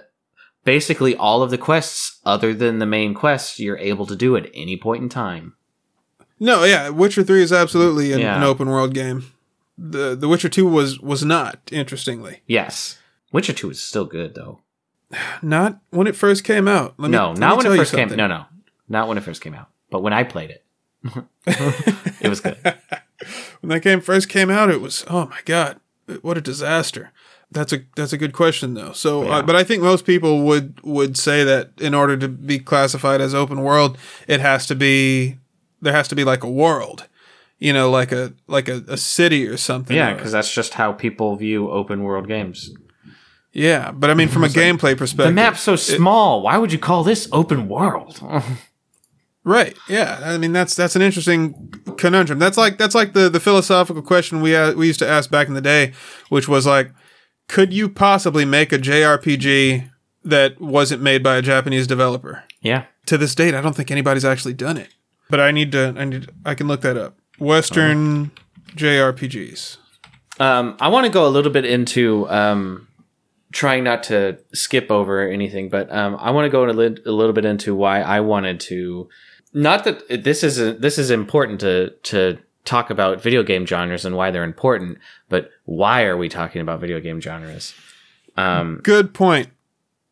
basically 0.67 1.17
all 1.17 1.43
of 1.43 1.51
the 1.51 1.57
quests 1.57 2.21
other 2.27 2.53
than 2.53 2.79
the 2.79 2.85
main 2.87 3.14
quests 3.14 3.59
you're 3.59 3.79
able 3.79 4.05
to 4.05 4.14
do 4.17 4.37
at 4.37 4.51
any 4.53 4.77
point 4.77 5.03
in 5.03 5.09
time. 5.09 5.55
No, 6.39 6.64
yeah, 6.64 6.91
Witcher 6.91 7.23
Three 7.25 7.43
is 7.43 7.53
absolutely 7.53 8.12
an, 8.12 8.19
Yeah. 8.21 8.37
an 8.37 8.43
open 8.43 8.69
world 8.69 8.93
game. 8.93 9.33
The 9.79 10.14
The 10.14 10.29
Witcher 10.29 10.51
Two 10.51 10.67
was 10.67 11.01
was 11.01 11.25
not. 11.25 11.61
Interestingly, 11.73 12.43
Yes. 12.47 12.99
Witcher 13.33 13.53
2 13.55 13.71
is 13.71 13.83
still 13.83 14.05
good 14.05 14.35
though. 14.35 14.61
not 15.43 15.79
when 15.91 16.07
it 16.07 16.17
first 16.17 16.45
came 16.45 16.69
out. 16.69 16.95
Let 16.99 17.11
me- 17.11 17.17
no, 17.17 17.33
me 17.33 17.39
not 17.41 17.57
when 17.59 17.67
it 17.67 17.77
first 17.77 17.95
came. 17.95 18.09
No, 18.11 18.27
no, 18.27 18.45
not 18.89 19.09
when 19.09 19.17
it 19.19 19.25
first 19.25 19.41
came 19.43 19.55
out. 19.55 19.69
But 19.91 20.03
when 20.03 20.12
I 20.12 20.25
played 20.25 20.51
it, 20.51 20.64
it 22.21 22.29
was 22.29 22.41
good. 22.41 22.57
When 23.61 23.71
that 23.71 23.81
game 23.81 24.01
first 24.03 24.29
came 24.29 24.51
out, 24.51 24.69
it 24.71 24.81
was 24.83 25.05
oh 25.09 25.27
my 25.27 25.41
god, 25.47 25.81
what 26.21 26.37
a 26.37 26.41
disaster. 26.43 27.12
That's 27.53 27.72
a 27.72 27.78
that's 27.94 28.12
a 28.12 28.18
good 28.18 28.32
question 28.32 28.74
though. 28.74 28.92
So, 28.92 29.22
Yeah. 29.24 29.36
uh, 29.38 29.42
but 29.42 29.55
I 29.57 29.64
think 29.64 29.82
most 29.82 30.05
people 30.05 30.42
would 30.42 30.80
would 30.82 31.16
say 31.16 31.44
that 31.44 31.70
in 31.78 31.94
order 31.94 32.16
to 32.16 32.28
be 32.28 32.59
classified 32.59 33.20
as 33.20 33.34
open 33.34 33.62
world, 33.62 33.97
it 34.26 34.40
has 34.40 34.66
to 34.66 34.74
be 34.74 35.36
there 35.80 35.92
has 35.92 36.09
to 36.09 36.16
be 36.16 36.24
like 36.24 36.42
a 36.42 36.51
world, 36.51 37.07
you 37.59 37.72
know, 37.72 37.88
like 37.90 38.11
a 38.12 38.32
like 38.49 38.68
a, 38.68 38.82
a 38.88 38.97
city 38.97 39.47
or 39.47 39.57
something. 39.57 39.97
Yeah, 39.97 40.14
because 40.14 40.32
that's 40.32 40.53
just 40.53 40.74
how 40.74 40.92
people 40.92 41.36
view 41.36 41.70
open 41.70 42.03
world 42.03 42.26
games. 42.26 42.72
yeah. 43.53 43.92
But 43.92 44.11
I 44.11 44.14
mean, 44.14 44.28
from 44.28 44.42
a 44.44 44.49
gameplay 44.49 44.97
perspective, 44.97 45.26
The 45.34 45.40
map's 45.42 45.61
so 45.62 45.76
small. 45.76 46.42
Why 46.42 46.59
would 46.59 46.72
you 46.72 46.78
call 46.80 47.05
this 47.05 47.28
open 47.32 47.68
world? 47.68 48.20
Right. 49.44 49.76
Yeah. 49.88 50.18
I 50.24 50.38
mean, 50.38 50.53
that's 50.53 50.74
that's 50.74 50.97
an 50.97 51.03
interesting 51.03 51.72
conundrum. 51.97 52.40
That's 52.40 52.57
like 52.57 52.78
that's 52.78 52.97
like 52.97 53.12
the 53.12 53.28
the 53.28 53.38
philosophical 53.38 54.03
question 54.03 54.40
we 54.40 54.57
uh, 54.57 54.72
we 54.74 54.88
used 54.88 54.99
to 54.99 55.09
ask 55.09 55.30
back 55.30 55.47
in 55.47 55.55
the 55.55 55.61
day, 55.61 55.92
which 56.30 56.49
was 56.49 56.66
like, 56.66 56.90
could 57.49 57.72
you 57.72 57.88
possibly 57.88 58.44
make 58.44 58.72
a 58.72 58.78
JRPG 58.78 59.90
that 60.24 60.61
wasn't 60.61 61.03
made 61.03 61.22
by 61.22 61.36
a 61.36 61.42
Japanese 61.42 61.86
developer? 61.86 62.44
yeah. 62.61 62.84
To 63.07 63.16
this 63.16 63.36
date, 63.36 63.55
I 63.55 63.61
don't 63.61 63.76
think 63.76 63.92
anybody's 63.92 64.24
actually 64.24 64.55
done 64.55 64.76
it. 64.76 64.88
But 65.30 65.38
I 65.38 65.53
need 65.53 65.70
to. 65.72 65.94
I 65.97 66.05
need. 66.05 66.28
I 66.44 66.57
can 66.57 66.66
look 66.66 66.80
that 66.80 66.97
up. 66.97 67.16
Western 67.38 68.32
JRPGs. 68.74 69.76
Um, 70.38 70.76
I 70.80 70.88
want 70.88 71.07
to 71.07 71.12
go 71.12 71.26
a 71.26 71.30
little 71.30 71.53
bit 71.53 71.64
into 71.64 72.28
um, 72.28 72.88
trying 73.53 73.84
not 73.84 74.03
to 74.05 74.38
skip 74.53 74.90
over 74.90 75.28
anything, 75.28 75.68
but 75.68 75.90
um, 75.94 76.16
I 76.18 76.30
want 76.32 76.47
to 76.47 76.51
go 76.51 76.64
a, 76.64 76.70
lit- 76.72 77.07
a 77.07 77.12
little 77.12 77.32
bit 77.32 77.44
into 77.44 77.74
why 77.74 78.01
I 78.01 78.20
wanted 78.20 78.61
to. 78.61 79.09
Not 79.53 79.84
that 79.84 80.24
this 80.24 80.42
is 80.42 80.59
a, 80.59 80.74
this 80.74 80.99
is 80.99 81.11
important 81.11 81.61
to 81.61 81.90
to 82.05 82.38
talk 82.67 82.91
about 82.91 83.23
video 83.23 83.43
game 83.43 83.64
genres 83.64 84.05
and 84.05 84.14
why 84.17 84.31
they're 84.31 84.45
important, 84.45 84.99
but 85.31 85.51
why 85.64 86.05
are 86.05 86.17
we 86.17 86.29
talking 86.29 86.61
about 86.61 86.81
video 86.81 87.01
game 87.01 87.21
genres? 87.21 87.73
Um, 88.37 88.81
Good 88.83 89.14
point. 89.14 89.49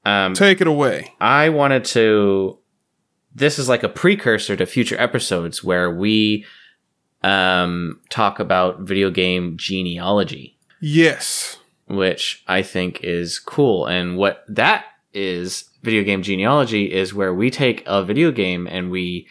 um, 0.06 0.32
Take 0.32 0.62
it 0.62 0.66
away. 0.66 1.12
I 1.20 1.50
wanted 1.50 1.84
to. 1.86 2.58
This 3.34 3.58
is 3.58 3.68
like 3.68 3.82
a 3.82 3.88
precursor 3.88 4.56
to 4.56 4.64
future 4.64 4.98
episodes 4.98 5.62
where 5.64 5.90
we 5.90 6.46
um, 7.22 8.00
talk 8.10 8.38
about 8.38 8.80
video 8.80 9.10
game 9.10 9.56
genealogy, 9.56 10.56
Yes. 10.80 11.58
which 11.88 12.44
I 12.46 12.62
think 12.62 13.00
is 13.02 13.38
cool. 13.38 13.86
And 13.86 14.16
what 14.16 14.44
that 14.48 14.84
is, 15.12 15.64
video 15.82 16.04
game 16.04 16.22
genealogy, 16.22 16.92
is 16.92 17.12
where 17.14 17.34
we 17.34 17.50
take 17.50 17.82
a 17.86 18.04
video 18.04 18.30
game 18.30 18.66
and 18.70 18.90
we 18.90 19.26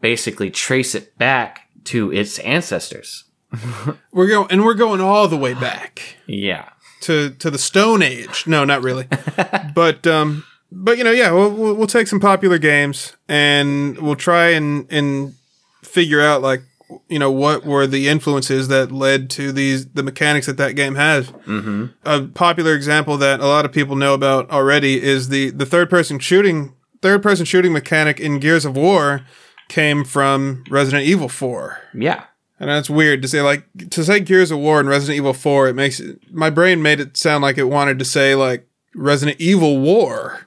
basically 0.00 0.50
trace 0.50 0.94
it 0.94 1.16
back 1.18 1.63
to 1.84 2.12
its 2.12 2.38
ancestors. 2.40 3.24
We're 4.12 4.28
going 4.28 4.48
and 4.50 4.64
we're 4.64 4.74
going 4.74 5.00
all 5.00 5.28
the 5.28 5.36
way 5.36 5.54
back. 5.54 6.16
Yeah. 6.26 6.70
to 7.02 7.30
to 7.30 7.50
the 7.50 7.58
Stone 7.58 8.02
Age. 8.02 8.46
No, 8.46 8.64
not 8.64 8.82
really. 8.82 9.06
but 9.74 10.06
um, 10.06 10.44
but 10.72 10.98
you 10.98 11.04
know, 11.04 11.12
yeah, 11.12 11.30
we'll, 11.30 11.50
we'll 11.50 11.74
we'll 11.74 11.86
take 11.86 12.08
some 12.08 12.20
popular 12.20 12.58
games 12.58 13.16
and 13.28 13.96
we'll 13.98 14.16
try 14.16 14.48
and 14.48 14.86
and 14.90 15.34
figure 15.82 16.20
out 16.20 16.42
like 16.42 16.62
you 17.08 17.18
know 17.18 17.30
what 17.30 17.64
were 17.64 17.86
the 17.86 18.08
influences 18.08 18.68
that 18.68 18.90
led 18.90 19.30
to 19.30 19.52
these 19.52 19.86
the 19.88 20.02
mechanics 20.02 20.46
that 20.46 20.56
that 20.56 20.72
game 20.72 20.96
has. 20.96 21.30
Mm-hmm. 21.30 21.86
A 22.04 22.22
popular 22.22 22.74
example 22.74 23.16
that 23.18 23.40
a 23.40 23.46
lot 23.46 23.64
of 23.64 23.72
people 23.72 23.94
know 23.94 24.14
about 24.14 24.50
already 24.50 25.00
is 25.02 25.28
the 25.28 25.50
the 25.50 25.66
third 25.66 25.88
person 25.88 26.18
shooting 26.18 26.74
third 27.02 27.22
person 27.22 27.44
shooting 27.44 27.72
mechanic 27.72 28.18
in 28.18 28.40
Gears 28.40 28.64
of 28.64 28.76
War 28.76 29.22
came 29.68 30.04
from 30.04 30.64
Resident 30.70 31.04
Evil 31.06 31.28
Four. 31.28 31.80
Yeah. 31.94 32.24
And 32.60 32.70
that's 32.70 32.88
weird 32.88 33.20
to 33.22 33.28
say, 33.28 33.40
like, 33.42 33.66
to 33.90 34.04
say 34.04 34.20
Gears 34.20 34.50
of 34.52 34.58
War 34.58 34.78
and 34.78 34.88
Resident 34.88 35.16
Evil 35.16 35.34
4, 35.34 35.68
it 35.68 35.74
makes 35.74 35.98
it, 35.98 36.20
my 36.32 36.50
brain 36.50 36.80
made 36.82 37.00
it 37.00 37.16
sound 37.16 37.42
like 37.42 37.58
it 37.58 37.64
wanted 37.64 37.98
to 37.98 38.04
say, 38.04 38.36
like, 38.36 38.68
Resident 38.94 39.40
Evil 39.40 39.80
War. 39.80 40.40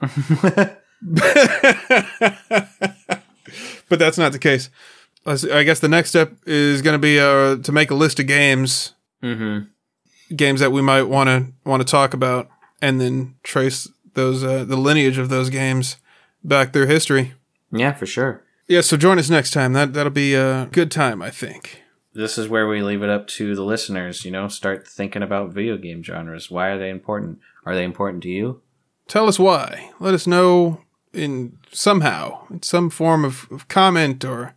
but 3.88 3.98
that's 3.98 4.18
not 4.18 4.32
the 4.32 4.38
case. 4.38 4.70
I 5.26 5.62
guess 5.62 5.80
the 5.80 5.88
next 5.88 6.08
step 6.10 6.32
is 6.46 6.80
going 6.80 6.94
to 6.94 6.98
be 6.98 7.20
uh, 7.20 7.56
to 7.56 7.72
make 7.72 7.90
a 7.90 7.94
list 7.94 8.18
of 8.20 8.26
games, 8.26 8.94
Mm-hmm. 9.22 10.34
games 10.36 10.60
that 10.60 10.70
we 10.70 10.80
might 10.80 11.02
want 11.02 11.28
to 11.28 11.52
want 11.68 11.80
to 11.82 11.90
talk 11.90 12.14
about, 12.14 12.48
and 12.80 13.00
then 13.00 13.34
trace 13.42 13.88
those 14.14 14.44
uh, 14.44 14.64
the 14.64 14.76
lineage 14.76 15.18
of 15.18 15.28
those 15.28 15.50
games 15.50 15.96
back 16.44 16.72
through 16.72 16.86
history. 16.86 17.34
Yeah, 17.72 17.92
for 17.94 18.06
sure. 18.06 18.42
Yeah, 18.68 18.82
so 18.82 18.96
join 18.96 19.18
us 19.18 19.30
next 19.30 19.52
time. 19.52 19.72
That 19.72 19.94
that'll 19.94 20.12
be 20.12 20.34
a 20.34 20.66
good 20.72 20.90
time, 20.90 21.22
I 21.22 21.30
think. 21.30 21.82
this 22.14 22.36
is 22.38 22.48
where 22.48 22.66
we 22.68 22.82
leave 22.82 23.02
it 23.02 23.10
up 23.10 23.26
to 23.28 23.54
the 23.54 23.62
listeners 23.64 24.24
you 24.24 24.30
know 24.30 24.48
start 24.48 24.86
thinking 24.88 25.22
about 25.22 25.52
video 25.52 25.76
game 25.76 26.02
genres 26.02 26.50
why 26.50 26.68
are 26.68 26.78
they 26.78 26.90
important 26.90 27.38
are 27.64 27.74
they 27.74 27.84
important 27.84 28.22
to 28.24 28.28
you 28.28 28.60
Tell 29.06 29.26
us 29.28 29.38
why. 29.38 29.90
Let 30.00 30.12
us 30.12 30.26
know 30.26 30.82
in 31.14 31.56
somehow, 31.72 32.46
in 32.50 32.62
some 32.62 32.90
form 32.90 33.24
of, 33.24 33.46
of 33.50 33.66
comment, 33.68 34.22
or 34.22 34.52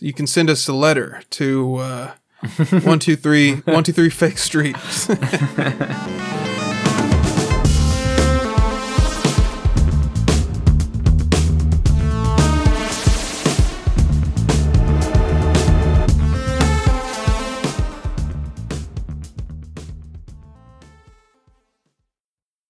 you 0.00 0.12
can 0.12 0.26
send 0.26 0.50
us 0.50 0.66
a 0.66 0.72
letter 0.72 1.22
to 1.30 1.76
uh, 1.76 2.10
one 2.82 2.98
two 2.98 3.14
three 3.14 3.56
one 3.64 3.84
two 3.84 3.92
three 3.92 4.10
Fake 4.10 4.38
Street. 4.38 4.74